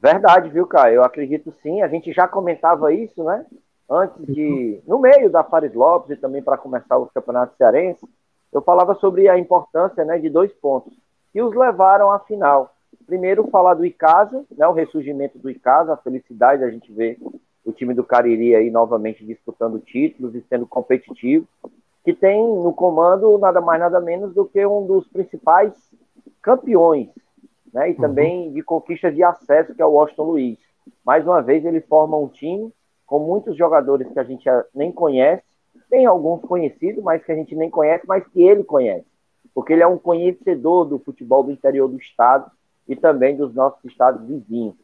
Verdade, 0.03 0.51
viu, 0.51 0.67
Caio? 0.67 0.97
Eu 0.97 1.05
acredito 1.05 1.53
sim. 1.63 1.81
A 1.81 1.87
gente 1.87 2.13
já 2.13 2.27
comentava 2.27 2.93
isso, 2.93 3.23
né? 3.23 3.47
Antes 3.89 4.27
de. 4.27 4.81
No 4.85 4.99
meio 4.99 5.31
da 5.31 5.45
Fares 5.45 5.73
Lopes 5.73 6.11
e 6.11 6.21
também 6.21 6.43
para 6.43 6.59
começar 6.59 6.99
o 6.99 7.07
Campeonato 7.07 7.57
Cearense, 7.57 8.05
eu 8.53 8.61
falava 8.61 8.97
sobre 8.97 9.29
a 9.29 9.39
importância 9.39 10.05
né, 10.05 10.19
de 10.19 10.29
dois 10.29 10.53
pontos 10.55 10.93
que 11.33 11.41
os 11.41 11.55
levaram 11.55 12.11
à 12.11 12.19
final. 12.19 12.75
Primeiro, 13.07 13.47
falar 13.47 13.75
do 13.75 13.87
Icasa, 13.87 14.45
né, 14.51 14.67
o 14.67 14.73
ressurgimento 14.73 15.39
do 15.39 15.49
Icasa, 15.49 15.93
a 15.93 15.97
felicidade 15.97 16.65
a 16.65 16.71
gente 16.71 16.93
ver 16.93 17.17
o 17.65 17.71
time 17.71 17.95
do 17.95 18.03
Cariri 18.03 18.57
aí 18.57 18.71
novamente 18.71 19.25
disputando 19.25 19.79
títulos 19.79 20.35
e 20.35 20.45
sendo 20.49 20.67
competitivo, 20.67 21.47
que 22.05 22.13
tem 22.13 22.43
no 22.43 22.73
comando 22.73 23.39
nada 23.39 23.61
mais 23.61 23.79
nada 23.79 24.01
menos 24.01 24.35
do 24.35 24.45
que 24.45 24.67
um 24.67 24.85
dos 24.85 25.07
principais 25.07 25.73
campeões 26.43 27.09
né? 27.73 27.91
E 27.91 27.95
uhum. 27.95 28.01
também 28.01 28.53
de 28.53 28.63
conquista 28.63 29.11
de 29.11 29.23
acesso, 29.23 29.75
que 29.75 29.83
é 29.83 29.87
o 29.87 29.93
Washington 29.93 30.25
Luiz. 30.25 30.59
Mais 31.05 31.25
uma 31.25 31.41
vez, 31.41 31.65
ele 31.65 31.81
forma 31.81 32.17
um 32.17 32.29
time 32.29 32.73
com 33.07 33.19
muitos 33.19 33.57
jogadores 33.57 34.11
que 34.11 34.19
a 34.19 34.25
gente 34.25 34.49
nem 34.75 34.91
conhece, 34.91 35.43
tem 35.91 36.07
alguns 36.07 36.41
conhecidos, 36.43 37.03
mas 37.05 37.23
que 37.23 37.31
a 37.31 37.35
gente 37.35 37.55
nem 37.55 37.69
conhece, 37.69 38.07
mas 38.07 38.27
que 38.27 38.43
ele 38.43 38.65
conhece. 38.65 39.05
Porque 39.55 39.73
ele 39.75 39.83
é 39.83 39.87
um 39.87 39.99
conhecedor 39.99 40.87
do 40.87 40.99
futebol 40.99 41.43
do 41.43 41.53
interior 41.53 41.89
do 41.89 41.99
estado 41.99 42.51
e 42.89 42.97
também 42.97 43.37
dos 43.37 43.55
nossos 43.55 43.85
estados 43.85 44.27
vizinhos. 44.27 44.75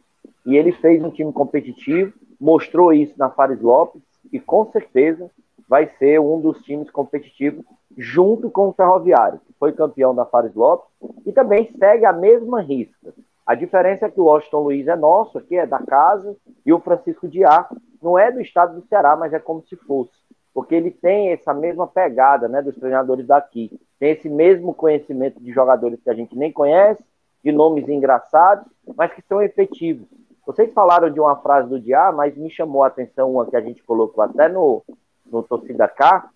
E 0.45 0.57
ele 0.57 0.73
fez 0.73 1.03
um 1.03 1.11
time 1.11 1.33
competitivo, 1.33 2.13
mostrou 2.39 2.93
isso 2.93 3.15
na 3.17 3.31
Fares 3.31 3.61
Lopes 3.61 4.03
e 4.31 4.39
com 4.39 4.71
certeza 4.71 5.31
vai 5.69 5.89
ser 5.99 6.19
um 6.21 6.41
dos 6.41 6.63
times 6.63 6.91
competitivos 6.91 7.65
junto 7.97 8.51
com 8.51 8.69
o 8.69 8.73
Ferroviário, 8.73 9.41
que 9.47 9.53
foi 9.59 9.73
campeão 9.73 10.15
da 10.15 10.25
Fares 10.25 10.55
Lopes 10.55 10.89
e 11.27 11.33
também 11.33 11.71
segue 11.79 12.05
a 12.05 12.13
mesma 12.13 12.61
risca. 12.61 13.13
A 13.45 13.55
diferença 13.55 14.07
é 14.07 14.11
que 14.11 14.21
o 14.21 14.25
Washington 14.25 14.61
Luiz 14.61 14.87
é 14.87 14.95
nosso, 14.95 15.39
aqui 15.39 15.57
é 15.57 15.67
da 15.67 15.79
casa, 15.79 16.37
e 16.65 16.73
o 16.73 16.81
Francisco 16.81 17.27
Diá 17.27 17.69
não 18.03 18.19
é 18.19 18.31
do 18.31 18.41
estado 18.41 18.79
do 18.79 18.87
Ceará, 18.87 19.17
mas 19.17 19.33
é 19.33 19.39
como 19.39 19.63
se 19.63 19.75
fosse. 19.75 20.13
Porque 20.55 20.75
ele 20.75 20.91
tem 20.91 21.31
essa 21.31 21.55
mesma 21.55 21.87
pegada 21.87 22.47
né, 22.47 22.61
dos 22.61 22.77
treinadores 22.77 23.27
daqui. 23.27 23.81
Tem 23.99 24.11
esse 24.11 24.29
mesmo 24.29 24.75
conhecimento 24.75 25.41
de 25.41 25.53
jogadores 25.53 26.01
que 26.03 26.11
a 26.11 26.15
gente 26.15 26.37
nem 26.37 26.53
conhece, 26.53 27.03
de 27.43 27.51
nomes 27.51 27.89
engraçados, 27.89 28.67
mas 28.97 29.13
que 29.13 29.23
são 29.23 29.41
efetivos. 29.41 30.07
Vocês 30.47 30.73
falaram 30.73 31.11
de 31.11 31.21
uma 31.21 31.37
frase 31.37 31.69
do 31.69 31.81
Diá, 31.81 32.13
mas 32.13 32.37
me 32.37 32.51
chamou 32.51 32.85
a 32.85 32.89
atenção 32.89 33.33
uma 33.33 33.47
que 33.47 33.57
a 33.57 33.61
gente 33.61 33.83
colocou 33.83 34.23
até 34.23 34.49
no, 34.49 34.83
no 35.31 35.43
Torcida 35.43 35.89
K, 35.89 36.29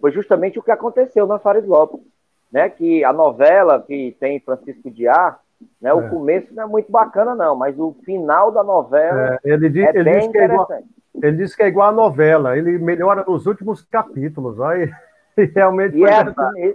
foi 0.00 0.12
justamente 0.12 0.58
o 0.58 0.62
que 0.62 0.70
aconteceu 0.70 1.26
na 1.26 1.38
Fares 1.38 1.66
Lopes 1.66 2.00
né? 2.50 2.68
Que 2.68 3.04
a 3.04 3.12
novela 3.12 3.82
que 3.82 4.16
tem 4.18 4.40
Francisco 4.40 4.90
Diá, 4.90 5.38
né? 5.80 5.92
O 5.94 6.00
é. 6.00 6.08
começo 6.08 6.52
não 6.54 6.64
é 6.64 6.66
muito 6.66 6.90
bacana, 6.90 7.34
não, 7.34 7.54
mas 7.54 7.78
o 7.78 7.94
final 8.04 8.50
da 8.50 8.64
novela 8.64 9.38
é, 9.44 9.52
ele 9.52 9.68
diz, 9.68 9.84
é 9.84 9.90
ele 9.90 10.04
bem 10.04 10.20
diz 10.20 10.32
que 10.32 10.38
é 10.38 10.44
igual, 10.44 10.68
ele 11.22 11.36
diz 11.36 11.54
que 11.56 11.62
é 11.62 11.68
igual 11.68 11.88
a 11.88 11.92
novela, 11.92 12.56
ele 12.56 12.78
melhora 12.78 13.24
nos 13.26 13.46
últimos 13.46 13.82
capítulos, 13.82 14.60
aí 14.60 14.90
realmente 15.54 15.96
e, 15.96 16.04
é 16.04 16.14
assim, 16.14 16.74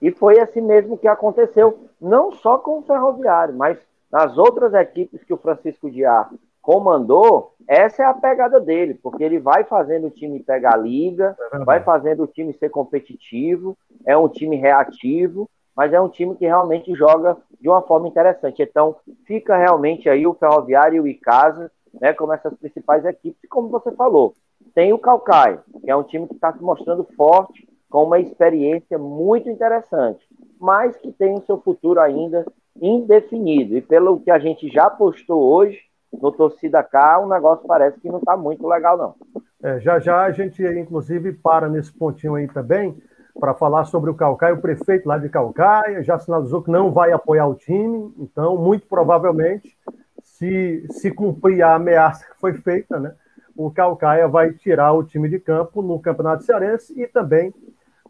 e 0.00 0.10
foi 0.12 0.38
assim 0.38 0.60
mesmo 0.60 0.96
que 0.96 1.08
aconteceu, 1.08 1.88
não 2.00 2.32
só 2.32 2.58
com 2.58 2.78
o 2.78 2.82
Ferroviário, 2.82 3.54
mas 3.54 3.78
nas 4.10 4.38
outras 4.38 4.72
equipes 4.74 5.24
que 5.24 5.34
o 5.34 5.38
Francisco 5.38 5.90
Diá 5.90 6.28
comandou, 6.62 7.53
essa 7.66 8.02
é 8.02 8.06
a 8.06 8.14
pegada 8.14 8.60
dele, 8.60 8.94
porque 8.94 9.22
ele 9.22 9.38
vai 9.38 9.64
fazendo 9.64 10.08
o 10.08 10.10
time 10.10 10.40
pegar 10.40 10.74
a 10.74 10.78
liga, 10.78 11.36
é 11.52 11.58
vai 11.60 11.82
fazendo 11.82 12.22
o 12.24 12.26
time 12.26 12.52
ser 12.52 12.68
competitivo, 12.70 13.76
é 14.06 14.16
um 14.16 14.28
time 14.28 14.56
reativo, 14.56 15.48
mas 15.74 15.92
é 15.92 16.00
um 16.00 16.08
time 16.08 16.36
que 16.36 16.44
realmente 16.44 16.94
joga 16.94 17.36
de 17.60 17.68
uma 17.68 17.82
forma 17.82 18.06
interessante. 18.06 18.62
Então, 18.62 18.96
fica 19.26 19.56
realmente 19.56 20.08
aí 20.08 20.26
o 20.26 20.34
Ferroviário 20.34 20.96
e 20.96 21.00
o 21.00 21.08
Icasa, 21.08 21.70
né, 22.00 22.12
como 22.12 22.32
essas 22.32 22.54
principais 22.54 23.04
equipes, 23.04 23.48
como 23.48 23.68
você 23.68 23.90
falou. 23.92 24.34
Tem 24.74 24.92
o 24.92 24.98
Calcaia, 24.98 25.62
que 25.82 25.90
é 25.90 25.96
um 25.96 26.02
time 26.02 26.26
que 26.26 26.34
está 26.34 26.52
se 26.52 26.62
mostrando 26.62 27.06
forte, 27.16 27.66
com 27.90 28.04
uma 28.04 28.18
experiência 28.18 28.98
muito 28.98 29.48
interessante, 29.48 30.26
mas 30.58 30.96
que 30.96 31.12
tem 31.12 31.34
o 31.34 31.42
seu 31.42 31.60
futuro 31.60 32.00
ainda 32.00 32.44
indefinido. 32.80 33.76
E 33.76 33.80
pelo 33.80 34.18
que 34.20 34.30
a 34.30 34.38
gente 34.38 34.68
já 34.68 34.90
postou 34.90 35.40
hoje, 35.40 35.78
no 36.20 36.32
Torcida 36.32 36.82
K, 36.82 37.20
o 37.20 37.28
negócio 37.28 37.66
parece 37.66 38.00
que 38.00 38.08
não 38.08 38.18
está 38.18 38.36
muito 38.36 38.66
legal, 38.66 38.96
não. 38.96 39.14
É, 39.62 39.80
já 39.80 39.98
já 39.98 40.24
a 40.24 40.30
gente, 40.30 40.62
inclusive, 40.62 41.32
para 41.32 41.68
nesse 41.68 41.92
pontinho 41.92 42.34
aí 42.34 42.46
também, 42.46 42.96
para 43.38 43.54
falar 43.54 43.84
sobre 43.84 44.10
o 44.10 44.14
Calcaia. 44.14 44.54
O 44.54 44.60
prefeito 44.60 45.08
lá 45.08 45.18
de 45.18 45.28
Calcaia 45.28 46.02
já 46.02 46.18
sinalizou 46.18 46.62
que 46.62 46.70
não 46.70 46.92
vai 46.92 47.12
apoiar 47.12 47.46
o 47.46 47.54
time, 47.54 48.12
então, 48.18 48.56
muito 48.56 48.86
provavelmente, 48.86 49.76
se, 50.22 50.86
se 50.90 51.10
cumprir 51.10 51.62
a 51.62 51.74
ameaça 51.74 52.24
que 52.26 52.40
foi 52.40 52.54
feita, 52.54 52.98
né, 52.98 53.14
o 53.56 53.70
Calcaia 53.70 54.26
vai 54.26 54.52
tirar 54.52 54.92
o 54.92 55.04
time 55.04 55.28
de 55.28 55.38
campo 55.38 55.80
no 55.80 56.00
Campeonato 56.00 56.42
Cearense 56.42 56.92
e 57.00 57.06
também 57.06 57.54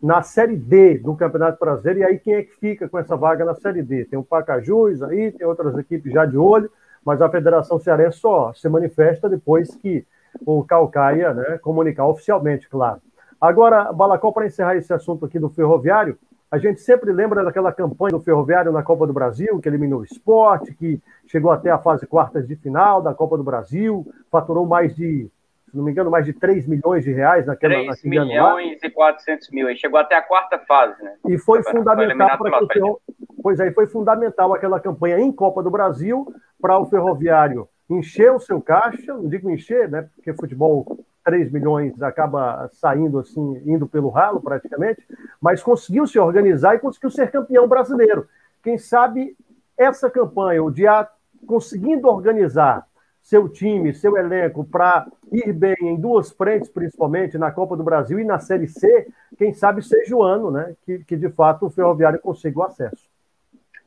na 0.03 0.23
Série 0.23 0.57
D 0.57 0.99
do 0.99 1.15
Campeonato 1.15 1.59
Brasileiro. 1.59 2.01
E 2.01 2.05
aí, 2.05 2.19
quem 2.19 2.35
é 2.35 2.43
que 2.43 2.55
fica 2.57 2.89
com 2.89 2.99
essa 2.99 3.17
vaga 3.17 3.45
na 3.45 3.55
Série 3.55 3.83
D? 3.83 4.05
Tem 4.07 4.19
o 4.19 4.25
Pacajus 4.25 5.03
aí, 5.03 5.33
tem 5.33 5.47
outras 5.47 5.77
equipes 5.79 6.13
já 6.13 6.27
de 6.27 6.37
olho, 6.37 6.71
mas 7.05 7.21
a 7.21 7.29
Federação 7.29 7.79
Cearense 7.79 8.19
só 8.19 8.53
se 8.53 8.69
manifesta 8.69 9.29
depois 9.29 9.75
que 9.75 10.07
o 10.45 10.65
Calcaia 10.65 11.33
né, 11.35 11.59
comunicar 11.59 12.07
oficialmente, 12.07 12.69
claro. 12.69 13.01
Agora, 13.41 13.93
Balacó, 13.93 14.33
para 14.33 14.47
encerrar 14.47 14.77
esse 14.77 14.93
assunto 14.93 15.25
aqui 15.25 15.39
do 15.39 15.51
ferroviário, 15.51 16.19
a 16.51 16.59
gente 16.59 16.81
sempre 16.81 17.13
lembra 17.13 17.45
daquela 17.45 17.73
campanha 17.73 18.13
do 18.13 18.21
Ferroviário 18.21 18.71
na 18.71 18.83
Copa 18.83 19.07
do 19.07 19.13
Brasil, 19.13 19.59
que 19.61 19.69
eliminou 19.69 20.01
o 20.01 20.05
esporte, 20.05 20.73
que 20.73 21.03
chegou 21.27 21.51
até 21.51 21.71
a 21.71 21.79
fase 21.79 22.07
quartas 22.07 22.47
de 22.47 22.55
final 22.55 23.03
da 23.03 23.13
Copa 23.13 23.37
do 23.37 23.43
Brasil, 23.43 24.07
faturou 24.31 24.65
mais 24.65 24.95
de 24.95 25.29
se 25.75 25.79
não 25.79 25.85
me 25.85 25.91
engano, 25.91 26.09
mais 26.09 26.25
de 26.25 26.33
3 26.33 26.69
milhões 26.69 27.03
de 27.03 27.13
reais 27.13 27.47
naquela 27.47 27.75
3 27.75 27.89
naquele 27.89 28.21
milhões 28.21 28.79
e 28.81 28.89
400 28.89 29.51
mil, 29.51 29.67
aí 29.67 29.77
chegou 29.77 29.99
até 29.99 30.15
a 30.15 30.23
quarta 30.23 30.57
fase, 30.61 31.03
né? 31.03 31.17
E 31.27 31.37
foi 31.37 31.65
fundamental 31.65 32.39
para 32.39 32.59
que 32.59 32.65
o 32.65 32.69
Ferro... 32.69 33.01
Pois 33.43 33.59
aí, 33.59 33.73
foi 33.73 33.89
fundamental 33.89 34.55
aquela 34.55 34.79
campanha 34.79 35.19
em 35.19 35.33
Copa 35.33 35.65
do 35.65 35.71
Brasil 35.71 36.33
para 36.61 36.79
o 36.79 36.87
Ferroviário 36.87 37.69
encher 37.91 38.33
o 38.33 38.39
seu 38.39 38.61
caixa, 38.63 39.13
não 39.13 39.29
digo 39.29 39.51
encher, 39.51 39.91
né? 39.91 40.09
Porque 40.15 40.33
futebol 40.33 41.05
3 41.25 41.51
milhões 41.51 42.01
acaba 42.01 42.69
saindo 42.73 43.19
assim, 43.19 43.61
indo 43.67 43.87
pelo 43.87 44.11
ralo 44.11 44.41
praticamente, 44.41 45.03
mas 45.41 45.61
conseguiu 45.61 46.07
se 46.07 46.21
organizar 46.21 46.77
e 46.77 46.79
conseguiu 46.79 47.11
ser 47.11 47.33
campeão 47.33 47.67
brasileiro. 47.67 48.29
Quem 48.63 48.79
sabe 48.79 49.37
essa 49.77 50.09
campanha, 50.09 50.63
o 50.63 50.71
dia 50.71 51.09
conseguindo 51.47 52.09
organizar 52.09 52.87
seu 53.25 53.49
time, 53.49 53.95
seu 53.95 54.19
elenco 54.19 54.63
para 54.65 55.07
ir 55.33 55.51
bem 55.51 55.75
em 55.81 55.99
duas 55.99 56.31
frentes, 56.31 56.69
principalmente 56.69 57.39
na 57.39 57.51
Copa 57.51 57.75
do 57.75 57.83
Brasil 57.83 58.19
e 58.19 58.25
na 58.25 58.39
Série 58.39 58.69
C, 58.69 59.09
quem 59.39 59.55
sabe 59.55 59.83
seja 59.83 60.15
o 60.15 60.23
ano, 60.23 60.51
né? 60.51 60.75
Que, 60.85 60.99
que 61.05 61.17
de 61.17 61.31
fato 61.31 61.65
o 61.65 61.71
Ferroviário 61.71 62.21
consiga 62.21 62.61
o 62.61 62.63
acesso. 62.65 63.09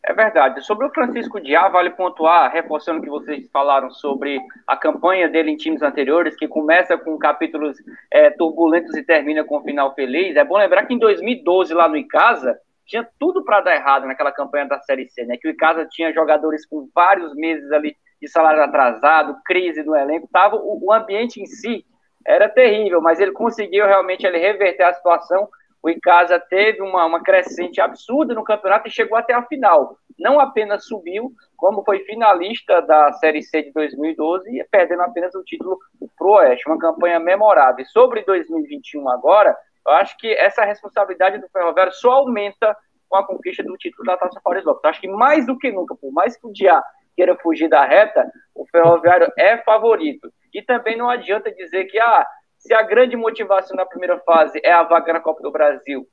É 0.04 0.12
verdade. 0.12 0.62
Sobre 0.66 0.88
o 0.88 0.90
Francisco 0.90 1.40
Diá, 1.40 1.70
vale 1.70 1.92
pontuar, 1.92 2.52
reforçando 2.52 3.00
o 3.00 3.04
que 3.04 3.10
vocês 3.10 3.48
falaram 3.52 3.92
sobre 3.92 4.42
a 4.66 4.76
campanha 4.76 5.30
dele 5.30 5.52
em 5.52 5.58
times 5.58 5.84
anteriores, 5.84 6.36
que 6.36 6.48
começa 6.48 6.98
com 6.98 7.16
capítulos 7.20 7.78
é, 8.10 8.32
turbulentos 8.32 8.96
e 8.96 9.04
termina 9.04 9.44
com 9.44 9.60
um 9.60 9.64
final 9.64 9.94
feliz. 9.94 10.36
É 10.36 10.44
bom 10.44 10.58
lembrar 10.58 10.86
que 10.88 10.96
em 10.96 11.00
2012, 11.00 11.76
lá 11.76 11.88
no 11.88 11.98
Icasa, 11.98 12.58
tinha 12.88 13.08
tudo 13.20 13.44
para 13.44 13.62
dar 13.62 13.76
errado 13.76 14.08
naquela 14.08 14.32
campanha 14.32 14.66
da 14.66 14.80
Série 14.80 15.08
C, 15.10 15.26
né? 15.26 15.38
Que 15.40 15.48
o 15.48 15.52
Icasa 15.52 15.86
tinha 15.92 16.12
jogadores 16.12 16.66
com 16.66 16.90
vários 16.96 17.36
meses 17.36 17.72
ali 17.72 17.96
de 18.22 18.28
salário 18.28 18.64
atrasado, 18.64 19.38
crise 19.46 19.84
no 19.84 19.96
elenco, 19.96 20.28
tava, 20.32 20.56
o, 20.56 20.80
o 20.86 20.94
ambiente 20.94 21.42
em 21.42 21.46
si 21.46 21.86
era 22.26 22.50
terrível, 22.50 23.02
mas 23.02 23.20
ele 23.20 23.32
conseguiu 23.32 23.86
realmente 23.86 24.26
ele 24.26 24.38
reverter 24.38 24.84
a 24.84 24.94
situação. 24.94 25.48
O 25.82 25.90
Icasa 25.90 26.40
teve 26.40 26.82
uma, 26.82 27.06
uma 27.06 27.24
crescente 27.24 27.80
absurda 27.80 28.34
no 28.34 28.44
campeonato 28.44 28.88
e 28.88 28.92
chegou 28.92 29.18
até 29.18 29.34
a 29.34 29.44
final. 29.44 29.98
Não 30.20 30.40
apenas 30.40 30.86
subiu, 30.86 31.32
como 31.56 31.86
foi 31.86 32.00
finalista 32.00 32.82
da 32.82 33.14
Série 33.14 33.42
C 33.42 33.64
de 33.64 33.72
2012 33.72 34.60
e 34.60 34.64
perdendo 34.66 35.04
apenas 35.04 35.34
o 35.36 35.44
título 35.44 35.80
para 36.18 36.28
o 36.28 36.32
Oeste. 36.32 36.68
Uma 36.68 36.80
campanha 36.80 37.20
memorável. 37.20 37.86
E 37.86 37.88
sobre 37.88 38.24
2021 38.26 39.08
agora, 39.10 39.56
eu 39.86 39.94
acho 39.94 40.18
que 40.18 40.34
essa 40.34 40.66
responsabilidade 40.66 41.38
do 41.38 41.48
Ferroviário 41.48 41.94
só 41.94 42.12
aumenta 42.12 42.76
com 43.08 43.18
a 43.18 43.26
conquista 43.26 43.64
do 43.64 43.78
título 43.78 44.06
da 44.06 44.18
Taça 44.18 44.42
Fares 44.44 44.66
Lopes. 44.66 44.84
Acho 44.84 45.00
que 45.00 45.08
mais 45.08 45.46
do 45.46 45.58
que 45.58 45.72
nunca, 45.72 45.96
por 45.96 46.12
mais 46.12 46.36
que 46.36 46.46
o 46.46 46.52
Dia 46.52 46.84
queira 47.18 47.36
fugir 47.36 47.68
da 47.68 47.84
reta, 47.84 48.32
o 48.56 48.64
Ferroviário 48.68 49.28
é 49.36 49.58
favorito. 49.58 50.32
E 50.54 50.62
também 50.62 50.96
não 50.96 51.10
adianta 51.10 51.52
dizer 51.52 51.86
que 51.86 52.00
ah, 52.00 52.26
se 52.60 52.74
a 52.74 52.84
grande 52.84 53.18
motivação 53.18 53.76
na 53.76 53.86
primeira 53.86 54.20
fase 54.20 54.62
é 54.64 54.72
a 54.72 54.84
vaga 54.84 55.14
na 55.14 55.20
Copa 55.20 55.42
do 55.42 55.52
Brasil 55.52 56.08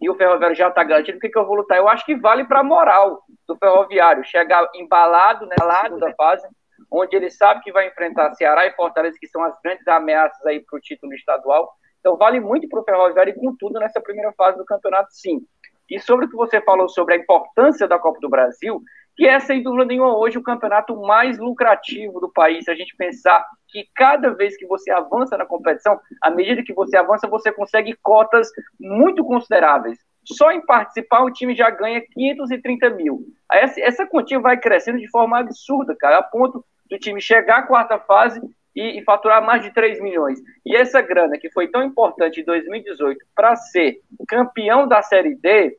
e 0.00 0.10
o 0.10 0.16
Ferroviário 0.16 0.56
já 0.56 0.68
está 0.68 0.82
garantido, 0.82 1.18
por 1.18 1.22
que, 1.22 1.28
que 1.28 1.38
eu 1.38 1.46
vou 1.46 1.54
lutar? 1.54 1.78
Eu 1.78 1.88
acho 1.88 2.04
que 2.04 2.16
vale 2.16 2.44
para 2.44 2.58
a 2.58 2.64
moral 2.64 3.22
do 3.46 3.56
Ferroviário 3.56 4.24
chegar 4.24 4.68
embalado 4.74 5.46
né, 5.46 5.54
segunda 5.84 6.12
fase, 6.14 6.46
onde 6.90 7.14
ele 7.14 7.30
sabe 7.30 7.60
que 7.60 7.70
vai 7.70 7.86
enfrentar 7.86 8.34
Ceará 8.34 8.66
e 8.66 8.72
Fortaleza, 8.72 9.16
que 9.20 9.28
são 9.28 9.44
as 9.44 9.56
grandes 9.62 9.86
ameaças 9.86 10.44
aí 10.44 10.60
para 10.60 10.76
o 10.76 10.80
título 10.80 11.14
estadual. 11.14 11.72
Então 12.00 12.16
vale 12.16 12.40
muito 12.40 12.68
para 12.68 12.80
o 12.80 12.84
Ferroviário 12.84 13.32
e 13.32 13.38
com 13.38 13.54
tudo 13.56 13.78
nessa 13.78 14.00
primeira 14.00 14.32
fase 14.32 14.58
do 14.58 14.64
campeonato, 14.64 15.12
sim. 15.12 15.40
E 15.88 16.00
sobre 16.00 16.26
o 16.26 16.28
que 16.28 16.36
você 16.36 16.60
falou 16.60 16.88
sobre 16.88 17.14
a 17.14 17.18
importância 17.18 17.86
da 17.86 17.98
Copa 17.98 18.18
do 18.20 18.28
Brasil, 18.28 18.82
que 19.16 19.26
é, 19.26 19.38
sem 19.40 19.62
dúvida 19.62 19.84
nenhuma, 19.84 20.16
hoje 20.16 20.38
o 20.38 20.42
campeonato 20.42 21.00
mais 21.02 21.38
lucrativo 21.38 22.20
do 22.20 22.32
país. 22.32 22.64
Se 22.64 22.70
a 22.70 22.74
gente 22.74 22.96
pensar 22.96 23.44
que 23.68 23.86
cada 23.94 24.30
vez 24.30 24.56
que 24.56 24.66
você 24.66 24.90
avança 24.90 25.36
na 25.36 25.46
competição, 25.46 26.00
à 26.20 26.30
medida 26.30 26.62
que 26.62 26.72
você 26.72 26.96
avança, 26.96 27.28
você 27.28 27.52
consegue 27.52 27.96
cotas 28.02 28.48
muito 28.80 29.24
consideráveis. 29.24 29.98
Só 30.24 30.52
em 30.52 30.64
participar, 30.64 31.24
o 31.24 31.32
time 31.32 31.54
já 31.54 31.68
ganha 31.70 32.00
530 32.00 32.90
mil. 32.90 33.26
Essa, 33.50 33.80
essa 33.80 34.06
quantia 34.06 34.38
vai 34.38 34.56
crescendo 34.56 34.98
de 34.98 35.10
forma 35.10 35.38
absurda, 35.38 35.96
cara, 35.96 36.18
a 36.18 36.22
ponto 36.22 36.64
do 36.88 36.98
time 36.98 37.20
chegar 37.20 37.58
à 37.58 37.62
quarta 37.62 37.98
fase 37.98 38.40
e, 38.74 38.98
e, 38.98 39.04
faturar 39.04 39.44
mais 39.44 39.62
de 39.62 39.72
3 39.72 40.00
milhões. 40.00 40.38
E 40.64 40.76
essa 40.76 41.00
grana 41.00 41.38
que 41.38 41.50
foi 41.50 41.68
tão 41.68 41.82
importante 41.82 42.40
em 42.40 42.44
2018 42.44 43.24
para 43.34 43.56
ser 43.56 44.00
campeão 44.28 44.86
da 44.86 45.02
Série 45.02 45.34
D, 45.34 45.76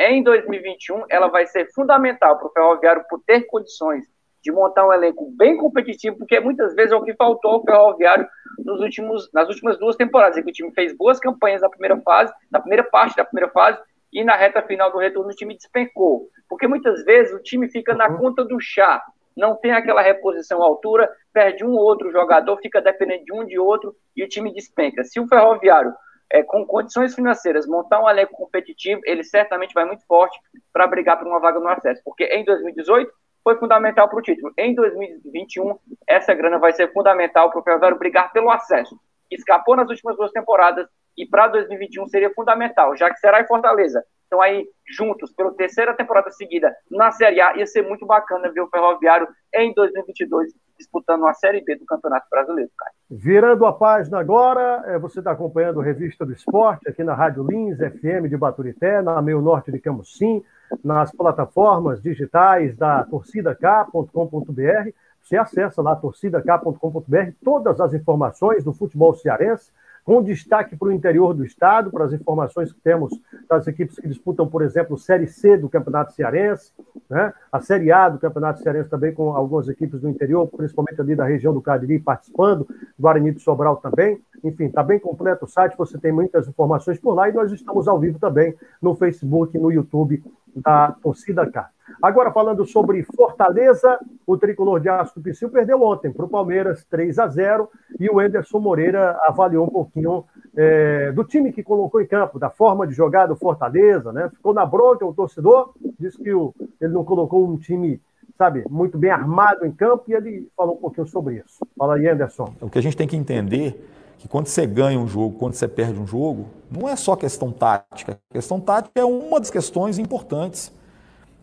em 0.00 0.22
2021, 0.22 1.04
ela 1.10 1.28
vai 1.28 1.46
ser 1.46 1.70
fundamental 1.74 2.38
para 2.38 2.48
o 2.48 2.52
Ferroviário 2.52 3.04
por 3.08 3.20
ter 3.26 3.42
condições 3.42 4.06
de 4.42 4.50
montar 4.50 4.86
um 4.86 4.92
elenco 4.92 5.30
bem 5.36 5.58
competitivo, 5.58 6.16
porque 6.16 6.40
muitas 6.40 6.74
vezes 6.74 6.92
é 6.92 6.96
o 6.96 7.04
que 7.04 7.14
faltou 7.14 7.52
ao 7.52 7.64
Ferroviário 7.64 8.26
nos 8.64 8.80
últimos, 8.80 9.30
nas 9.34 9.48
últimas 9.48 9.78
duas 9.78 9.96
temporadas, 9.96 10.38
em 10.38 10.42
que 10.42 10.50
o 10.50 10.54
time 10.54 10.72
fez 10.72 10.96
boas 10.96 11.20
campanhas 11.20 11.60
na 11.60 11.68
primeira 11.68 12.00
fase, 12.00 12.32
na 12.50 12.60
primeira 12.60 12.84
parte 12.84 13.16
da 13.16 13.24
primeira 13.24 13.50
fase, 13.52 13.78
e 14.10 14.24
na 14.24 14.34
reta 14.34 14.62
final 14.62 14.90
do 14.90 14.98
retorno 14.98 15.30
o 15.30 15.34
time 15.34 15.54
despencou. 15.54 16.28
Porque 16.48 16.66
muitas 16.66 17.04
vezes 17.04 17.34
o 17.34 17.42
time 17.42 17.68
fica 17.68 17.94
na 17.94 18.08
uhum. 18.08 18.16
conta 18.16 18.44
do 18.44 18.58
chá, 18.58 19.04
não 19.36 19.54
tem 19.54 19.72
aquela 19.72 20.02
reposição 20.02 20.62
à 20.62 20.64
altura, 20.64 21.10
perde 21.32 21.64
um 21.64 21.72
ou 21.72 21.80
outro 21.80 22.10
jogador, 22.10 22.56
fica 22.58 22.80
dependendo 22.80 23.24
de 23.24 23.32
um 23.32 23.44
de 23.44 23.58
outro 23.58 23.94
e 24.16 24.24
o 24.24 24.28
time 24.28 24.52
despenca. 24.52 25.04
Se 25.04 25.20
o 25.20 25.28
Ferroviário 25.28 25.92
é, 26.32 26.42
com 26.42 26.64
condições 26.64 27.14
financeiras, 27.14 27.66
montar 27.66 28.02
um 28.02 28.08
elenco 28.08 28.34
competitivo, 28.34 29.00
ele 29.04 29.24
certamente 29.24 29.74
vai 29.74 29.84
muito 29.84 30.06
forte 30.06 30.38
para 30.72 30.86
brigar 30.86 31.18
por 31.18 31.26
uma 31.26 31.40
vaga 31.40 31.58
no 31.58 31.68
acesso. 31.68 32.00
Porque 32.04 32.24
em 32.24 32.44
2018 32.44 33.12
foi 33.42 33.56
fundamental 33.58 34.08
para 34.08 34.18
o 34.18 34.22
título. 34.22 34.52
Em 34.56 34.74
2021, 34.74 35.76
essa 36.06 36.34
grana 36.34 36.58
vai 36.58 36.72
ser 36.72 36.92
fundamental 36.92 37.50
para 37.50 37.60
o 37.60 37.62
Ferroviário 37.62 37.98
brigar 37.98 38.32
pelo 38.32 38.50
acesso. 38.50 38.98
Escapou 39.30 39.76
nas 39.76 39.88
últimas 39.88 40.16
duas 40.16 40.30
temporadas 40.30 40.86
e 41.16 41.26
para 41.26 41.48
2021 41.48 42.06
seria 42.06 42.32
fundamental, 42.32 42.96
já 42.96 43.10
que 43.10 43.18
será 43.18 43.40
em 43.40 43.46
Fortaleza. 43.46 44.04
Então 44.26 44.40
aí, 44.40 44.64
juntos, 44.86 45.32
pela 45.32 45.52
terceira 45.54 45.94
temporada 45.94 46.30
seguida 46.30 46.72
na 46.88 47.10
Série 47.10 47.40
A, 47.40 47.56
ia 47.56 47.66
ser 47.66 47.82
muito 47.82 48.06
bacana 48.06 48.52
ver 48.52 48.60
o 48.60 48.68
Ferroviário 48.68 49.28
em 49.52 49.72
2022 49.74 50.52
disputando 50.80 51.26
a 51.26 51.34
Série 51.34 51.62
B 51.62 51.76
do 51.76 51.84
Campeonato 51.84 52.26
Brasileiro, 52.30 52.70
cara. 52.76 52.90
Virando 53.10 53.66
a 53.66 53.72
página 53.72 54.18
agora, 54.18 54.82
é, 54.86 54.98
você 54.98 55.18
está 55.20 55.32
acompanhando 55.32 55.80
a 55.80 55.84
Revista 55.84 56.24
do 56.24 56.32
Esporte 56.32 56.88
aqui 56.88 57.04
na 57.04 57.14
Rádio 57.14 57.46
Lins 57.46 57.76
FM 57.78 58.28
de 58.28 58.36
Baturité, 58.36 59.02
na 59.02 59.20
Meio 59.20 59.40
Norte 59.40 59.70
de 59.70 59.78
Camusim, 59.78 60.42
nas 60.82 61.12
plataformas 61.12 62.00
digitais 62.02 62.76
da 62.76 63.04
torcidak.com.br. 63.04 64.90
Você 65.20 65.36
acessa 65.36 65.82
lá 65.82 65.94
torcidak.com.br 65.96 67.30
todas 67.44 67.80
as 67.80 67.92
informações 67.92 68.64
do 68.64 68.72
futebol 68.72 69.14
cearense, 69.14 69.70
com 70.04 70.22
destaque 70.22 70.76
para 70.76 70.88
o 70.88 70.92
interior 70.92 71.34
do 71.34 71.44
estado, 71.44 71.90
para 71.90 72.04
as 72.04 72.12
informações 72.12 72.72
que 72.72 72.80
temos 72.80 73.12
das 73.48 73.66
equipes 73.66 73.96
que 73.96 74.08
disputam, 74.08 74.48
por 74.48 74.62
exemplo, 74.62 74.98
Série 74.98 75.26
C 75.26 75.56
do 75.56 75.68
Campeonato 75.68 76.12
Cearense, 76.12 76.72
né? 77.08 77.32
a 77.52 77.60
Série 77.60 77.92
A 77.92 78.08
do 78.08 78.18
Campeonato 78.18 78.62
Cearense 78.62 78.88
também, 78.88 79.12
com 79.12 79.34
algumas 79.34 79.68
equipes 79.68 80.00
do 80.00 80.08
interior, 80.08 80.46
principalmente 80.48 81.00
ali 81.00 81.14
da 81.14 81.24
região 81.24 81.52
do 81.52 81.60
Cariri, 81.60 81.98
participando, 81.98 82.66
Guarani 82.98 83.32
de 83.32 83.40
Sobral 83.40 83.76
também. 83.76 84.20
Enfim, 84.42 84.66
está 84.66 84.82
bem 84.82 84.98
completo 84.98 85.44
o 85.44 85.48
site, 85.48 85.76
você 85.76 85.98
tem 85.98 86.12
muitas 86.12 86.48
informações 86.48 86.98
por 86.98 87.14
lá 87.14 87.28
e 87.28 87.32
nós 87.32 87.52
estamos 87.52 87.86
ao 87.86 87.98
vivo 87.98 88.18
também 88.18 88.54
no 88.80 88.94
Facebook, 88.94 89.56
no 89.58 89.70
YouTube 89.70 90.22
da 90.56 90.92
Torcida 91.02 91.48
K. 91.50 91.68
Agora, 92.02 92.32
falando 92.32 92.64
sobre 92.64 93.02
Fortaleza, 93.02 93.98
o 94.26 94.36
tricolor 94.36 94.80
de 94.80 94.88
Aço 94.88 95.14
do 95.16 95.22
Piscil 95.22 95.50
perdeu 95.50 95.82
ontem 95.82 96.10
para 96.10 96.24
o 96.24 96.28
Palmeiras 96.28 96.84
3 96.90 97.18
a 97.18 97.28
0 97.28 97.68
e 97.98 98.08
o 98.08 98.20
Enderson 98.22 98.58
Moreira 98.58 99.18
avaliou 99.26 99.66
um 99.66 99.70
pouquinho 99.70 100.24
é, 100.56 101.12
do 101.12 101.24
time 101.24 101.52
que 101.52 101.62
colocou 101.62 102.00
em 102.00 102.06
campo, 102.06 102.38
da 102.38 102.50
forma 102.50 102.86
de 102.86 102.94
jogar 102.94 103.26
do 103.26 103.36
Fortaleza, 103.36 104.12
né? 104.12 104.30
Ficou 104.30 104.54
na 104.54 104.64
bronca 104.64 105.04
o 105.04 105.14
torcedor, 105.14 105.72
disse 105.98 106.18
que 106.22 106.32
o, 106.32 106.54
ele 106.80 106.92
não 106.92 107.04
colocou 107.04 107.48
um 107.48 107.56
time, 107.56 108.00
sabe, 108.36 108.64
muito 108.68 108.98
bem 108.98 109.10
armado 109.10 109.66
em 109.66 109.72
campo 109.72 110.04
e 110.08 110.14
ele 110.14 110.48
falou 110.56 110.74
um 110.74 110.80
pouquinho 110.80 111.06
sobre 111.06 111.36
isso. 111.36 111.66
Fala 111.76 111.96
aí, 111.96 112.08
Anderson. 112.08 112.52
O 112.60 112.70
que 112.70 112.78
a 112.78 112.82
gente 112.82 112.96
tem 112.96 113.06
que 113.06 113.16
entender 113.16 113.86
que 114.20 114.28
quando 114.28 114.48
você 114.48 114.66
ganha 114.66 114.98
um 114.98 115.08
jogo, 115.08 115.38
quando 115.38 115.54
você 115.54 115.66
perde 115.66 115.98
um 115.98 116.06
jogo, 116.06 116.46
não 116.70 116.86
é 116.86 116.94
só 116.94 117.16
questão 117.16 117.50
tática. 117.50 118.18
A 118.30 118.34
questão 118.34 118.60
tática 118.60 119.00
é 119.00 119.04
uma 119.04 119.40
das 119.40 119.50
questões 119.50 119.98
importantes. 119.98 120.70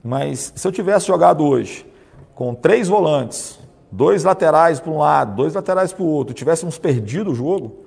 Mas 0.04 0.54
se 0.56 0.68
eu 0.68 0.72
tivesse 0.72 1.08
jogado 1.08 1.44
hoje 1.44 1.86
com 2.34 2.54
três 2.54 2.88
volantes, 2.88 3.60
dois 3.92 4.24
laterais 4.24 4.80
para 4.80 4.92
um 4.92 4.98
lado, 4.98 5.36
dois 5.36 5.54
laterais 5.54 5.92
para 5.92 6.04
o 6.04 6.08
outro, 6.08 6.34
tivéssemos 6.34 6.78
perdido 6.78 7.32
o 7.32 7.36
jogo, 7.36 7.78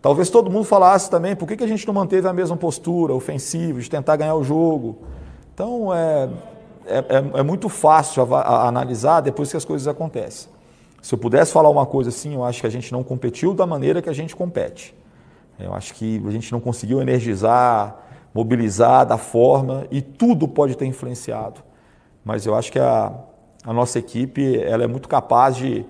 talvez 0.00 0.30
todo 0.30 0.50
mundo 0.50 0.64
falasse 0.64 1.10
também 1.10 1.34
por 1.34 1.46
que, 1.48 1.56
que 1.56 1.64
a 1.64 1.68
gente 1.68 1.86
não 1.86 1.94
manteve 1.94 2.28
a 2.28 2.32
mesma 2.32 2.56
postura 2.56 3.12
ofensiva, 3.12 3.80
de 3.80 3.90
tentar 3.90 4.16
ganhar 4.16 4.34
o 4.34 4.44
jogo. 4.44 4.98
Então 5.52 5.92
é, 5.92 6.28
é, 6.86 6.98
é, 6.98 7.40
é 7.40 7.42
muito 7.42 7.68
fácil 7.68 8.22
a, 8.34 8.40
a 8.40 8.68
analisar 8.68 9.20
depois 9.20 9.50
que 9.50 9.56
as 9.56 9.64
coisas 9.64 9.88
acontecem. 9.88 10.50
Se 11.02 11.14
eu 11.14 11.18
pudesse 11.18 11.52
falar 11.52 11.68
uma 11.68 11.86
coisa 11.86 12.10
assim, 12.10 12.34
eu 12.34 12.44
acho 12.44 12.60
que 12.60 12.66
a 12.66 12.70
gente 12.70 12.92
não 12.92 13.04
competiu 13.04 13.54
da 13.54 13.66
maneira 13.66 14.02
que 14.02 14.08
a 14.08 14.12
gente 14.12 14.34
compete. 14.34 14.94
Eu 15.58 15.72
acho 15.72 15.94
que 15.94 16.22
a 16.26 16.30
gente 16.30 16.52
não 16.52 16.60
conseguiu 16.60 17.00
energizar, 17.00 17.96
mobilizar 18.36 19.06
da 19.06 19.16
forma 19.16 19.86
e 19.90 20.02
tudo 20.02 20.46
pode 20.46 20.76
ter 20.76 20.84
influenciado. 20.84 21.62
Mas 22.22 22.44
eu 22.44 22.54
acho 22.54 22.70
que 22.70 22.78
a, 22.78 23.10
a 23.64 23.72
nossa 23.72 23.98
equipe 23.98 24.58
ela 24.62 24.84
é 24.84 24.86
muito 24.86 25.08
capaz 25.08 25.56
de, 25.56 25.86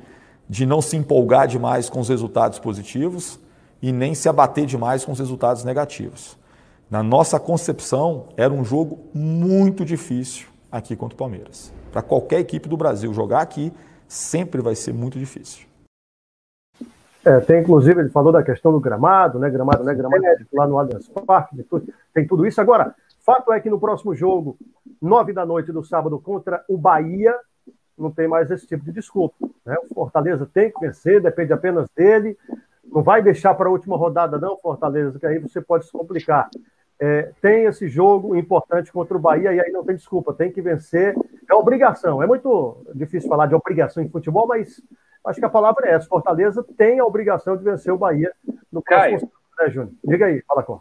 de 0.49 0.65
não 0.65 0.81
se 0.81 0.97
empolgar 0.97 1.49
demais 1.49 1.91
com 1.91 1.99
os 1.99 2.09
resultados 2.09 2.61
positivos 2.61 3.41
e 3.83 3.91
nem 3.91 4.15
se 4.15 4.29
abater 4.29 4.65
demais 4.65 5.05
com 5.05 5.11
os 5.11 5.19
resultados 5.19 5.65
negativos. 5.65 6.39
Na 6.89 7.03
nossa 7.03 7.41
concepção, 7.41 8.29
era 8.37 8.53
um 8.53 8.65
jogo 8.65 9.01
muito 9.13 9.85
difícil 9.85 10.47
aqui 10.71 10.95
contra 10.95 11.17
o 11.17 11.19
Palmeiras. 11.19 11.73
Para 11.91 12.01
qualquer 12.01 12.39
equipe 12.39 12.69
do 12.69 12.77
Brasil 12.77 13.13
jogar 13.13 13.41
aqui, 13.41 13.73
sempre 14.07 14.63
vai 14.63 14.77
ser 14.77 14.95
muito 14.95 15.19
difícil. 15.19 15.67
É, 17.27 17.41
tem 17.41 17.61
inclusive, 17.61 18.01
ele 18.01 18.09
falou 18.11 18.31
da 18.33 18.41
questão 18.41 18.71
do 18.71 18.79
gramado, 18.79 19.37
né? 19.41 19.51
Gramado, 19.51 19.83
né? 19.83 19.93
Gramado 19.93 20.23
lá 20.53 20.67
no 20.69 20.79
Allianz 20.79 21.09
Parque, 21.27 21.67
tem 22.15 22.25
tudo 22.25 22.47
isso. 22.47 22.61
Agora, 22.61 22.95
fato 23.19 23.53
é 23.53 23.59
que 23.59 23.69
no 23.69 23.81
próximo 23.81 24.15
jogo, 24.15 24.57
nove 25.03 25.33
da 25.33 25.45
noite 25.45 25.73
do 25.73 25.83
sábado, 25.83 26.21
contra 26.21 26.65
o 26.69 26.79
Bahia, 26.79 27.35
não 27.99 28.13
tem 28.13 28.29
mais 28.29 28.49
esse 28.53 28.65
tipo 28.65 28.85
de 28.85 28.93
desculpa. 28.93 29.35
Né? 29.65 29.75
O 29.91 29.93
Fortaleza 29.93 30.49
tem 30.55 30.71
que 30.71 30.79
vencer, 30.79 31.21
depende 31.21 31.53
apenas 31.53 31.89
dele. 31.97 32.39
Não 32.85 33.03
vai 33.03 33.21
deixar 33.21 33.55
para 33.55 33.69
a 33.69 33.73
última 33.73 33.97
rodada, 33.97 34.39
não, 34.39 34.57
Fortaleza, 34.59 35.19
que 35.19 35.27
aí 35.27 35.41
você 35.41 35.61
pode 35.61 35.87
se 35.87 35.91
complicar. 35.91 36.49
É, 37.01 37.33
tem 37.43 37.65
esse 37.65 37.89
jogo 37.89 38.37
importante 38.37 38.93
contra 38.93 39.17
o 39.17 39.21
Bahia 39.21 39.53
e 39.53 39.61
aí 39.61 39.73
não 39.73 39.85
tem 39.85 39.97
desculpa, 39.97 40.33
tem 40.33 40.53
que 40.53 40.63
vencer. 40.63 41.17
É 41.51 41.55
obrigação. 41.55 42.23
É 42.23 42.27
muito 42.27 42.87
difícil 42.95 43.29
falar 43.29 43.47
de 43.47 43.55
obrigação 43.57 44.01
em 44.01 44.09
futebol, 44.09 44.47
mas 44.47 44.81
acho 45.27 45.41
que 45.41 45.47
a 45.47 45.51
palavra 45.51 45.89
é 45.89 45.95
essa. 45.95 46.09
Fortaleza 46.09 46.65
tem 46.77 46.99
a 46.99 47.05
obrigação 47.05 47.57
de 47.57 47.65
vencer 47.65 47.93
o 47.93 47.99
Bahia 47.99 48.33
no 48.73 48.83
próximo 48.83 49.31
né, 49.59 49.71
Júnior? 49.71 49.95
Diga 50.05 50.27
aí, 50.27 50.43
fala 50.47 50.63
com. 50.63 50.81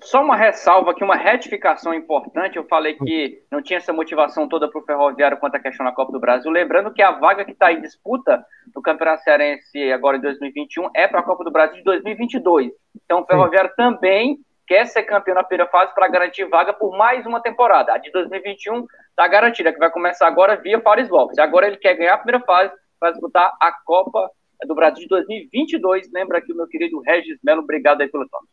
Só 0.00 0.22
uma 0.22 0.36
ressalva 0.36 0.90
aqui, 0.90 1.04
uma 1.04 1.16
retificação 1.16 1.94
importante. 1.94 2.56
Eu 2.56 2.64
falei 2.64 2.94
que 2.94 3.42
não 3.50 3.62
tinha 3.62 3.78
essa 3.78 3.92
motivação 3.92 4.48
toda 4.48 4.68
para 4.68 4.80
o 4.80 4.84
Ferroviário 4.84 5.38
quanto 5.38 5.54
à 5.54 5.60
questão 5.60 5.86
da 5.86 5.92
Copa 5.92 6.12
do 6.12 6.20
Brasil. 6.20 6.50
Lembrando 6.50 6.92
que 6.92 7.02
a 7.02 7.12
vaga 7.12 7.44
que 7.44 7.52
está 7.52 7.72
em 7.72 7.80
disputa 7.80 8.44
no 8.74 8.82
Campeonato 8.82 9.22
Cearense 9.22 9.92
agora 9.92 10.16
em 10.16 10.20
2021 10.20 10.90
é 10.94 11.06
para 11.06 11.20
a 11.20 11.22
Copa 11.22 11.44
do 11.44 11.50
Brasil 11.50 11.76
de 11.76 11.84
2022. 11.84 12.72
Então 13.04 13.20
o 13.20 13.26
Ferroviário 13.26 13.70
Sim. 13.70 13.76
também 13.76 14.38
quer 14.66 14.86
ser 14.86 15.04
campeão 15.04 15.34
na 15.34 15.44
primeira 15.44 15.70
fase 15.70 15.94
para 15.94 16.08
garantir 16.08 16.44
vaga 16.46 16.72
por 16.72 16.96
mais 16.96 17.24
uma 17.26 17.40
temporada. 17.40 17.92
A 17.92 17.98
de 17.98 18.10
2021 18.10 18.86
está 19.10 19.28
garantida, 19.28 19.72
que 19.72 19.78
vai 19.78 19.90
começar 19.90 20.26
agora 20.26 20.56
via 20.56 20.80
Fares 20.80 21.08
Lopes. 21.08 21.38
Agora 21.38 21.66
ele 21.66 21.76
quer 21.76 21.94
ganhar 21.94 22.14
a 22.14 22.18
primeira 22.18 22.44
fase 22.44 22.72
para 22.98 23.12
disputar 23.12 23.52
a 23.60 23.72
Copa 23.84 24.30
do 24.66 24.74
Brasil 24.74 25.02
de 25.02 25.08
2022. 25.08 26.10
Lembra 26.12 26.38
aqui 26.38 26.52
o 26.52 26.56
meu 26.56 26.66
querido 26.66 27.00
Regis 27.00 27.38
Melo. 27.42 27.62
Obrigado 27.62 28.00
aí 28.00 28.08
pelo 28.08 28.28
toque. 28.28 28.46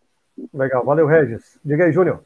Legal, 0.54 0.84
valeu, 0.84 1.08
Regis. 1.08 1.60
Diga 1.64 1.86
aí, 1.86 1.92
Júnior. 1.92 2.24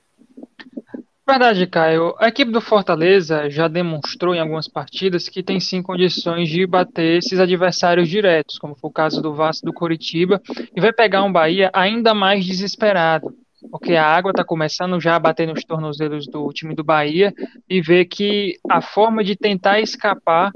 Verdade, 1.27 1.65
Caio. 1.65 2.13
A 2.19 2.27
equipe 2.27 2.51
do 2.51 2.61
Fortaleza 2.61 3.49
já 3.49 3.67
demonstrou 3.67 4.35
em 4.35 4.39
algumas 4.39 4.67
partidas 4.67 5.27
que 5.27 5.41
tem 5.41 5.59
sim 5.59 5.81
condições 5.81 6.47
de 6.49 6.67
bater 6.67 7.17
esses 7.17 7.39
adversários 7.39 8.07
diretos, 8.07 8.59
como 8.59 8.75
foi 8.75 8.89
o 8.91 8.93
caso 8.93 9.23
do 9.23 9.33
Vasco 9.33 9.65
do 9.65 9.73
Coritiba, 9.73 10.39
e 10.75 10.79
vai 10.79 10.93
pegar 10.93 11.23
um 11.23 11.31
Bahia 11.31 11.71
ainda 11.73 12.13
mais 12.13 12.45
desesperado, 12.45 13.33
porque 13.71 13.95
a 13.95 14.05
água 14.05 14.29
está 14.29 14.43
começando 14.43 15.01
já 15.01 15.15
a 15.15 15.19
bater 15.19 15.47
nos 15.47 15.63
tornozelos 15.63 16.27
do 16.27 16.47
time 16.53 16.75
do 16.75 16.83
Bahia 16.83 17.33
e 17.67 17.81
vê 17.81 18.05
que 18.05 18.59
a 18.69 18.79
forma 18.79 19.23
de 19.23 19.35
tentar 19.35 19.79
escapar 19.79 20.51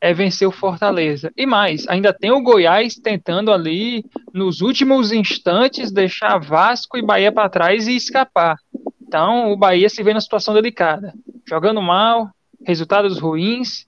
é 0.00 0.14
vencer 0.14 0.46
o 0.46 0.52
Fortaleza. 0.52 1.32
E 1.36 1.44
mais, 1.46 1.86
ainda 1.88 2.12
tem 2.12 2.30
o 2.30 2.42
Goiás 2.42 2.94
tentando 2.94 3.52
ali, 3.52 4.04
nos 4.32 4.60
últimos 4.60 5.12
instantes, 5.12 5.90
deixar 5.90 6.38
Vasco 6.38 6.96
e 6.96 7.02
Bahia 7.02 7.32
para 7.32 7.48
trás 7.48 7.88
e 7.88 7.96
escapar. 7.96 8.56
Então, 9.02 9.50
o 9.52 9.56
Bahia 9.56 9.88
se 9.88 10.02
vê 10.02 10.12
na 10.12 10.20
situação 10.20 10.54
delicada. 10.54 11.12
Jogando 11.48 11.82
mal, 11.82 12.28
resultados 12.66 13.18
ruins, 13.18 13.86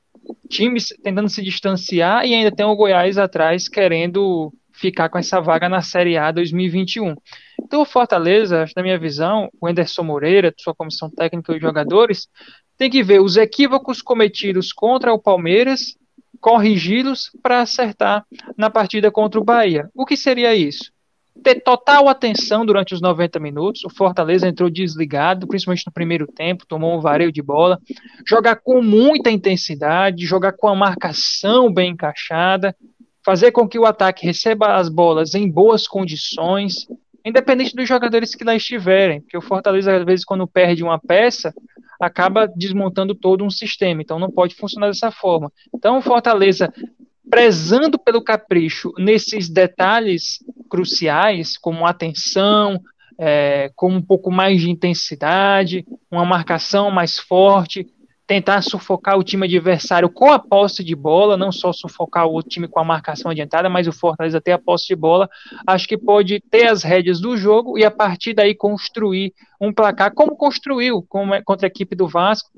times 0.48 0.88
tentando 1.02 1.28
se 1.28 1.42
distanciar 1.42 2.26
e 2.26 2.34
ainda 2.34 2.50
tem 2.50 2.64
o 2.64 2.76
Goiás 2.76 3.18
atrás 3.18 3.68
querendo 3.68 4.52
ficar 4.72 5.08
com 5.11 5.18
essa 5.18 5.40
vaga 5.40 5.68
na 5.68 5.82
Série 5.82 6.16
A 6.16 6.32
2021. 6.32 7.14
Então, 7.62 7.82
o 7.82 7.84
Fortaleza, 7.84 8.64
na 8.74 8.82
minha 8.82 8.98
visão, 8.98 9.50
o 9.61 9.66
Anderson 9.66 10.02
Moreira, 10.02 10.52
sua 10.58 10.74
comissão 10.74 11.11
técnica 11.11 11.54
e 11.54 11.61
jogadores, 11.61 12.26
tem 12.78 12.88
que 12.88 13.02
ver 13.02 13.20
os 13.20 13.36
equívocos 13.36 14.00
cometidos 14.00 14.72
contra 14.72 15.12
o 15.12 15.18
Palmeiras 15.18 15.94
corrigi-los 16.41 17.31
para 17.43 17.61
acertar 17.61 18.24
na 18.57 18.70
partida 18.70 19.11
contra 19.11 19.41
o 19.41 19.45
Bahia. 19.45 19.89
O 19.95 20.07
que 20.07 20.16
seria 20.16 20.55
isso? 20.55 20.93
Ter 21.43 21.61
total 21.62 22.09
atenção 22.09 22.66
durante 22.66 22.93
os 22.93 23.01
90 23.01 23.39
minutos. 23.41 23.85
O 23.85 23.91
Fortaleza 23.91 24.47
entrou 24.47 24.68
desligado, 24.68 25.47
principalmente 25.47 25.87
no 25.87 25.93
primeiro 25.93 26.26
tempo, 26.26 26.66
tomou 26.66 26.97
um 26.97 27.01
vareio 27.01 27.33
de 27.33 27.43
bola. 27.43 27.78
Jogar 28.26 28.57
com 28.57 28.83
muita 28.83 29.31
intensidade, 29.31 30.26
jogar 30.26 30.53
com 30.53 30.68
a 30.68 30.74
marcação 30.74 31.72
bem 31.72 31.93
encaixada, 31.93 32.76
fazer 33.24 33.53
com 33.53 33.68
que 33.68 33.78
o 33.78 33.87
ataque 33.87 34.26
receba 34.26 34.74
as 34.74 34.89
bolas 34.89 35.35
em 35.35 35.51
boas 35.51 35.87
condições, 35.87 36.87
independente 37.24 37.74
dos 37.74 37.88
jogadores 37.88 38.34
que 38.34 38.44
lá 38.44 38.54
estiverem. 38.54 39.20
Porque 39.20 39.36
o 39.36 39.42
Fortaleza, 39.42 39.96
às 39.96 40.04
vezes, 40.04 40.24
quando 40.24 40.46
perde 40.46 40.82
uma 40.82 40.98
peça, 40.98 41.52
acaba 42.00 42.46
desmontando 42.46 43.14
todo 43.14 43.44
um 43.44 43.50
sistema. 43.50 44.00
Então 44.00 44.18
não 44.18 44.30
pode 44.30 44.54
funcionar 44.54 44.88
dessa 44.88 45.10
forma. 45.10 45.52
Então 45.74 45.98
o 45.98 46.02
Fortaleza, 46.02 46.72
prezando 47.30 47.98
pelo 47.98 48.24
capricho 48.24 48.92
nesses 48.98 49.48
detalhes 49.48 50.38
cruciais, 50.68 51.58
como 51.58 51.86
atenção, 51.86 52.80
é, 53.18 53.70
com 53.76 53.92
um 53.92 54.00
pouco 54.00 54.30
mais 54.30 54.62
de 54.62 54.70
intensidade, 54.70 55.84
uma 56.10 56.24
marcação 56.24 56.90
mais 56.90 57.18
forte, 57.18 57.86
tentar 58.31 58.62
sufocar 58.62 59.18
o 59.18 59.24
time 59.24 59.45
adversário 59.45 60.09
com 60.09 60.31
a 60.31 60.39
posse 60.39 60.85
de 60.85 60.95
bola, 60.95 61.37
não 61.37 61.51
só 61.51 61.72
sufocar 61.72 62.28
o 62.28 62.41
time 62.41 62.68
com 62.68 62.78
a 62.78 62.85
marcação 62.85 63.28
adiantada, 63.28 63.68
mas 63.68 63.89
o 63.89 63.93
Fortaleza 63.93 64.41
ter 64.41 64.53
a 64.53 64.59
posse 64.59 64.87
de 64.87 64.95
bola, 64.95 65.28
acho 65.66 65.89
que 65.89 65.99
pode 65.99 66.41
ter 66.49 66.68
as 66.68 66.85
rédeas 66.85 67.20
do 67.20 67.37
jogo 67.37 67.76
e 67.76 67.85
a 67.85 67.91
partir 67.91 68.33
daí 68.33 68.55
construir 68.55 69.35
um 69.61 69.72
placar, 69.72 70.14
como 70.14 70.37
construiu 70.37 71.05
contra 71.45 71.66
a 71.66 71.72
equipe 71.72 71.97
do 71.97 72.07
Vasco 72.07 72.49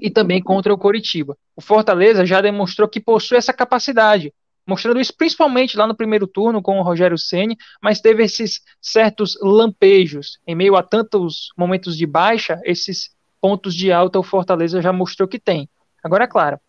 e 0.00 0.08
também 0.08 0.40
contra 0.40 0.72
o 0.72 0.78
Coritiba. 0.78 1.36
O 1.56 1.60
Fortaleza 1.60 2.24
já 2.24 2.40
demonstrou 2.40 2.88
que 2.88 3.00
possui 3.00 3.38
essa 3.38 3.52
capacidade, 3.52 4.32
mostrando 4.64 5.00
isso 5.00 5.16
principalmente 5.16 5.76
lá 5.76 5.84
no 5.84 5.96
primeiro 5.96 6.28
turno 6.28 6.62
com 6.62 6.78
o 6.78 6.82
Rogério 6.84 7.18
Ceni, 7.18 7.56
mas 7.82 8.00
teve 8.00 8.22
esses 8.22 8.60
certos 8.80 9.36
lampejos 9.42 10.38
em 10.46 10.54
meio 10.54 10.76
a 10.76 10.82
tantos 10.84 11.48
momentos 11.58 11.96
de 11.96 12.06
baixa, 12.06 12.60
esses 12.64 13.10
pontos 13.42 13.74
de 13.74 13.90
alta 13.90 14.20
o 14.20 14.22
Fortaleza 14.22 14.80
já 14.80 14.92
mostrou 14.92 15.28
que 15.28 15.38
tem. 15.38 15.68
Agora, 16.02 16.24
é 16.24 16.28
claro, 16.28 16.60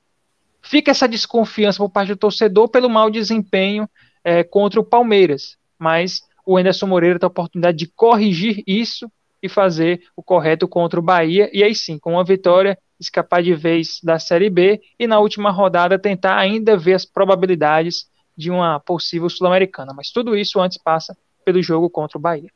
fica 0.59 0.89
essa 0.89 1.07
desconfiança 1.07 1.78
por 1.78 1.89
parte 1.89 2.09
do 2.09 2.17
torcedor 2.17 2.67
pelo 2.67 2.89
mau 2.89 3.11
desempenho 3.11 3.88
é, 4.24 4.43
contra 4.43 4.80
o 4.80 4.84
Palmeiras, 4.84 5.55
mas 5.78 6.21
o 6.43 6.57
Anderson 6.57 6.88
Moreira 6.88 7.19
tem 7.19 7.28
a 7.28 7.30
oportunidade 7.30 7.78
de 7.78 7.88
corrigir 7.88 8.63
isso 8.65 9.09
e 9.41 9.47
fazer 9.47 10.01
o 10.15 10.24
correto 10.24 10.67
contra 10.67 10.99
o 10.99 11.03
Bahia, 11.03 11.49
e 11.53 11.63
aí 11.63 11.76
sim, 11.76 11.99
com 11.99 12.13
uma 12.13 12.24
vitória, 12.24 12.78
escapar 12.99 13.43
de 13.43 13.53
vez 13.53 13.99
da 14.01 14.17
Série 14.17 14.49
B 14.49 14.82
e 14.97 15.05
na 15.05 15.19
última 15.19 15.51
rodada 15.51 15.99
tentar 15.99 16.38
ainda 16.38 16.76
ver 16.76 16.93
as 16.93 17.05
probabilidades 17.05 18.07
de 18.36 18.49
uma 18.49 18.80
possível 18.80 19.30
Sul-Americana. 19.30 19.93
Mas 19.93 20.09
tudo 20.11 20.36
isso 20.36 20.59
antes 20.59 20.78
passa 20.78 21.15
pelo 21.45 21.61
jogo 21.61 21.89
contra 21.89 22.17
o 22.17 22.21
Bahia. 22.21 22.49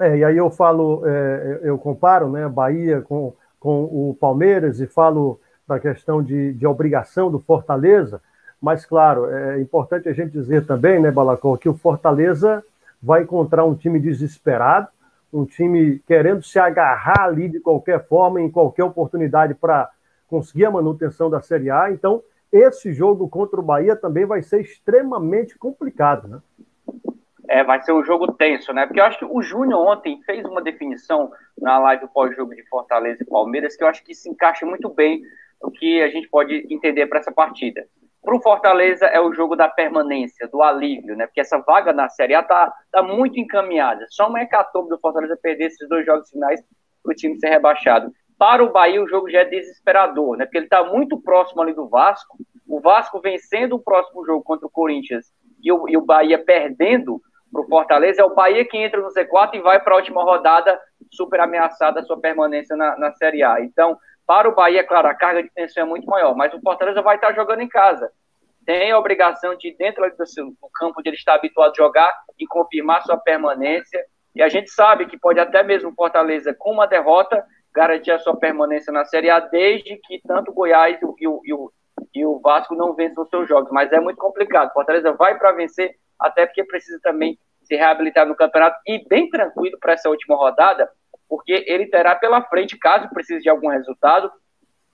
É, 0.00 0.18
e 0.18 0.24
aí 0.24 0.36
eu 0.36 0.50
falo, 0.50 1.02
é, 1.04 1.60
eu 1.62 1.76
comparo 1.76 2.30
né, 2.30 2.48
Bahia 2.48 3.02
com, 3.02 3.34
com 3.58 3.84
o 3.84 4.16
Palmeiras 4.20 4.80
e 4.80 4.86
falo 4.86 5.40
da 5.66 5.78
questão 5.80 6.22
de, 6.22 6.52
de 6.54 6.66
obrigação 6.66 7.30
do 7.30 7.40
Fortaleza, 7.40 8.22
mas 8.60 8.86
claro, 8.86 9.26
é 9.26 9.60
importante 9.60 10.08
a 10.08 10.12
gente 10.12 10.30
dizer 10.30 10.66
também, 10.66 11.00
né, 11.00 11.10
Balacó, 11.10 11.56
que 11.56 11.68
o 11.68 11.74
Fortaleza 11.74 12.64
vai 13.02 13.22
encontrar 13.22 13.64
um 13.64 13.74
time 13.74 13.98
desesperado, 13.98 14.88
um 15.32 15.44
time 15.44 16.00
querendo 16.06 16.42
se 16.42 16.58
agarrar 16.58 17.24
ali 17.24 17.48
de 17.48 17.60
qualquer 17.60 18.06
forma, 18.06 18.40
em 18.40 18.50
qualquer 18.50 18.84
oportunidade 18.84 19.54
para 19.54 19.90
conseguir 20.26 20.64
a 20.64 20.70
manutenção 20.70 21.28
da 21.28 21.40
Série 21.40 21.70
A. 21.70 21.90
Então, 21.90 22.22
esse 22.52 22.92
jogo 22.92 23.28
contra 23.28 23.60
o 23.60 23.62
Bahia 23.62 23.94
também 23.94 24.24
vai 24.24 24.42
ser 24.42 24.60
extremamente 24.60 25.58
complicado, 25.58 26.28
né? 26.28 26.38
É, 27.48 27.64
vai 27.64 27.80
ser 27.82 27.92
um 27.92 28.04
jogo 28.04 28.32
tenso, 28.34 28.72
né? 28.72 28.86
Porque 28.86 29.00
eu 29.00 29.04
acho 29.04 29.18
que 29.18 29.24
o 29.24 29.42
Júnior 29.42 29.80
ontem 29.80 30.20
fez 30.26 30.44
uma 30.44 30.60
definição 30.60 31.32
na 31.56 31.78
live 31.78 32.06
pós-jogo 32.12 32.54
de 32.54 32.62
Fortaleza 32.68 33.22
e 33.22 33.26
Palmeiras 33.26 33.76
que 33.76 33.82
eu 33.82 33.88
acho 33.88 34.04
que 34.04 34.14
se 34.14 34.28
encaixa 34.28 34.66
muito 34.66 34.88
bem 34.90 35.22
o 35.62 35.70
que 35.70 36.02
a 36.02 36.08
gente 36.08 36.28
pode 36.28 36.66
entender 36.70 37.06
para 37.06 37.20
essa 37.20 37.32
partida. 37.32 37.86
Para 38.22 38.36
o 38.36 38.42
Fortaleza 38.42 39.06
é 39.06 39.20
o 39.20 39.32
jogo 39.32 39.56
da 39.56 39.68
permanência, 39.68 40.46
do 40.48 40.62
alívio, 40.62 41.16
né? 41.16 41.26
Porque 41.26 41.40
essa 41.40 41.58
vaga 41.58 41.92
na 41.92 42.08
Série 42.08 42.34
A 42.34 42.42
tá, 42.42 42.72
tá 42.92 43.02
muito 43.02 43.40
encaminhada. 43.40 44.04
Só 44.10 44.28
uma 44.28 44.42
hecatombe 44.42 44.90
do 44.90 44.98
Fortaleza 44.98 45.38
perder 45.40 45.66
esses 45.66 45.88
dois 45.88 46.04
jogos 46.04 46.28
finais 46.28 46.60
para 47.02 47.12
o 47.12 47.14
time 47.14 47.38
ser 47.38 47.48
rebaixado. 47.48 48.12
Para 48.36 48.62
o 48.62 48.70
Bahia, 48.70 49.02
o 49.02 49.08
jogo 49.08 49.30
já 49.30 49.40
é 49.40 49.44
desesperador, 49.44 50.36
né? 50.36 50.44
Porque 50.44 50.58
ele 50.58 50.66
está 50.66 50.84
muito 50.84 51.20
próximo 51.20 51.62
ali 51.62 51.72
do 51.72 51.88
Vasco. 51.88 52.36
O 52.66 52.80
Vasco 52.80 53.20
vencendo 53.20 53.76
o 53.76 53.80
próximo 53.80 54.24
jogo 54.26 54.42
contra 54.42 54.66
o 54.66 54.70
Corinthians 54.70 55.32
e 55.62 55.72
o, 55.72 55.88
e 55.88 55.96
o 55.96 56.04
Bahia 56.04 56.38
perdendo 56.38 57.20
para 57.52 57.62
o 57.62 57.66
Fortaleza. 57.66 58.22
É 58.22 58.24
o 58.24 58.34
Bahia 58.34 58.64
que 58.64 58.76
entra 58.76 59.00
no 59.00 59.08
Z4 59.08 59.54
e 59.54 59.60
vai 59.60 59.80
para 59.80 59.94
a 59.94 59.96
última 59.96 60.22
rodada 60.22 60.78
super 61.10 61.40
ameaçada 61.40 62.00
a 62.00 62.02
sua 62.02 62.20
permanência 62.20 62.76
na, 62.76 62.96
na 62.96 63.12
Série 63.12 63.42
A. 63.42 63.60
Então, 63.60 63.98
para 64.26 64.48
o 64.48 64.54
Bahia, 64.54 64.84
claro, 64.84 65.08
a 65.08 65.14
carga 65.14 65.42
de 65.42 65.50
tensão 65.50 65.82
é 65.82 65.86
muito 65.86 66.06
maior, 66.06 66.36
mas 66.36 66.52
o 66.52 66.60
Fortaleza 66.60 67.00
vai 67.00 67.16
estar 67.16 67.32
jogando 67.32 67.62
em 67.62 67.68
casa. 67.68 68.10
Tem 68.66 68.92
a 68.92 68.98
obrigação 68.98 69.56
de, 69.56 69.74
dentro 69.78 70.02
do, 70.02 70.68
campo 70.74 71.00
onde 71.00 71.08
ele 71.08 71.16
está 71.16 71.34
habituado 71.34 71.72
a 71.72 71.74
jogar, 71.74 72.12
e 72.38 72.46
confirmar 72.46 73.02
sua 73.02 73.16
permanência. 73.16 74.04
E 74.34 74.42
a 74.42 74.48
gente 74.48 74.70
sabe 74.70 75.06
que 75.06 75.18
pode 75.18 75.40
até 75.40 75.62
mesmo 75.62 75.90
o 75.90 75.94
Fortaleza, 75.94 76.54
com 76.54 76.72
uma 76.72 76.86
derrota, 76.86 77.42
garantir 77.74 78.10
a 78.10 78.18
sua 78.18 78.36
permanência 78.36 78.92
na 78.92 79.04
Série 79.04 79.30
A, 79.30 79.40
desde 79.40 79.96
que 79.96 80.20
tanto 80.26 80.50
o 80.50 80.54
Goiás 80.54 81.00
e 81.00 81.04
o, 81.06 81.40
e 81.42 81.54
o, 81.54 81.72
e 82.14 82.26
o 82.26 82.38
Vasco 82.40 82.74
não 82.74 82.94
vençam 82.94 83.24
os 83.24 83.30
seus 83.30 83.48
jogos. 83.48 83.70
Mas 83.72 83.90
é 83.92 84.00
muito 84.00 84.18
complicado. 84.18 84.72
Fortaleza 84.72 85.12
vai 85.12 85.38
para 85.38 85.52
vencer, 85.52 85.94
até 86.18 86.46
porque 86.46 86.64
precisa 86.64 86.98
também 87.02 87.38
se 87.62 87.76
reabilitar 87.76 88.26
no 88.26 88.34
campeonato 88.34 88.80
e 88.86 89.06
bem 89.06 89.28
tranquilo 89.28 89.78
para 89.78 89.92
essa 89.92 90.08
última 90.08 90.36
rodada, 90.36 90.90
porque 91.28 91.64
ele 91.66 91.86
terá 91.86 92.14
pela 92.14 92.42
frente, 92.42 92.78
caso 92.78 93.08
precise 93.10 93.42
de 93.42 93.48
algum 93.48 93.68
resultado, 93.68 94.32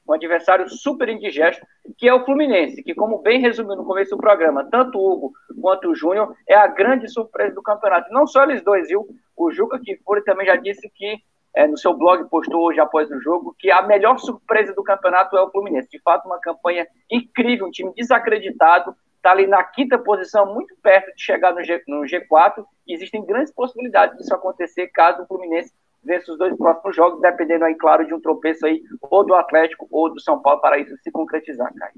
um 0.06 0.12
adversário 0.12 0.68
super 0.68 1.08
indigesto, 1.08 1.64
que 1.96 2.08
é 2.08 2.12
o 2.12 2.24
Fluminense, 2.24 2.82
que, 2.82 2.94
como 2.94 3.22
bem 3.22 3.40
resumiu 3.40 3.76
no 3.76 3.86
começo 3.86 4.10
do 4.10 4.18
programa, 4.18 4.68
tanto 4.70 4.98
o 4.98 5.12
Hugo 5.12 5.32
quanto 5.60 5.88
o 5.88 5.94
Júnior 5.94 6.34
é 6.46 6.54
a 6.54 6.66
grande 6.66 7.08
surpresa 7.08 7.54
do 7.54 7.62
campeonato. 7.62 8.12
Não 8.12 8.26
só 8.26 8.42
eles 8.42 8.62
dois, 8.62 8.88
viu? 8.88 9.06
O 9.36 9.50
Juca 9.50 9.78
Kifuri 9.78 10.22
também 10.22 10.46
já 10.46 10.56
disse 10.56 10.90
que, 10.90 11.22
é, 11.54 11.66
no 11.66 11.78
seu 11.78 11.94
blog, 11.94 12.28
postou 12.28 12.66
hoje 12.66 12.80
após 12.80 13.10
o 13.10 13.20
jogo, 13.20 13.54
que 13.58 13.70
a 13.70 13.80
melhor 13.82 14.18
surpresa 14.18 14.74
do 14.74 14.82
campeonato 14.82 15.36
é 15.36 15.42
o 15.42 15.50
Fluminense. 15.50 15.88
De 15.88 16.00
fato, 16.00 16.26
uma 16.26 16.38
campanha 16.38 16.86
incrível, 17.10 17.66
um 17.66 17.70
time 17.70 17.92
desacreditado, 17.94 18.94
está 19.24 19.30
ali 19.30 19.46
na 19.46 19.64
quinta 19.64 19.98
posição, 19.98 20.52
muito 20.52 20.76
perto 20.82 21.14
de 21.16 21.22
chegar 21.22 21.54
no, 21.54 21.64
G, 21.64 21.82
no 21.88 22.02
G4, 22.02 22.62
e 22.86 22.92
existem 22.92 23.24
grandes 23.24 23.50
possibilidades 23.50 24.18
disso 24.18 24.34
acontecer 24.34 24.88
caso 24.88 25.22
o 25.22 25.26
Fluminense 25.26 25.72
vença 26.04 26.30
os 26.30 26.36
dois 26.36 26.54
próximos 26.58 26.94
jogos, 26.94 27.22
dependendo 27.22 27.64
aí, 27.64 27.74
claro, 27.74 28.06
de 28.06 28.12
um 28.12 28.20
tropeço 28.20 28.66
aí, 28.66 28.82
ou 29.00 29.24
do 29.24 29.34
Atlético 29.34 29.88
ou 29.90 30.12
do 30.12 30.20
São 30.20 30.38
Paulo, 30.42 30.60
para 30.60 30.78
isso 30.78 30.94
se 31.02 31.10
concretizar, 31.10 31.72
Caio. 31.72 31.94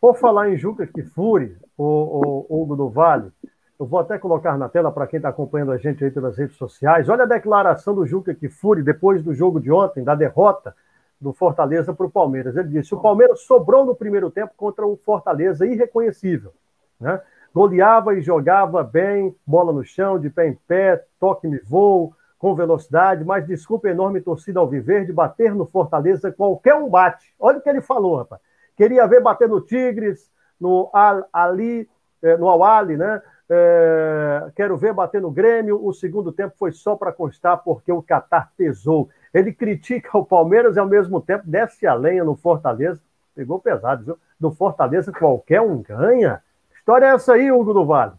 Por 0.00 0.16
falar 0.16 0.50
em 0.50 0.56
Juca 0.56 0.84
Kifuri, 0.84 1.56
o, 1.78 2.46
o 2.48 2.62
Hugo 2.62 2.74
do 2.74 2.90
Vale, 2.90 3.30
eu 3.78 3.86
vou 3.86 4.00
até 4.00 4.18
colocar 4.18 4.58
na 4.58 4.68
tela 4.68 4.90
para 4.90 5.06
quem 5.06 5.18
está 5.18 5.28
acompanhando 5.28 5.70
a 5.70 5.76
gente 5.76 6.04
aí 6.04 6.10
pelas 6.10 6.36
redes 6.36 6.56
sociais. 6.56 7.08
Olha 7.08 7.22
a 7.22 7.28
declaração 7.28 7.94
do 7.94 8.04
Juca 8.04 8.34
Kifuri 8.34 8.82
depois 8.82 9.22
do 9.22 9.32
jogo 9.32 9.60
de 9.60 9.70
ontem, 9.70 10.02
da 10.02 10.16
derrota 10.16 10.74
do 11.20 11.32
Fortaleza 11.32 11.94
para 11.94 12.06
o 12.06 12.10
Palmeiras. 12.10 12.56
Ele 12.56 12.68
disse: 12.68 12.94
o 12.94 13.00
Palmeiras 13.00 13.40
sobrou 13.42 13.84
no 13.84 13.94
primeiro 13.94 14.30
tempo 14.30 14.52
contra 14.56 14.86
o 14.86 14.96
Fortaleza, 14.96 15.66
irreconhecível. 15.66 16.52
Né? 17.00 17.20
Goleava 17.54 18.14
e 18.14 18.20
jogava 18.20 18.82
bem, 18.82 19.34
bola 19.46 19.72
no 19.72 19.84
chão, 19.84 20.18
de 20.18 20.28
pé 20.28 20.48
em 20.48 20.54
pé, 20.68 21.04
toque-me 21.18 21.58
voo, 21.58 22.12
com 22.38 22.54
velocidade, 22.54 23.24
mas 23.24 23.46
desculpa 23.46 23.88
a 23.88 23.90
enorme 23.90 24.20
torcida 24.20 24.60
ao 24.60 24.68
viver 24.68 25.06
de 25.06 25.12
bater 25.12 25.54
no 25.54 25.66
Fortaleza, 25.66 26.30
qualquer 26.30 26.74
um 26.74 26.88
bate. 26.88 27.34
Olha 27.38 27.58
o 27.58 27.60
que 27.62 27.68
ele 27.68 27.80
falou, 27.80 28.16
rapaz. 28.16 28.40
Queria 28.76 29.06
ver 29.06 29.22
bater 29.22 29.48
no 29.48 29.60
Tigres, 29.60 30.30
no 30.60 30.90
Al 30.92 31.26
Ali, 31.32 31.88
eh, 32.22 32.36
no 32.36 32.48
Awali, 32.48 32.96
né? 32.96 33.22
É, 33.48 34.50
quero 34.56 34.76
ver 34.76 34.92
bater 34.92 35.20
no 35.20 35.30
Grêmio. 35.30 35.84
O 35.84 35.92
segundo 35.92 36.32
tempo 36.32 36.54
foi 36.58 36.72
só 36.72 36.96
para 36.96 37.12
constar, 37.12 37.62
porque 37.62 37.92
o 37.92 38.02
Catar 38.02 38.52
pesou. 38.56 39.08
Ele 39.36 39.52
critica 39.52 40.16
o 40.16 40.24
Palmeiras 40.24 40.76
e, 40.76 40.80
ao 40.80 40.86
mesmo 40.86 41.20
tempo, 41.20 41.44
desce 41.46 41.86
a 41.86 41.92
lenha 41.92 42.24
no 42.24 42.34
Fortaleza. 42.34 43.00
Pegou 43.34 43.58
pesado, 43.58 44.02
viu? 44.02 44.18
No 44.40 44.50
Fortaleza, 44.50 45.12
qualquer 45.12 45.60
um 45.60 45.82
ganha. 45.82 46.42
História 46.74 47.04
é 47.04 47.08
essa 47.10 47.34
aí, 47.34 47.52
Hugo 47.52 47.74
do 47.74 47.84
Vale. 47.84 48.12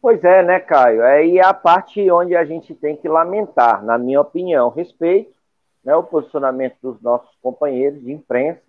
Pois 0.00 0.24
é, 0.24 0.42
né, 0.42 0.58
Caio? 0.58 1.04
Aí 1.04 1.38
é 1.38 1.44
a 1.44 1.52
parte 1.52 2.10
onde 2.10 2.34
a 2.34 2.46
gente 2.46 2.74
tem 2.74 2.96
que 2.96 3.06
lamentar, 3.06 3.84
na 3.84 3.98
minha 3.98 4.22
opinião, 4.22 4.70
respeito 4.70 5.34
né, 5.84 5.94
o 5.94 6.02
posicionamento 6.02 6.76
dos 6.82 7.00
nossos 7.02 7.30
companheiros 7.42 8.02
de 8.02 8.10
imprensa, 8.10 8.62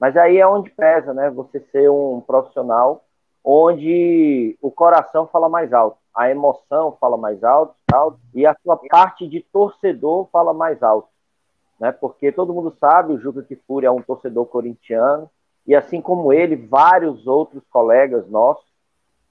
mas 0.00 0.16
aí 0.16 0.38
é 0.38 0.46
onde 0.46 0.70
pesa, 0.70 1.12
né? 1.12 1.28
Você 1.30 1.60
ser 1.70 1.90
um 1.90 2.22
profissional 2.26 3.04
onde 3.44 4.56
o 4.62 4.70
coração 4.70 5.26
fala 5.26 5.48
mais 5.48 5.74
alto, 5.74 5.98
a 6.14 6.30
emoção 6.30 6.96
fala 7.00 7.16
mais 7.16 7.42
alto, 7.42 7.74
alto 7.92 8.18
e 8.34 8.46
a 8.46 8.56
sua 8.62 8.76
parte 8.76 9.26
de 9.26 9.40
torcedor 9.40 10.28
fala 10.30 10.54
mais 10.54 10.82
alto, 10.82 11.08
né? 11.80 11.90
Porque 11.90 12.30
todo 12.30 12.54
mundo 12.54 12.74
sabe, 12.78 13.12
o 13.12 13.18
Juca 13.18 13.42
Kifuri 13.42 13.86
é 13.86 13.90
um 13.90 14.02
torcedor 14.02 14.46
corintiano, 14.46 15.28
e 15.66 15.74
assim 15.74 16.00
como 16.00 16.32
ele, 16.32 16.56
vários 16.56 17.26
outros 17.26 17.62
colegas 17.70 18.28
nossos 18.28 18.64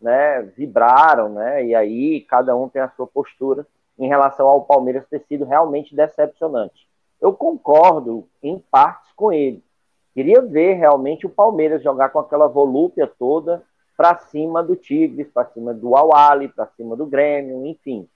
né, 0.02 0.42
vibraram, 0.42 1.30
né, 1.30 1.64
e 1.64 1.74
aí 1.74 2.22
cada 2.22 2.56
um 2.56 2.68
tem 2.68 2.82
a 2.82 2.90
sua 2.90 3.08
postura 3.08 3.66
em 3.98 4.08
relação 4.08 4.48
ao 4.48 4.66
Palmeiras 4.66 5.08
ter 5.08 5.24
sido 5.28 5.46
realmente 5.46 5.96
decepcionante. 5.96 6.88
Eu 7.22 7.32
concordo 7.34 8.28
em 8.42 8.60
partes 8.60 9.12
com 9.16 9.32
ele. 9.32 9.64
Queria 10.14 10.42
ver 10.42 10.74
realmente 10.74 11.26
o 11.26 11.30
Palmeiras 11.30 11.82
jogar 11.82 12.10
com 12.10 12.20
aquela 12.20 12.48
volúpia 12.48 13.08
toda 13.08 13.64
para 13.96 14.18
cima 14.18 14.64
do 14.64 14.76
Tigres, 14.76 15.30
para 15.32 15.46
cima 15.46 15.74
do 15.74 15.96
Awali, 15.96 16.48
para 16.48 16.68
cima 16.76 16.96
do 16.96 17.06
Grêmio, 17.06 17.66
enfim. 17.66 18.08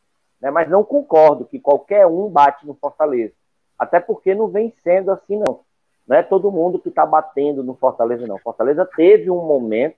Né? 0.42 0.50
Mas 0.50 0.70
não 0.70 0.84
concordo 0.84 1.46
que 1.46 1.60
qualquer 1.60 2.06
um 2.08 2.30
bate 2.30 2.66
no 2.66 2.74
Fortaleza. 2.74 3.34
Até 3.78 4.00
porque 4.00 4.34
não 4.34 4.48
vem 4.48 4.74
sendo 4.84 5.12
assim, 5.12 5.38
não. 5.38 5.62
Não 6.08 6.16
é 6.16 6.24
todo 6.24 6.52
mundo 6.52 6.80
que 6.80 6.90
está 6.90 7.06
batendo 7.06 7.64
no 7.64 7.76
Fortaleza, 7.76 8.26
não. 8.26 8.38
Fortaleza 8.40 8.86
teve 8.96 9.30
um 9.30 9.46
momento 9.46 9.98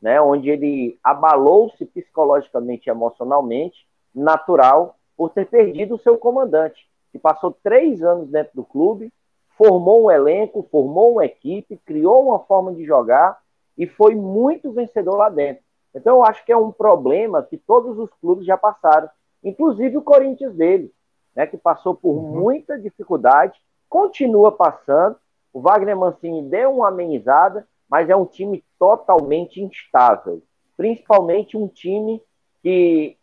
né, 0.00 0.20
onde 0.20 0.50
ele 0.50 0.98
abalou-se 1.02 1.84
psicologicamente 1.86 2.88
e 2.88 2.90
emocionalmente, 2.90 3.86
natural, 4.14 4.96
por 5.16 5.30
ter 5.30 5.46
perdido 5.46 5.94
o 5.94 5.98
seu 5.98 6.18
comandante, 6.18 6.88
que 7.12 7.18
passou 7.18 7.56
três 7.62 8.02
anos 8.02 8.28
dentro 8.28 8.52
do 8.54 8.64
clube, 8.64 9.12
formou 9.56 10.04
um 10.04 10.10
elenco, 10.10 10.66
formou 10.70 11.12
uma 11.12 11.24
equipe, 11.24 11.80
criou 11.86 12.28
uma 12.28 12.40
forma 12.40 12.74
de 12.74 12.84
jogar 12.84 13.38
e 13.76 13.86
foi 13.86 14.14
muito 14.14 14.72
vencedor 14.72 15.16
lá 15.16 15.28
dentro. 15.28 15.62
Então, 15.94 16.16
eu 16.16 16.24
acho 16.24 16.44
que 16.44 16.52
é 16.52 16.56
um 16.56 16.72
problema 16.72 17.42
que 17.42 17.56
todos 17.56 17.98
os 17.98 18.10
clubes 18.20 18.46
já 18.46 18.56
passaram, 18.56 19.08
inclusive 19.42 19.96
o 19.96 20.02
Corinthians 20.02 20.54
dele, 20.54 20.92
né, 21.34 21.46
que 21.46 21.56
passou 21.56 21.94
por 21.94 22.14
uhum. 22.14 22.40
muita 22.40 22.78
dificuldade, 22.78 23.60
continua 23.88 24.50
passando. 24.50 25.16
O 25.52 25.60
Wagner 25.60 25.96
Mancini 25.96 26.42
deu 26.42 26.76
uma 26.76 26.88
amenizada, 26.88 27.66
mas 27.88 28.10
é 28.10 28.16
um 28.16 28.26
time 28.26 28.64
totalmente 28.78 29.62
instável. 29.62 30.42
Principalmente 30.76 31.56
um 31.56 31.68
time 31.68 32.20
que, 32.62 33.16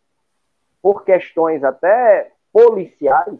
por 0.81 1.03
questões 1.03 1.63
até 1.63 2.31
policiais, 2.53 3.33
está 3.33 3.39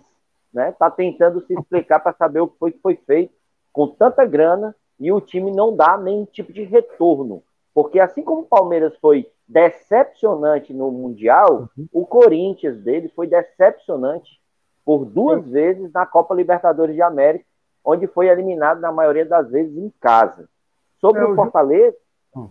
né, 0.53 0.72
tá 0.74 0.91
tentando 0.91 1.45
se 1.45 1.53
explicar 1.53 1.99
para 1.99 2.14
saber 2.14 2.41
o 2.41 2.47
que 2.47 2.57
foi 2.57 2.72
que 2.72 2.80
foi 2.80 2.95
feito 2.95 3.34
com 3.72 3.88
tanta 3.88 4.26
grana 4.26 4.76
e 5.02 5.12
o 5.12 5.20
time 5.20 5.52
não 5.52 5.76
dá 5.76 5.97
nenhum 5.97 6.26
tipo 6.26 6.54
de 6.54 6.64
retorno. 6.64 7.41
Porque 7.74 7.99
assim 7.99 8.22
como 8.22 8.41
o 8.41 8.45
Palmeiras 8.45 8.95
foi 8.97 9.28
decepcionante 9.47 10.74
no 10.74 10.91
Mundial, 10.91 11.70
uhum. 11.76 11.88
o 11.91 12.06
Corinthians 12.06 12.78
dele 12.78 13.12
foi 13.16 13.26
decepcionante 13.28 14.39
por 14.86 15.04
duas 15.04 15.43
Sim. 15.43 15.52
vezes 15.52 15.91
na 15.91 16.06
Copa 16.06 16.36
Libertadores 16.36 16.93
de 16.93 17.02
América, 17.02 17.45
onde 17.84 18.06
foi 18.06 18.28
eliminado 18.28 18.80
na 18.80 18.91
maioria 18.91 19.26
das 19.26 19.49
vezes 19.49 19.76
em 19.76 19.91
casa. 19.99 20.47
Sobre 20.99 21.22
é, 21.22 21.26
o, 21.26 21.36
Fortaleza. 21.36 21.97
Ju... 22.36 22.49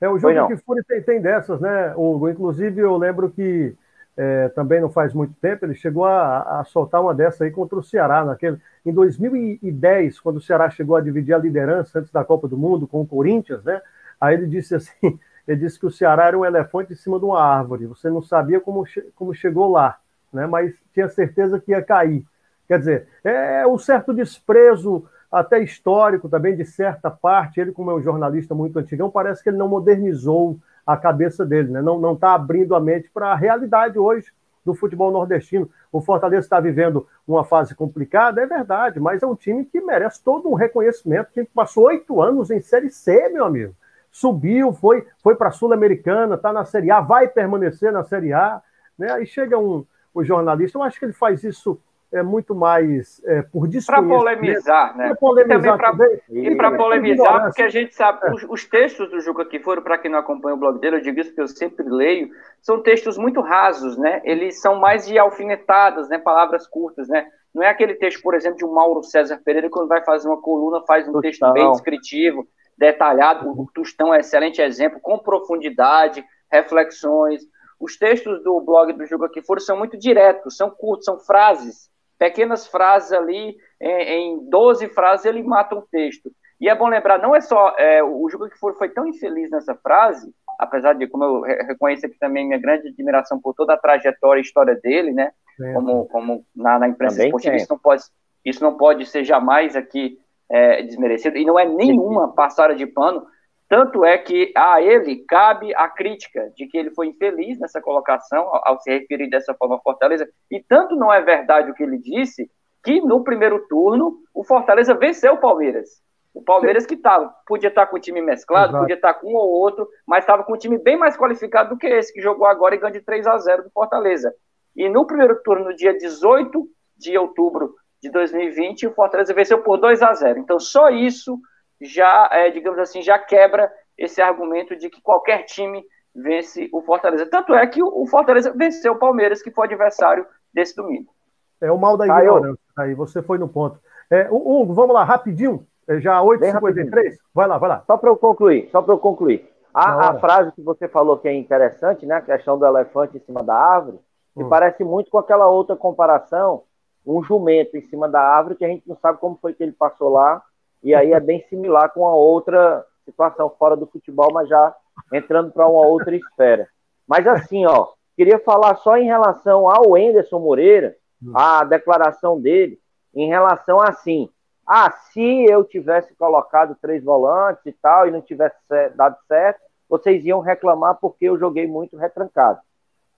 É, 0.00 0.08
o 0.08 0.18
jogo 0.18 0.48
que 0.48 0.56
Fúria 0.56 0.82
tem, 0.88 1.02
tem, 1.02 1.20
dessas, 1.20 1.60
né, 1.60 1.94
Hugo? 1.96 2.28
Inclusive, 2.28 2.80
eu 2.80 2.96
lembro 2.96 3.30
que 3.30 3.76
é, 4.22 4.50
também 4.50 4.82
não 4.82 4.90
faz 4.90 5.14
muito 5.14 5.32
tempo, 5.40 5.64
ele 5.64 5.74
chegou 5.74 6.04
a, 6.04 6.60
a, 6.60 6.64
soltar 6.64 7.00
uma 7.00 7.14
dessa 7.14 7.44
aí 7.44 7.50
contra 7.50 7.78
o 7.78 7.82
Ceará, 7.82 8.22
naquele, 8.22 8.58
em 8.84 8.92
2010, 8.92 10.20
quando 10.20 10.36
o 10.36 10.42
Ceará 10.42 10.68
chegou 10.68 10.94
a 10.94 11.00
dividir 11.00 11.32
a 11.32 11.38
liderança 11.38 11.98
antes 11.98 12.12
da 12.12 12.22
Copa 12.22 12.46
do 12.46 12.54
Mundo 12.54 12.86
com 12.86 13.00
o 13.00 13.06
Corinthians, 13.06 13.64
né? 13.64 13.80
Aí 14.20 14.34
ele 14.34 14.46
disse 14.46 14.74
assim: 14.74 15.18
ele 15.48 15.60
disse 15.60 15.80
que 15.80 15.86
o 15.86 15.90
Ceará 15.90 16.26
era 16.26 16.38
um 16.38 16.44
elefante 16.44 16.92
em 16.92 16.96
cima 16.96 17.18
de 17.18 17.24
uma 17.24 17.42
árvore, 17.42 17.86
você 17.86 18.10
não 18.10 18.20
sabia 18.20 18.60
como, 18.60 18.84
como 19.14 19.32
chegou 19.32 19.72
lá, 19.72 19.96
né? 20.30 20.46
Mas 20.46 20.74
tinha 20.92 21.08
certeza 21.08 21.58
que 21.58 21.70
ia 21.70 21.82
cair. 21.82 22.22
Quer 22.68 22.78
dizer, 22.78 23.08
é 23.24 23.66
um 23.66 23.78
certo 23.78 24.12
desprezo 24.12 25.08
até 25.32 25.62
histórico 25.62 26.28
também, 26.28 26.54
de 26.54 26.66
certa 26.66 27.10
parte. 27.10 27.58
Ele, 27.58 27.72
como 27.72 27.90
é 27.90 27.94
um 27.94 28.02
jornalista 28.02 28.54
muito 28.54 28.78
antigão, 28.78 29.10
parece 29.10 29.42
que 29.42 29.48
ele 29.48 29.56
não 29.56 29.66
modernizou 29.66 30.58
a 30.92 30.96
cabeça 30.96 31.44
dele, 31.44 31.70
né? 31.70 31.82
Não 31.82 32.12
está 32.14 32.34
abrindo 32.34 32.74
a 32.74 32.80
mente 32.80 33.10
para 33.12 33.32
a 33.32 33.36
realidade 33.36 33.98
hoje 33.98 34.26
do 34.64 34.74
futebol 34.74 35.10
nordestino. 35.10 35.68
O 35.90 36.00
Fortaleza 36.00 36.46
está 36.46 36.60
vivendo 36.60 37.06
uma 37.26 37.44
fase 37.44 37.74
complicada, 37.74 38.40
é 38.40 38.46
verdade, 38.46 39.00
mas 39.00 39.22
é 39.22 39.26
um 39.26 39.34
time 39.34 39.64
que 39.64 39.80
merece 39.80 40.22
todo 40.22 40.48
um 40.48 40.54
reconhecimento. 40.54 41.30
Que 41.32 41.44
passou 41.44 41.84
oito 41.84 42.20
anos 42.20 42.50
em 42.50 42.60
Série 42.60 42.90
C, 42.90 43.28
meu 43.28 43.44
amigo. 43.44 43.74
Subiu, 44.10 44.72
foi, 44.72 45.06
foi 45.22 45.36
para 45.36 45.48
a 45.48 45.52
Sul-Americana, 45.52 46.34
está 46.34 46.52
na 46.52 46.64
Série 46.64 46.90
A, 46.90 47.00
vai 47.00 47.28
permanecer 47.28 47.92
na 47.92 48.02
Série 48.02 48.32
A. 48.32 48.60
Né? 48.98 49.10
Aí 49.12 49.26
chega 49.26 49.58
um, 49.58 49.84
um 50.14 50.24
jornalista, 50.24 50.78
eu 50.78 50.82
acho 50.82 50.98
que 50.98 51.04
ele 51.04 51.12
faz 51.12 51.44
isso 51.44 51.80
é 52.12 52.22
muito 52.22 52.54
mais 52.54 53.22
é, 53.24 53.42
por 53.42 53.68
Para 53.86 54.02
polemizar, 54.02 54.96
né? 54.96 55.08
Para 55.08 55.16
polemizar 55.16 55.96
e 56.28 56.56
para 56.56 56.76
polemizar, 56.76 57.44
porque 57.44 57.62
a 57.62 57.68
gente 57.68 57.94
sabe, 57.94 58.26
é. 58.26 58.32
os, 58.32 58.44
os, 58.48 58.64
textos 58.64 59.08
do 59.10 59.20
Juca 59.20 59.44
que 59.44 59.60
foram, 59.60 59.82
para 59.82 59.96
quem 59.96 60.10
não 60.10 60.18
acompanha 60.18 60.56
o 60.56 60.58
blog 60.58 60.80
dele, 60.80 60.96
eu 60.96 61.00
digo 61.00 61.20
isso 61.20 61.30
porque 61.30 61.42
eu 61.42 61.48
sempre 61.48 61.88
leio, 61.88 62.30
são 62.60 62.82
textos 62.82 63.16
muito 63.16 63.40
rasos, 63.40 63.96
né? 63.96 64.20
Eles 64.24 64.60
são 64.60 64.76
mais 64.76 65.06
de 65.06 65.18
alfinetadas, 65.18 66.08
né? 66.08 66.18
Palavras 66.18 66.66
curtas, 66.66 67.08
né? 67.08 67.26
Não 67.54 67.62
é 67.62 67.68
aquele 67.68 67.94
texto, 67.94 68.22
por 68.22 68.34
exemplo, 68.34 68.58
de 68.58 68.64
um 68.64 68.72
Mauro 68.72 69.02
César 69.02 69.40
Pereira, 69.44 69.70
quando 69.70 69.88
vai 69.88 70.02
fazer 70.02 70.28
uma 70.28 70.40
coluna, 70.40 70.84
faz 70.86 71.06
um 71.08 71.12
Tostão. 71.12 71.22
texto 71.22 71.52
bem 71.52 71.70
descritivo, 71.70 72.46
detalhado. 72.76 73.50
O 73.50 73.68
Tostão 73.72 74.12
é 74.12 74.16
um 74.18 74.20
excelente 74.20 74.60
exemplo, 74.60 74.98
com 75.00 75.18
profundidade, 75.18 76.24
reflexões. 76.50 77.42
Os 77.78 77.96
textos 77.96 78.42
do 78.42 78.60
blog 78.60 78.92
do 78.92 79.06
Juca 79.06 79.30
foram 79.46 79.60
são 79.60 79.78
muito 79.78 79.96
diretos, 79.96 80.56
são 80.56 80.70
curtos, 80.70 81.04
são 81.04 81.18
frases 81.18 81.90
pequenas 82.20 82.66
frases 82.66 83.12
ali, 83.12 83.56
em, 83.80 84.02
em 84.02 84.50
12 84.50 84.88
frases, 84.88 85.24
ele 85.24 85.42
mata 85.42 85.74
um 85.74 85.82
texto. 85.90 86.30
E 86.60 86.68
é 86.68 86.74
bom 86.74 86.86
lembrar, 86.86 87.18
não 87.18 87.34
é 87.34 87.40
só. 87.40 87.74
É, 87.78 88.04
o 88.04 88.28
Juca 88.28 88.50
que 88.50 88.58
foi, 88.58 88.74
foi 88.74 88.90
tão 88.90 89.06
infeliz 89.06 89.50
nessa 89.50 89.74
frase, 89.74 90.30
apesar 90.58 90.92
de, 90.92 91.06
como 91.06 91.24
eu 91.24 91.40
reconheço 91.40 92.04
aqui 92.04 92.18
também 92.18 92.46
minha 92.46 92.60
grande 92.60 92.88
admiração 92.88 93.40
por 93.40 93.54
toda 93.54 93.72
a 93.72 93.78
trajetória 93.78 94.38
e 94.38 94.44
história 94.44 94.74
dele, 94.74 95.12
né? 95.12 95.32
É. 95.58 95.72
Como, 95.72 96.04
como 96.08 96.44
na, 96.54 96.78
na 96.78 96.88
imprensa 96.88 97.16
também 97.16 97.28
esportiva, 97.28 97.56
isso 97.56 97.70
não, 97.70 97.78
pode, 97.78 98.02
isso 98.44 98.62
não 98.62 98.76
pode 98.76 99.06
ser 99.06 99.24
jamais 99.24 99.74
aqui 99.74 100.18
é, 100.50 100.82
desmerecido. 100.82 101.38
E 101.38 101.46
não 101.46 101.58
é 101.58 101.64
nenhuma 101.64 102.34
passada 102.34 102.74
de 102.74 102.86
pano, 102.86 103.26
tanto 103.70 104.04
é 104.04 104.18
que 104.18 104.52
a 104.56 104.82
ele 104.82 105.24
cabe 105.28 105.72
a 105.76 105.88
crítica 105.88 106.50
de 106.56 106.66
que 106.66 106.76
ele 106.76 106.90
foi 106.90 107.06
infeliz 107.06 107.56
nessa 107.60 107.80
colocação, 107.80 108.40
ao, 108.40 108.68
ao 108.68 108.80
se 108.80 108.90
referir 108.90 109.30
dessa 109.30 109.54
forma 109.54 109.76
ao 109.76 109.82
Fortaleza, 109.82 110.28
e 110.50 110.60
tanto 110.60 110.96
não 110.96 111.12
é 111.12 111.22
verdade 111.22 111.70
o 111.70 111.74
que 111.74 111.84
ele 111.84 111.96
disse, 111.96 112.50
que 112.82 113.00
no 113.00 113.22
primeiro 113.22 113.64
turno 113.68 114.18
o 114.34 114.42
Fortaleza 114.42 114.92
venceu 114.92 115.34
o 115.34 115.40
Palmeiras. 115.40 115.88
O 116.34 116.42
Palmeiras 116.42 116.84
que 116.84 116.96
tava, 116.96 117.32
podia 117.46 117.68
estar 117.68 117.86
com 117.86 117.96
o 117.96 118.00
time 118.00 118.20
mesclado, 118.20 118.70
Exato. 118.70 118.82
podia 118.82 118.96
estar 118.96 119.14
com 119.14 119.28
um 119.28 119.36
ou 119.36 119.50
outro, 119.50 119.88
mas 120.04 120.24
estava 120.24 120.42
com 120.42 120.54
um 120.54 120.58
time 120.58 120.76
bem 120.76 120.96
mais 120.96 121.16
qualificado 121.16 121.68
do 121.68 121.78
que 121.78 121.86
esse, 121.86 122.12
que 122.12 122.20
jogou 122.20 122.48
agora 122.48 122.74
e 122.74 122.78
ganhou 122.78 122.92
de 122.92 123.00
3 123.00 123.24
a 123.28 123.38
0 123.38 123.62
do 123.62 123.70
Fortaleza. 123.70 124.34
E 124.74 124.88
no 124.88 125.06
primeiro 125.06 125.40
turno, 125.44 125.66
no 125.66 125.76
dia 125.76 125.96
18 125.96 126.66
de 126.96 127.16
outubro 127.16 127.76
de 128.02 128.10
2020, 128.10 128.88
o 128.88 128.94
Fortaleza 128.94 129.32
venceu 129.32 129.62
por 129.62 129.76
2 129.76 130.02
a 130.02 130.12
0 130.12 130.40
Então, 130.40 130.58
só 130.58 130.90
isso 130.90 131.38
já, 131.80 132.28
é, 132.32 132.50
digamos 132.50 132.78
assim, 132.78 133.02
já 133.02 133.18
quebra 133.18 133.72
esse 133.96 134.20
argumento 134.20 134.76
de 134.76 134.88
que 134.88 135.00
qualquer 135.00 135.44
time 135.44 135.84
vence 136.14 136.68
o 136.72 136.82
Fortaleza. 136.82 137.26
Tanto 137.26 137.54
é 137.54 137.66
que 137.66 137.82
o 137.82 138.06
Fortaleza 138.06 138.52
venceu 138.54 138.92
o 138.92 138.98
Palmeiras, 138.98 139.42
que 139.42 139.50
foi 139.50 139.66
adversário 139.66 140.26
desse 140.52 140.74
domingo. 140.74 141.12
É 141.60 141.70
o 141.70 141.78
mal 141.78 141.96
da 141.96 142.06
ignorância. 142.06 142.58
Aí 142.78 142.94
você 142.94 143.22
foi 143.22 143.38
no 143.38 143.48
ponto. 143.48 143.78
É, 144.10 144.28
Hugo, 144.30 144.72
vamos 144.72 144.94
lá, 144.94 145.04
rapidinho. 145.04 145.66
É 145.86 146.00
já 146.00 146.20
8h53. 146.20 147.16
Vai 147.34 147.46
lá, 147.46 147.58
vai 147.58 147.68
lá. 147.68 147.84
Só 147.86 147.96
para 147.96 148.10
eu 148.10 148.16
concluir, 148.16 148.68
só 148.70 148.80
para 148.80 148.94
eu 148.94 148.98
concluir. 148.98 149.48
A, 149.72 150.10
a, 150.10 150.18
frase 150.18 150.52
que 150.52 150.62
você 150.62 150.88
falou 150.88 151.18
que 151.18 151.28
é 151.28 151.34
interessante, 151.34 152.04
né? 152.04 152.16
A 152.16 152.20
questão 152.20 152.58
do 152.58 152.66
elefante 152.66 153.16
em 153.16 153.20
cima 153.20 153.42
da 153.42 153.54
árvore, 153.54 153.98
hum. 154.36 154.42
me 154.42 154.48
parece 154.48 154.82
muito 154.82 155.10
com 155.10 155.18
aquela 155.18 155.46
outra 155.48 155.76
comparação, 155.76 156.64
um 157.06 157.22
jumento 157.22 157.76
em 157.76 157.82
cima 157.82 158.08
da 158.08 158.20
árvore, 158.20 158.56
que 158.56 158.64
a 158.64 158.68
gente 158.68 158.88
não 158.88 158.96
sabe 158.96 159.18
como 159.18 159.38
foi 159.40 159.52
que 159.52 159.62
ele 159.62 159.72
passou 159.72 160.10
lá 160.10 160.42
e 160.82 160.94
aí 160.94 161.12
é 161.12 161.20
bem 161.20 161.44
similar 161.48 161.92
com 161.92 162.06
a 162.06 162.14
outra 162.14 162.84
situação 163.04 163.50
fora 163.58 163.76
do 163.76 163.86
futebol, 163.86 164.32
mas 164.32 164.48
já 164.48 164.74
entrando 165.12 165.50
para 165.50 165.66
uma 165.66 165.86
outra 165.86 166.14
esfera. 166.14 166.68
Mas 167.06 167.26
assim, 167.26 167.66
ó, 167.66 167.88
queria 168.16 168.38
falar 168.38 168.76
só 168.76 168.96
em 168.96 169.06
relação 169.06 169.68
ao 169.68 169.96
Enderson 169.96 170.38
Moreira, 170.38 170.96
a 171.34 171.64
declaração 171.64 172.40
dele, 172.40 172.78
em 173.14 173.28
relação 173.28 173.80
a 173.80 173.88
assim, 173.88 174.28
ah, 174.66 174.90
se 174.90 175.44
eu 175.50 175.64
tivesse 175.64 176.14
colocado 176.14 176.76
três 176.80 177.02
volantes 177.02 177.66
e 177.66 177.72
tal, 177.72 178.06
e 178.06 178.10
não 178.10 178.20
tivesse 178.20 178.56
dado 178.94 179.16
certo, 179.26 179.60
vocês 179.88 180.24
iam 180.24 180.40
reclamar 180.40 180.98
porque 181.00 181.24
eu 181.24 181.38
joguei 181.38 181.66
muito 181.66 181.96
retrancado. 181.96 182.60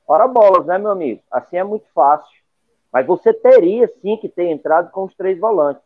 Ora 0.08 0.26
bolas, 0.26 0.64
né, 0.66 0.78
meu 0.78 0.90
amigo? 0.90 1.22
Assim 1.30 1.58
é 1.58 1.64
muito 1.64 1.86
fácil. 1.94 2.42
Mas 2.90 3.06
você 3.06 3.32
teria 3.32 3.86
sim 4.00 4.16
que 4.16 4.28
ter 4.28 4.46
entrado 4.46 4.90
com 4.90 5.04
os 5.04 5.14
três 5.14 5.38
volantes. 5.38 5.82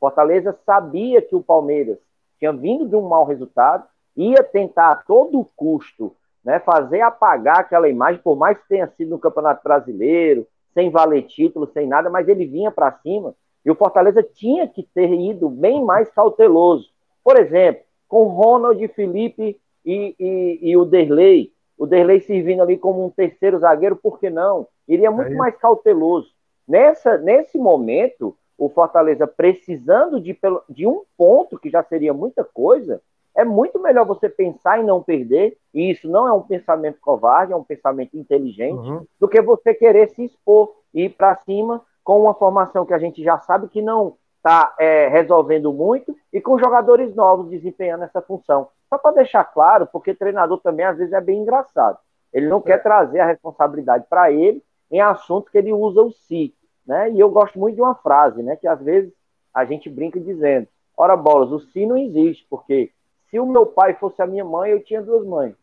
Fortaleza 0.00 0.56
sabia 0.64 1.20
que 1.20 1.36
o 1.36 1.42
Palmeiras 1.42 1.98
tinha 2.38 2.52
vindo 2.52 2.88
de 2.88 2.96
um 2.96 3.02
mau 3.06 3.24
resultado, 3.24 3.84
ia 4.16 4.42
tentar 4.42 4.90
a 4.90 4.96
todo 4.96 5.46
custo 5.54 6.16
né, 6.44 6.58
fazer 6.58 7.02
apagar 7.02 7.60
aquela 7.60 7.88
imagem, 7.88 8.20
por 8.22 8.34
mais 8.34 8.58
que 8.58 8.68
tenha 8.68 8.88
sido 8.88 9.10
no 9.10 9.18
Campeonato 9.18 9.62
Brasileiro, 9.62 10.46
sem 10.72 10.90
valer 10.90 11.22
título, 11.22 11.70
sem 11.72 11.86
nada, 11.86 12.08
mas 12.08 12.26
ele 12.28 12.46
vinha 12.46 12.70
para 12.70 12.92
cima 12.92 13.34
e 13.64 13.70
o 13.70 13.74
Fortaleza 13.74 14.22
tinha 14.22 14.66
que 14.66 14.82
ter 14.82 15.12
ido 15.12 15.48
bem 15.48 15.84
mais 15.84 16.08
cauteloso. 16.10 16.90
Por 17.22 17.38
exemplo, 17.38 17.82
com 18.08 18.24
Ronald, 18.24 18.88
Felipe 18.88 19.60
e, 19.84 20.14
e, 20.18 20.58
e 20.62 20.76
o 20.76 20.84
Derlei, 20.84 21.52
o 21.76 21.86
Derlei 21.86 22.20
servindo 22.20 22.62
ali 22.62 22.78
como 22.78 23.04
um 23.04 23.10
terceiro 23.10 23.58
zagueiro, 23.58 23.96
por 23.96 24.18
que 24.18 24.30
não? 24.30 24.66
Iria 24.88 25.10
muito 25.10 25.32
é 25.32 25.36
mais 25.36 25.56
cauteloso. 25.56 26.30
Nessa, 26.66 27.18
nesse 27.18 27.58
momento, 27.58 28.36
o 28.60 28.68
Fortaleza 28.68 29.26
precisando 29.26 30.20
de, 30.20 30.38
de 30.68 30.86
um 30.86 31.02
ponto, 31.16 31.58
que 31.58 31.70
já 31.70 31.82
seria 31.82 32.12
muita 32.12 32.44
coisa, 32.44 33.00
é 33.34 33.42
muito 33.42 33.80
melhor 33.80 34.04
você 34.04 34.28
pensar 34.28 34.78
em 34.78 34.84
não 34.84 35.02
perder, 35.02 35.56
e 35.72 35.90
isso 35.90 36.06
não 36.10 36.28
é 36.28 36.32
um 36.32 36.42
pensamento 36.42 37.00
covarde, 37.00 37.54
é 37.54 37.56
um 37.56 37.64
pensamento 37.64 38.18
inteligente, 38.18 38.76
uhum. 38.76 39.06
do 39.18 39.26
que 39.26 39.40
você 39.40 39.72
querer 39.72 40.10
se 40.10 40.26
expor 40.26 40.74
e 40.92 41.04
ir 41.04 41.08
para 41.08 41.36
cima 41.36 41.80
com 42.04 42.20
uma 42.20 42.34
formação 42.34 42.84
que 42.84 42.92
a 42.92 42.98
gente 42.98 43.24
já 43.24 43.38
sabe 43.38 43.66
que 43.68 43.80
não 43.80 44.18
está 44.36 44.74
é, 44.78 45.08
resolvendo 45.08 45.72
muito 45.72 46.14
e 46.30 46.38
com 46.38 46.58
jogadores 46.58 47.14
novos 47.14 47.48
desempenhando 47.48 48.04
essa 48.04 48.20
função. 48.20 48.68
Só 48.90 48.98
para 48.98 49.16
deixar 49.16 49.44
claro, 49.44 49.86
porque 49.86 50.14
treinador 50.14 50.60
também 50.60 50.84
às 50.84 50.98
vezes 50.98 51.14
é 51.14 51.20
bem 51.20 51.40
engraçado. 51.40 51.96
Ele 52.30 52.46
não 52.46 52.58
é. 52.58 52.62
quer 52.62 52.82
trazer 52.82 53.20
a 53.20 53.26
responsabilidade 53.26 54.04
para 54.10 54.30
ele 54.30 54.62
em 54.90 55.00
assuntos 55.00 55.50
que 55.50 55.56
ele 55.56 55.72
usa 55.72 56.02
o 56.02 56.10
si. 56.10 56.54
Né? 56.86 57.12
E 57.12 57.20
eu 57.20 57.30
gosto 57.30 57.58
muito 57.58 57.76
de 57.76 57.82
uma 57.82 57.94
frase, 57.94 58.42
né? 58.42 58.56
Que 58.56 58.66
às 58.66 58.80
vezes 58.80 59.12
a 59.54 59.64
gente 59.64 59.88
brinca 59.88 60.18
dizendo: 60.18 60.66
ora 60.96 61.16
bolas, 61.16 61.50
o 61.50 61.60
sim 61.60 61.86
não 61.86 61.96
existe, 61.96 62.46
porque 62.48 62.90
se 63.30 63.38
o 63.38 63.46
meu 63.46 63.66
pai 63.66 63.94
fosse 63.94 64.20
a 64.20 64.26
minha 64.26 64.44
mãe, 64.44 64.70
eu 64.70 64.82
tinha 64.82 65.02
duas 65.02 65.24
mães. 65.24 65.54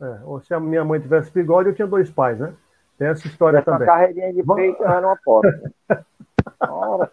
É, 0.00 0.20
ou 0.24 0.40
se 0.40 0.52
a 0.52 0.58
minha 0.58 0.84
mãe 0.84 1.00
tivesse 1.00 1.30
bigode, 1.30 1.68
eu 1.68 1.74
tinha 1.74 1.86
dois 1.86 2.10
pais, 2.10 2.38
né? 2.38 2.54
Tem 2.98 3.08
essa 3.08 3.26
história 3.26 3.58
essa 3.58 3.70
também. 3.70 3.86
carreirinha 3.86 4.32
de 4.32 4.42
Vamos... 4.42 4.62
peito 4.62 4.82
era 4.82 5.06
uma 5.06 5.18
porta. 5.24 5.72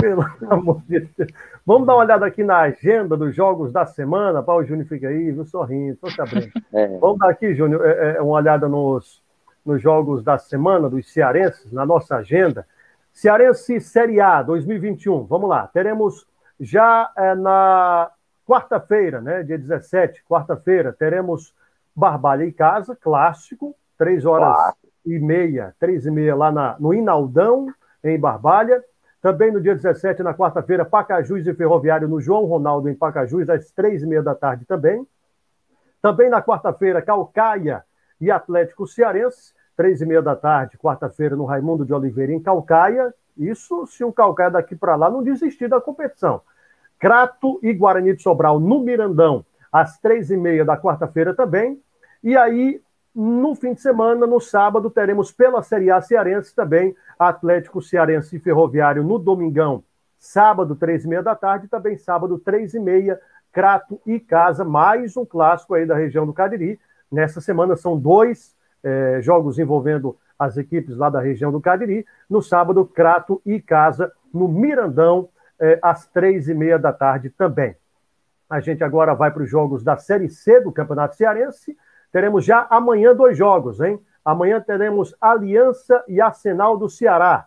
Pelo 0.00 0.24
amor 0.48 0.82
de 0.88 1.00
Deus. 1.00 1.30
Vamos 1.66 1.86
dar 1.86 1.94
uma 1.94 2.04
olhada 2.04 2.24
aqui 2.24 2.42
na 2.42 2.60
agenda 2.60 3.16
dos 3.16 3.34
jogos 3.34 3.70
da 3.70 3.84
semana. 3.84 4.42
Paulo 4.42 4.64
Júnior 4.64 4.86
fica 4.86 5.08
aí, 5.08 5.30
viu, 5.30 5.44
sorrindo, 5.44 5.92
estou 5.92 6.10
sabendo. 6.10 6.50
É. 6.72 6.98
Vamos 6.98 7.18
dar 7.18 7.28
aqui, 7.28 7.54
Júnior, 7.54 7.84
é, 7.84 8.16
é, 8.16 8.22
uma 8.22 8.32
olhada 8.32 8.68
nos, 8.68 9.22
nos 9.64 9.82
jogos 9.82 10.22
da 10.22 10.38
semana 10.38 10.88
dos 10.88 11.12
cearenses, 11.12 11.70
na 11.72 11.84
nossa 11.84 12.16
agenda. 12.16 12.66
Cearense 13.12 13.80
Série 13.80 14.20
A 14.20 14.42
2021, 14.42 15.24
vamos 15.24 15.48
lá. 15.48 15.66
Teremos 15.66 16.26
já 16.58 17.10
é, 17.16 17.34
na 17.34 18.10
quarta-feira, 18.46 19.20
né, 19.20 19.42
dia 19.42 19.58
17, 19.58 20.24
quarta-feira, 20.24 20.92
teremos 20.92 21.54
Barbalha 21.94 22.44
em 22.44 22.52
casa, 22.52 22.96
clássico, 22.96 23.74
três 23.98 24.24
horas 24.24 24.56
e 25.04 25.18
meia, 25.18 25.74
três 25.78 26.06
e 26.06 26.10
meia 26.10 26.34
lá 26.34 26.50
na, 26.52 26.76
no 26.78 26.94
Inaldão, 26.94 27.66
em 28.02 28.18
Barbalha. 28.18 28.82
Também 29.20 29.52
no 29.52 29.60
dia 29.60 29.74
17, 29.74 30.22
na 30.22 30.32
quarta-feira, 30.32 30.84
Pacajus 30.84 31.46
e 31.46 31.54
Ferroviário 31.54 32.08
no 32.08 32.20
João 32.20 32.46
Ronaldo, 32.46 32.88
em 32.88 32.94
Pacajus, 32.94 33.50
às 33.50 33.70
três 33.70 34.02
e 34.02 34.06
meia 34.06 34.22
da 34.22 34.34
tarde 34.34 34.64
também. 34.64 35.06
Também 36.00 36.30
na 36.30 36.40
quarta-feira, 36.40 37.02
Calcaia 37.02 37.84
e 38.20 38.30
Atlético 38.30 38.86
Cearense 38.86 39.52
três 39.80 40.02
e 40.02 40.04
meia 40.04 40.20
da 40.20 40.36
tarde, 40.36 40.76
quarta-feira, 40.76 41.34
no 41.34 41.46
Raimundo 41.46 41.86
de 41.86 41.94
Oliveira, 41.94 42.30
em 42.30 42.38
Calcaia. 42.38 43.14
Isso 43.34 43.86
se 43.86 44.04
o 44.04 44.12
Calcaia 44.12 44.50
daqui 44.50 44.76
para 44.76 44.94
lá 44.94 45.08
não 45.08 45.22
desistir 45.22 45.68
da 45.68 45.80
competição. 45.80 46.42
Crato 46.98 47.58
e 47.62 47.72
Guarani 47.72 48.14
de 48.14 48.22
Sobral 48.22 48.60
no 48.60 48.80
Mirandão, 48.80 49.42
às 49.72 49.98
três 49.98 50.30
e 50.30 50.36
meia 50.36 50.66
da 50.66 50.76
quarta-feira 50.76 51.32
também. 51.32 51.80
E 52.22 52.36
aí, 52.36 52.82
no 53.14 53.54
fim 53.54 53.72
de 53.72 53.80
semana, 53.80 54.26
no 54.26 54.38
sábado, 54.38 54.90
teremos 54.90 55.32
pela 55.32 55.62
Série 55.62 55.90
A 55.90 55.98
Cearense 56.02 56.54
também 56.54 56.94
Atlético 57.18 57.80
Cearense 57.80 58.36
e 58.36 58.38
Ferroviário 58.38 59.02
no 59.02 59.18
Domingão, 59.18 59.82
sábado, 60.18 60.76
três 60.76 61.06
e 61.06 61.08
meia 61.08 61.22
da 61.22 61.34
tarde, 61.34 61.68
também 61.68 61.96
sábado, 61.96 62.38
três 62.38 62.74
e 62.74 62.78
meia, 62.78 63.18
Crato 63.50 63.98
e 64.04 64.20
Casa, 64.20 64.62
mais 64.62 65.16
um 65.16 65.24
clássico 65.24 65.72
aí 65.72 65.86
da 65.86 65.96
região 65.96 66.26
do 66.26 66.34
Cadiri, 66.34 66.78
Nessa 67.10 67.40
semana 67.40 67.74
são 67.74 67.98
dois 67.98 68.54
é, 68.82 69.20
jogos 69.20 69.58
envolvendo 69.58 70.16
as 70.38 70.56
equipes 70.56 70.96
lá 70.96 71.10
da 71.10 71.20
região 71.20 71.52
do 71.52 71.60
Cariri. 71.60 72.06
No 72.28 72.40
sábado, 72.40 72.84
Crato 72.84 73.40
e 73.44 73.60
Casa, 73.60 74.12
no 74.32 74.48
Mirandão, 74.48 75.28
é, 75.58 75.78
às 75.82 76.06
três 76.06 76.48
e 76.48 76.54
meia 76.54 76.78
da 76.78 76.92
tarde 76.92 77.30
também. 77.30 77.76
A 78.48 78.58
gente 78.58 78.82
agora 78.82 79.14
vai 79.14 79.30
para 79.30 79.42
os 79.42 79.50
jogos 79.50 79.84
da 79.84 79.96
Série 79.96 80.28
C 80.28 80.60
do 80.60 80.72
Campeonato 80.72 81.14
Cearense. 81.14 81.76
Teremos 82.10 82.44
já 82.44 82.66
amanhã 82.68 83.14
dois 83.14 83.36
jogos, 83.36 83.80
hein? 83.80 84.00
Amanhã 84.24 84.60
teremos 84.60 85.14
Aliança 85.20 86.02
e 86.08 86.20
Arsenal 86.20 86.76
do 86.76 86.88
Ceará. 86.88 87.46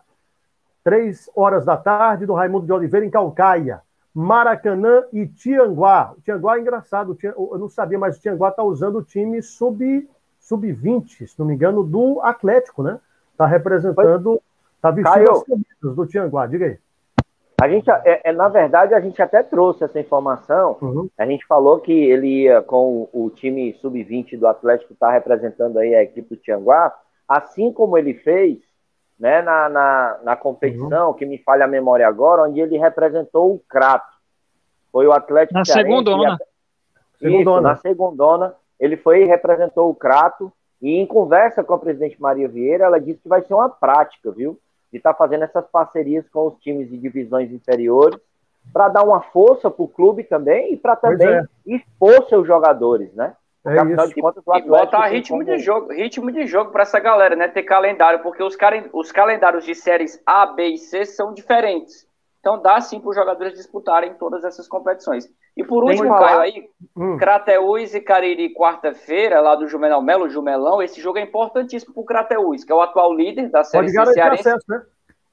Três 0.82 1.30
horas 1.34 1.64
da 1.64 1.76
tarde, 1.76 2.26
do 2.26 2.34
Raimundo 2.34 2.66
de 2.66 2.72
Oliveira, 2.72 3.04
em 3.04 3.10
Calcaia. 3.10 3.82
Maracanã 4.14 5.02
e 5.12 5.26
Tianguá. 5.26 6.14
O 6.16 6.20
Tianguá 6.20 6.56
é 6.56 6.60
engraçado, 6.60 7.18
eu 7.22 7.58
não 7.58 7.68
sabia, 7.68 7.98
mas 7.98 8.16
o 8.16 8.20
Tianguá 8.20 8.50
está 8.50 8.62
usando 8.62 8.98
o 8.98 9.02
time 9.02 9.42
sub, 9.42 10.08
sub-20, 10.44 11.26
se 11.26 11.38
não 11.38 11.46
me 11.46 11.54
engano, 11.54 11.82
do 11.82 12.20
Atlético, 12.22 12.82
né? 12.82 12.98
Está 13.32 13.46
representando, 13.46 14.40
está 14.76 14.90
vestindo 14.90 15.30
as 15.30 15.44
camisas 15.44 15.96
do 15.96 16.06
Tianguá. 16.06 16.46
Diga 16.46 16.66
aí. 16.66 16.78
A 17.60 17.68
gente, 17.68 17.90
é, 17.90 18.20
é, 18.24 18.32
na 18.32 18.48
verdade, 18.48 18.94
a 18.94 19.00
gente 19.00 19.20
até 19.22 19.42
trouxe 19.42 19.84
essa 19.84 19.98
informação. 19.98 20.76
Uhum. 20.82 21.08
A 21.16 21.24
gente 21.24 21.46
falou 21.46 21.80
que 21.80 21.92
ele 21.92 22.42
ia 22.42 22.60
com 22.60 23.08
o, 23.12 23.24
o 23.26 23.30
time 23.30 23.72
sub-20 23.80 24.38
do 24.38 24.46
Atlético, 24.46 24.92
está 24.92 25.10
representando 25.10 25.78
aí 25.78 25.94
a 25.94 26.02
equipe 26.02 26.34
do 26.34 26.40
Tianguá, 26.40 26.92
assim 27.26 27.72
como 27.72 27.96
ele 27.96 28.14
fez 28.14 28.58
né, 29.18 29.40
na, 29.40 29.68
na, 29.68 30.18
na 30.24 30.36
competição, 30.36 31.08
uhum. 31.08 31.14
que 31.14 31.24
me 31.24 31.38
falha 31.38 31.64
a 31.64 31.68
memória 31.68 32.06
agora, 32.06 32.42
onde 32.42 32.60
ele 32.60 32.76
representou 32.76 33.54
o 33.54 33.58
Crato. 33.68 34.12
Foi 34.92 35.06
o 35.06 35.12
Atlético 35.12 35.58
Na 35.58 35.64
segundona. 35.64 36.38
Isso, 37.20 37.60
na 37.60 37.76
segundona, 37.76 38.54
ele 38.78 38.96
foi 38.96 39.22
e 39.22 39.26
representou 39.26 39.90
o 39.90 39.94
Crato, 39.94 40.52
e 40.80 40.96
em 40.96 41.06
conversa 41.06 41.64
com 41.64 41.74
a 41.74 41.78
presidente 41.78 42.20
Maria 42.20 42.48
Vieira, 42.48 42.84
ela 42.84 43.00
disse 43.00 43.20
que 43.20 43.28
vai 43.28 43.42
ser 43.42 43.54
uma 43.54 43.70
prática, 43.70 44.30
viu? 44.30 44.58
De 44.92 44.98
estar 44.98 45.12
tá 45.12 45.18
fazendo 45.18 45.44
essas 45.44 45.66
parcerias 45.66 46.28
com 46.28 46.48
os 46.48 46.58
times 46.58 46.90
de 46.90 46.98
divisões 46.98 47.50
inferiores, 47.50 48.18
para 48.72 48.88
dar 48.88 49.02
uma 49.02 49.20
força 49.20 49.70
para 49.70 49.82
o 49.82 49.88
clube 49.88 50.24
também 50.24 50.72
e 50.72 50.76
para 50.76 50.96
também 50.96 51.28
é. 51.28 51.44
expor 51.66 52.28
seus 52.28 52.46
jogadores, 52.46 53.12
né? 53.14 53.34
É 53.66 53.78
Afinal 53.78 54.06
de 54.06 54.14
contas, 54.14 54.42
o 54.46 54.56
e 54.56 54.62
botar 54.62 55.06
ritmo 55.06 55.38
como... 55.38 55.50
de 55.50 55.58
jogo, 55.58 55.90
ritmo 55.90 56.30
de 56.30 56.46
jogo 56.46 56.70
para 56.70 56.82
essa 56.82 57.00
galera, 57.00 57.34
né? 57.34 57.48
Ter 57.48 57.62
calendário, 57.62 58.20
porque 58.20 58.42
os, 58.42 58.56
os 58.92 59.10
calendários 59.10 59.64
de 59.64 59.74
séries 59.74 60.20
A, 60.26 60.44
B 60.44 60.68
e 60.68 60.78
C 60.78 61.06
são 61.06 61.32
diferentes. 61.32 62.06
Então 62.40 62.60
dá 62.60 62.78
sim 62.82 63.00
para 63.00 63.08
os 63.08 63.16
jogadores 63.16 63.54
disputarem 63.54 64.12
todas 64.14 64.44
essas 64.44 64.68
competições. 64.68 65.30
E 65.56 65.62
por 65.62 65.84
último, 65.84 66.08
Caio, 66.08 66.40
aí, 66.40 66.68
hum. 66.96 67.16
Crateús 67.16 67.94
e 67.94 68.00
Cariri, 68.00 68.52
quarta-feira, 68.52 69.40
lá 69.40 69.54
do 69.54 69.68
Jumenal 69.68 70.02
Melo, 70.02 70.28
Jumelão, 70.28 70.82
esse 70.82 71.00
jogo 71.00 71.18
é 71.18 71.22
importantíssimo 71.22 71.94
para 71.94 72.00
o 72.00 72.04
Crateús, 72.04 72.64
que 72.64 72.72
é 72.72 72.74
o 72.74 72.80
atual 72.80 73.14
líder 73.14 73.48
da 73.50 73.62
série 73.62 73.84
Pode 73.84 73.94
garantir 73.94 74.14
Cearense. 74.14 74.48
acesso, 74.48 74.64
né? 74.68 74.82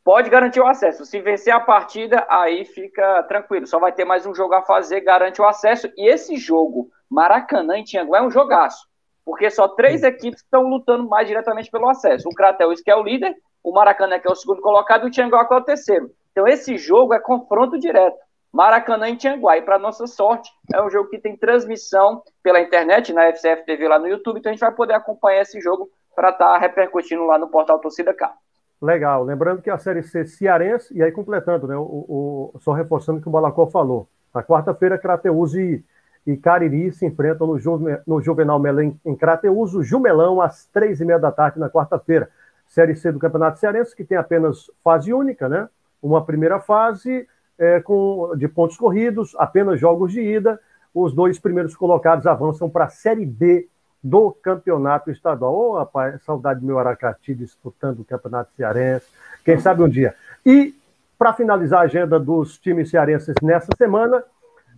Pode 0.03 0.30
garantir 0.30 0.59
o 0.59 0.67
acesso. 0.67 1.05
Se 1.05 1.19
vencer 1.22 1.53
a 1.53 1.59
partida, 1.59 2.26
aí 2.30 2.65
fica 2.65 3.24
tranquilo. 3.24 3.65
Só 3.65 3.80
vai 3.80 3.91
ter 3.91 4.05
mais 4.05 4.26
um 4.26 4.34
jogo 4.34 4.53
a 4.53 4.61
fazer, 4.61 5.01
garante 5.01 5.41
o 5.41 5.45
acesso. 5.45 5.89
E 5.97 6.07
esse 6.07 6.38
jogo 6.38 6.89
Maracanã 7.09 7.78
em 7.78 7.84
Tianguá 7.84 8.19
é 8.19 8.22
um 8.22 8.32
jogaço, 8.32 8.88
porque 9.26 9.49
só 9.49 9.67
três 9.67 10.03
equipes 10.03 10.41
estão 10.41 10.63
lutando 10.63 11.07
mais 11.07 11.28
diretamente 11.28 11.69
pelo 11.69 11.89
acesso. 11.89 12.28
O 12.30 12.36
Crateus, 12.36 12.82
que 12.82 12.89
é 12.89 12.95
o 12.95 13.03
líder, 13.03 13.36
o 13.63 13.72
Maracanã, 13.72 14.19
que 14.19 14.28
é 14.28 14.32
o 14.32 14.36
segundo 14.36 14.61
colocado, 14.61 15.05
e 15.05 15.07
o 15.07 15.11
Tianguá, 15.11 15.47
que 15.47 15.53
é 15.53 15.57
o 15.57 15.61
terceiro. 15.61 16.11
Então, 16.32 16.47
esse 16.47 16.78
jogo 16.78 17.13
é 17.13 17.19
confronto 17.19 17.78
direto. 17.78 18.17
Maracanã 18.52 19.10
em 19.10 19.16
Tianguá. 19.16 19.58
E, 19.58 19.62
para 19.62 19.80
nossa 19.80 20.08
sorte, 20.08 20.49
é 20.74 20.82
um 20.82 20.89
jogo 20.89 21.10
que 21.10 21.20
tem 21.20 21.36
transmissão 21.36 22.22
pela 22.43 22.60
internet, 22.60 23.14
na 23.14 23.32
FCF 23.32 23.66
TV 23.66 23.88
lá 23.88 23.97
no 23.97 24.08
YouTube. 24.08 24.39
Então, 24.39 24.49
a 24.49 24.54
gente 24.54 24.62
vai 24.62 24.74
poder 24.74 24.93
acompanhar 24.93 25.41
esse 25.41 25.60
jogo 25.62 25.89
para 26.16 26.30
estar 26.30 26.54
tá 26.54 26.58
repercutindo 26.58 27.26
lá 27.26 27.38
no 27.38 27.47
portal 27.47 27.80
Torcida 27.80 28.14
K. 28.14 28.34
Legal. 28.82 29.24
Lembrando 29.24 29.62
que 29.62 29.70
a 29.70 29.78
Série 29.78 30.04
C 30.04 30.26
cearense, 30.26 30.95
e 30.95 31.02
aí 31.02 31.12
completando, 31.12 31.68
né, 31.68 31.76
o, 31.76 32.52
o 32.54 32.60
só 32.60 32.74
reforçando 32.74 33.20
o 33.20 33.22
que 33.22 33.30
o 33.30 33.32
Balacó 33.32 33.68
falou. 33.68 34.08
Na 34.34 34.43
quarta-feira, 34.43 34.97
Crateus 34.97 35.54
e 35.54 35.84
e 36.26 36.38
Cariri 36.38 36.91
se 36.91 37.06
enfrentam 37.06 37.47
no, 37.47 37.58
Juve, 37.58 37.99
no 38.06 38.22
Juvenal 38.22 38.60
Melém 38.60 38.99
em 39.04 39.16
Crateus, 39.16 39.74
o 39.74 39.84
Jumelão, 39.84 40.41
às 40.41 40.66
três 40.66 41.02
e 41.02 41.06
meia 41.06 41.20
da 41.20 41.32
tarde 41.32 41.60
na 41.60 41.70
quarta-feira. 41.70 42.30
Série 42.68 42.95
C 42.95 43.12
do 43.12 43.20
Campeonato 43.20 43.60
Cearense, 43.60 43.95
que 43.95 44.04
tem 44.04 44.18
apenas 44.18 44.72
fase 44.84 45.14
única, 45.14 45.49
né? 45.49 45.68
Uma 46.02 46.24
primeira 46.24 46.60
fase 46.60 47.28
é, 47.62 47.80
com, 47.80 48.34
de 48.36 48.47
pontos 48.47 48.76
corridos, 48.76 49.36
apenas 49.38 49.80
jogos 49.80 50.12
de 50.12 50.22
ida. 50.22 50.59
Os 50.93 51.14
dois 51.14 51.39
primeiros 51.39 51.76
colocados 51.76 52.28
avançam 52.28 52.70
para 52.70 52.86
a 52.86 52.89
Série 52.89 53.26
B 53.26 53.70
do 54.03 54.32
Campeonato 54.32 55.12
Estadual. 55.12 55.53
Ô, 55.53 55.70
oh, 55.70 55.78
rapaz, 55.78 56.22
saudade 56.24 56.59
do 56.59 56.66
meu 56.66 56.80
Aracati 56.80 57.34
disputando 57.36 57.99
o 57.99 58.05
Campeonato 58.05 58.51
Cearense. 58.57 59.05
Quem 59.45 59.59
sabe 59.59 59.84
um 59.84 59.88
dia. 59.88 60.16
E, 60.45 60.74
para 61.18 61.34
finalizar 61.34 61.82
a 61.82 61.84
agenda 61.84 62.20
dos 62.20 62.57
times 62.57 62.89
cearenses 62.89 63.36
nessa 63.41 63.70
semana, 63.78 64.24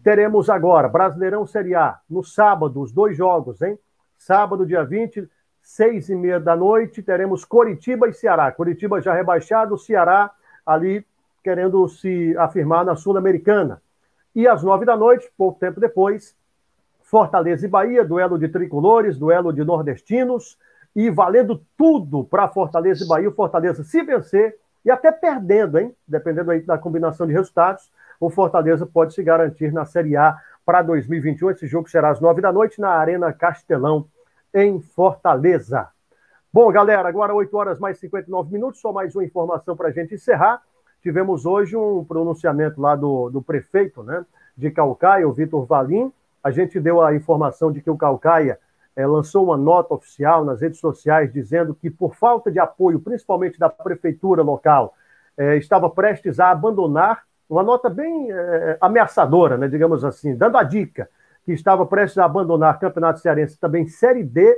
Teremos 0.04 0.50
agora 0.50 0.90
Brasileirão 0.90 1.48
Série 1.48 1.74
A, 1.74 1.98
no 2.10 2.26
sábado, 2.26 2.82
os 2.82 2.92
dois 2.92 3.16
jogos, 3.16 3.62
hein? 3.62 3.80
Sábado, 4.18 4.66
dia 4.66 4.84
20, 4.84 5.30
seis 5.62 6.10
e 6.10 6.16
meia 6.16 6.42
da 6.42 6.58
noite, 6.58 7.02
teremos 7.02 7.46
Coritiba 7.46 8.10
e 8.10 8.14
Ceará. 8.14 8.52
Coritiba 8.52 9.02
já 9.02 9.14
rebaixado, 9.14 9.78
Ceará 9.78 10.30
ali 10.66 11.06
querendo 11.44 11.88
se 11.88 12.36
afirmar 12.38 12.86
na 12.86 12.96
Sul-Americana. 12.96 13.82
E 14.34 14.48
às 14.48 14.64
nove 14.64 14.86
da 14.86 14.96
noite, 14.96 15.32
pouco 15.38 15.60
tempo 15.60 15.80
depois, 15.80 16.36
Fortaleza 17.02 17.66
e 17.66 17.70
Bahia, 17.70 18.04
duelo 18.04 18.40
de 18.40 18.48
tricolores, 18.48 19.18
duelo 19.18 19.54
de 19.54 19.64
nordestinos, 19.64 20.58
e 20.96 21.10
valendo 21.10 21.62
tudo 21.78 22.24
para 22.24 22.48
Fortaleza 22.48 23.04
e 23.04 23.08
Bahia. 23.08 23.30
O 23.30 23.34
Fortaleza, 23.34 23.84
se 23.84 24.02
vencer, 24.04 24.58
e 24.86 24.92
até 24.92 25.12
perdendo, 25.12 25.80
hein? 25.80 25.96
Dependendo 26.08 26.52
aí 26.52 26.62
da 26.62 26.78
combinação 26.78 27.26
de 27.26 27.34
resultados, 27.34 27.92
o 28.20 28.30
Fortaleza 28.30 28.86
pode 28.86 29.14
se 29.14 29.24
garantir 29.24 29.72
na 29.72 29.86
Série 29.86 30.16
A 30.16 30.38
para 30.66 30.82
2021. 30.82 31.52
Esse 31.52 31.68
jogo 31.68 31.90
será 31.90 32.10
às 32.10 32.20
nove 32.20 32.42
da 32.42 32.52
noite 32.52 32.80
na 32.80 32.90
Arena 32.90 33.32
Castelão, 33.32 34.08
em 34.54 34.82
Fortaleza. 34.82 35.88
Bom, 36.52 36.72
galera, 36.72 37.08
agora 37.10 37.34
8 37.34 37.56
horas 37.58 37.80
mais 37.80 37.98
59 37.98 38.52
minutos, 38.52 38.80
só 38.80 38.92
mais 38.92 39.16
uma 39.16 39.24
informação 39.24 39.76
para 39.76 39.90
a 39.90 39.92
gente 39.92 40.16
encerrar. 40.16 40.62
Tivemos 41.04 41.46
hoje 41.46 41.76
um 41.76 42.02
pronunciamento 42.06 42.80
lá 42.80 42.96
do, 42.96 43.30
do 43.30 43.42
prefeito 43.42 44.02
né, 44.02 44.26
de 44.56 44.72
Calcaia, 44.72 45.28
o 45.28 45.34
Vitor 45.34 45.66
Valim. 45.66 46.14
A 46.42 46.50
gente 46.50 46.80
deu 46.80 47.02
a 47.02 47.14
informação 47.14 47.74
de 47.74 47.82
que 47.82 47.90
o 47.90 47.98
Calcaia 47.98 48.58
é, 48.96 49.06
lançou 49.06 49.44
uma 49.44 49.58
nota 49.58 49.94
oficial 49.94 50.46
nas 50.46 50.62
redes 50.62 50.80
sociais 50.80 51.32
dizendo 51.34 51.76
que, 51.76 51.90
por 51.90 52.16
falta 52.16 52.50
de 52.50 52.58
apoio, 52.58 53.02
principalmente 53.02 53.60
da 53.60 53.70
prefeitura 53.70 54.42
local, 54.42 54.96
é, 55.38 55.58
estava 55.58 55.90
prestes 55.90 56.40
a 56.40 56.52
abandonar 56.52 57.24
uma 57.50 57.64
nota 57.64 57.90
bem 57.90 58.32
é, 58.32 58.78
ameaçadora, 58.80 59.58
né, 59.58 59.68
digamos 59.68 60.06
assim, 60.06 60.34
dando 60.34 60.58
a 60.58 60.64
dica 60.64 61.10
que 61.46 61.52
estava 61.52 61.86
prestes 61.86 62.18
a 62.18 62.24
abandonar 62.24 62.78
o 62.78 62.80
Campeonato 62.80 63.20
Cearense 63.20 63.60
também 63.60 63.88
Série 63.88 64.24
D 64.24 64.58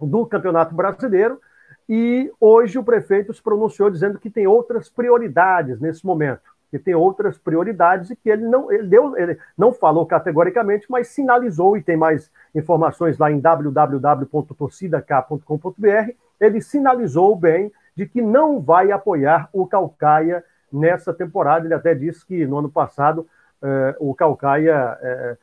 do 0.00 0.24
Campeonato 0.24 0.72
Brasileiro, 0.72 1.40
e 1.88 2.30
hoje 2.40 2.78
o 2.78 2.84
prefeito 2.84 3.32
se 3.32 3.40
pronunciou 3.42 3.90
dizendo 3.90 4.18
que 4.18 4.30
tem 4.30 4.46
outras 4.46 4.88
prioridades 4.88 5.80
nesse 5.80 6.04
momento, 6.04 6.42
que 6.70 6.78
tem 6.78 6.94
outras 6.94 7.38
prioridades 7.38 8.10
e 8.10 8.16
que 8.16 8.30
ele 8.30 8.42
não, 8.42 8.72
ele 8.72 8.88
deu, 8.88 9.16
ele 9.16 9.38
não 9.56 9.72
falou 9.72 10.04
categoricamente, 10.06 10.86
mas 10.88 11.08
sinalizou, 11.08 11.76
e 11.76 11.82
tem 11.82 11.96
mais 11.96 12.30
informações 12.54 13.18
lá 13.18 13.30
em 13.30 13.38
www.torcidak.com.br, 13.38 16.10
ele 16.40 16.60
sinalizou 16.60 17.36
bem 17.36 17.70
de 17.94 18.06
que 18.06 18.20
não 18.20 18.60
vai 18.60 18.90
apoiar 18.90 19.48
o 19.52 19.66
Calcaia 19.66 20.42
nessa 20.72 21.14
temporada. 21.14 21.66
Ele 21.66 21.74
até 21.74 21.94
disse 21.94 22.26
que 22.26 22.46
no 22.46 22.58
ano 22.58 22.70
passado 22.70 23.26
eh, 23.62 23.96
o 24.00 24.14
Calcaia, 24.14 24.98
eh, 25.00 25.36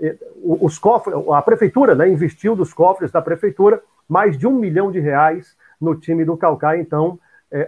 eh, 0.00 0.16
os 0.42 0.78
cofres, 0.78 1.16
a 1.32 1.42
prefeitura 1.42 1.94
né, 1.94 2.08
investiu 2.08 2.54
dos 2.54 2.72
cofres 2.72 3.10
da 3.10 3.20
prefeitura 3.20 3.82
mais 4.08 4.38
de 4.38 4.46
um 4.46 4.52
milhão 4.52 4.90
de 4.90 5.00
reais 5.00 5.56
no 5.80 5.94
time 5.94 6.24
do 6.24 6.36
Calcaia. 6.36 6.80
Então, 6.80 7.18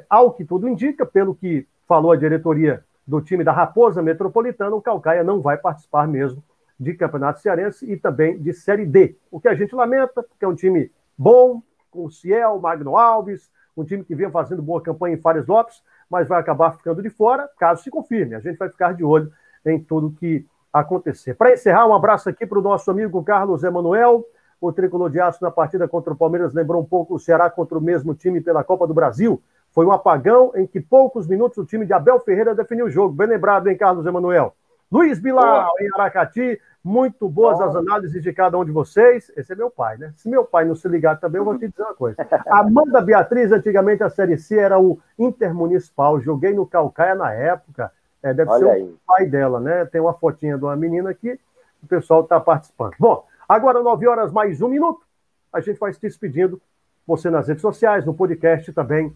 ao 0.09 0.33
que 0.33 0.45
tudo 0.45 0.69
indica, 0.69 1.07
pelo 1.07 1.35
que 1.35 1.67
falou 1.89 2.13
a 2.13 2.17
diretoria 2.17 2.85
do 3.07 3.21
time 3.21 3.43
da 3.43 3.53
Raposa 3.53 4.03
Metropolitana, 4.03 4.77
o 4.77 4.83
Calcaia 4.83 5.25
não 5.25 5.41
vai 5.41 5.57
participar 5.57 6.07
mesmo 6.07 6.43
de 6.79 6.95
Campeonato 6.95 7.41
Cearense 7.41 7.91
e 7.91 7.97
também 7.97 8.39
de 8.39 8.53
Série 8.53 8.87
D. 8.87 9.17
O 9.31 9.41
que 9.41 9.49
a 9.49 9.55
gente 9.55 9.75
lamenta, 9.75 10.23
porque 10.23 10.45
é 10.45 10.49
um 10.49 10.55
time 10.55 10.91
bom, 11.17 11.63
com 11.91 12.07
o 12.07 12.11
Ciel, 12.11 12.59
Magno 12.61 12.97
Alves, 12.97 13.51
um 13.77 13.85
time 13.85 14.05
que 14.05 14.15
vinha 14.15 14.31
fazendo 14.31 14.63
boa 14.63 14.81
campanha 14.81 15.15
em 15.15 15.21
Fares 15.21 15.47
Lopes, 15.47 15.83
mas 16.11 16.29
vai 16.29 16.41
acabar 16.41 16.73
ficando 16.73 17.03
de 17.03 17.11
fora, 17.11 17.49
caso 17.59 17.83
se 17.83 17.91
confirme. 17.91 18.35
A 18.35 18.41
gente 18.41 18.57
vai 18.57 18.69
ficar 18.69 18.93
de 18.95 19.05
olho 19.05 19.33
em 19.65 19.79
tudo 19.79 20.15
que 20.19 20.45
acontecer. 20.73 21.35
Para 21.35 21.53
encerrar, 21.53 21.87
um 21.87 21.95
abraço 21.95 22.29
aqui 22.29 22.47
para 22.47 22.59
o 22.59 22.63
nosso 22.63 22.91
amigo 22.91 23.23
Carlos 23.23 23.63
Emanuel. 23.63 24.25
O 24.63 24.73
tricolor 24.73 25.11
de 25.11 25.19
aço 25.19 25.43
na 25.43 25.51
partida 25.51 25.89
contra 25.89 26.13
o 26.13 26.17
Palmeiras 26.17 26.55
lembrou 26.55 26.81
um 26.81 26.85
pouco 26.85 27.17
o 27.17 27.19
Ceará 27.19 27.51
contra 27.51 27.77
o 27.77 27.81
mesmo 27.81 28.15
time 28.15 28.41
pela 28.41 28.63
Copa 28.63 28.87
do 28.87 28.95
Brasil. 28.95 29.43
Foi 29.73 29.85
um 29.85 29.91
apagão 29.91 30.53
em 30.55 30.69
que 30.69 30.81
poucos 30.81 31.27
minutos 31.27 31.59
o 31.59 31.65
time 31.65 31.85
de 31.85 31.93
Abel 31.93 32.21
Ferreira 32.21 32.55
definiu 32.55 32.87
o 32.87 32.91
jogo. 32.91 33.13
Bem 33.13 33.27
lembrado, 33.27 33.67
hein, 33.67 33.77
Carlos 33.77 34.07
Emanuel? 34.07 34.55
Luiz 34.91 35.19
Bilal, 35.19 35.69
em 35.81 35.89
Aracati, 35.95 36.61
Muito 36.85 37.29
boas 37.29 37.61
as 37.61 37.75
análises 37.75 38.23
de 38.23 38.33
cada 38.33 38.57
um 38.57 38.65
de 38.65 38.71
vocês. 38.71 39.33
Esse 39.37 39.53
é 39.53 39.57
meu 39.57 39.69
pai, 39.69 39.97
né? 39.97 40.13
Se 40.17 40.29
meu 40.29 40.45
pai 40.45 40.65
não 40.65 40.77
se 40.77 40.87
ligar 40.87 41.19
também, 41.19 41.41
eu 41.41 41.45
vou 41.45 41.59
te 41.59 41.67
dizer 41.67 41.83
uma 41.83 41.95
coisa. 41.95 42.17
Amanda 42.47 43.01
Beatriz, 43.01 43.51
antigamente 43.51 44.05
a 44.05 44.11
Série 44.11 44.39
C 44.39 44.59
era 44.59 44.79
o 44.79 45.01
Intermunicipal. 45.19 46.21
Joguei 46.21 46.55
no 46.55 46.67
Calcaia 46.67 47.17
na 47.17 47.33
época. 47.33 47.91
É, 48.23 48.33
deve 48.33 48.49
Olha 48.49 48.65
ser 48.65 48.71
aí. 48.71 48.83
o 48.85 48.99
pai 49.05 49.27
dela, 49.27 49.59
né? 49.59 49.85
Tem 49.87 50.01
uma 50.01 50.15
fotinha 50.15 50.57
de 50.57 50.63
uma 50.63 50.77
menina 50.77 51.11
aqui. 51.11 51.37
O 51.83 51.87
pessoal 51.89 52.21
está 52.21 52.39
participando. 52.39 52.95
Bom, 52.97 53.25
agora 53.53 53.83
9 53.83 54.07
horas 54.09 54.33
mais 54.33 54.63
um 54.63 54.69
minuto. 54.69 55.05
A 55.53 55.61
gente 55.61 55.79
vai 55.79 55.93
se 55.93 56.01
despedindo. 56.01 56.61
Você 57.07 57.29
nas 57.29 57.49
redes 57.49 57.61
sociais, 57.61 58.07
no 58.07 58.15
podcast 58.15 58.73
também, 58.73 59.15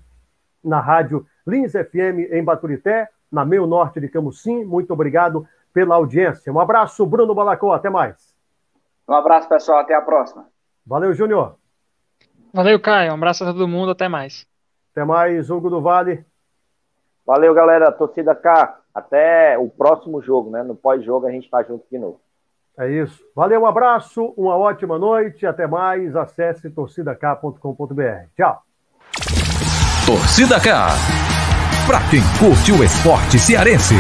na 0.63 0.81
rádio 0.81 1.27
Lins 1.47 1.73
FM 1.73 2.31
em 2.31 2.45
Baturité, 2.45 3.09
na 3.33 3.45
Meio 3.45 3.67
Norte 3.67 3.99
de 3.99 4.09
Camusim. 4.09 4.65
Muito 4.65 4.93
obrigado 4.93 5.49
pela 5.73 5.95
audiência. 5.95 6.53
Um 6.53 6.61
abraço, 6.61 7.07
Bruno 7.07 7.35
Balacó. 7.35 7.73
Até 7.73 7.89
mais. 7.89 8.35
Um 9.09 9.15
abraço, 9.15 9.49
pessoal. 9.49 9.79
Até 9.79 9.95
a 9.95 10.03
próxima. 10.03 10.47
Valeu, 10.85 11.15
Júnior. 11.15 11.57
Valeu, 12.53 12.79
Caio. 12.81 13.13
Um 13.13 13.15
abraço 13.15 13.45
a 13.45 13.47
todo 13.47 13.69
mundo. 13.69 13.93
Até 13.93 14.09
mais. 14.09 14.47
Até 14.93 15.05
mais, 15.05 15.49
Hugo 15.49 15.71
do 15.71 15.81
Vale. 15.81 16.27
Valeu, 17.25 17.55
galera. 17.55 17.91
Torcida 17.93 18.35
K. 18.35 18.81
Até 18.95 19.57
o 19.59 19.69
próximo 19.69 20.21
jogo, 20.21 20.51
né? 20.51 20.63
No 20.63 20.75
pós-jogo 20.75 21.27
a 21.27 21.31
gente 21.31 21.49
tá 21.49 21.63
junto 21.63 21.87
de 21.91 21.99
novo. 21.99 22.21
É 22.79 22.91
isso. 22.91 23.19
Valeu, 23.35 23.63
um 23.63 23.67
abraço, 23.67 24.35
uma 24.37 24.57
ótima 24.57 24.99
noite. 24.99 25.47
Até 25.47 25.67
mais. 25.67 26.15
Acesse 26.15 26.71
torcidak.com.br. 26.71 28.27
Tchau. 28.37 28.63
Torcida 30.07 30.61
K. 30.61 30.89
Pra 31.87 32.01
quem 32.11 32.21
curte 32.39 32.73
o 32.73 32.85
esporte 32.85 33.39
cearense. 33.39 33.95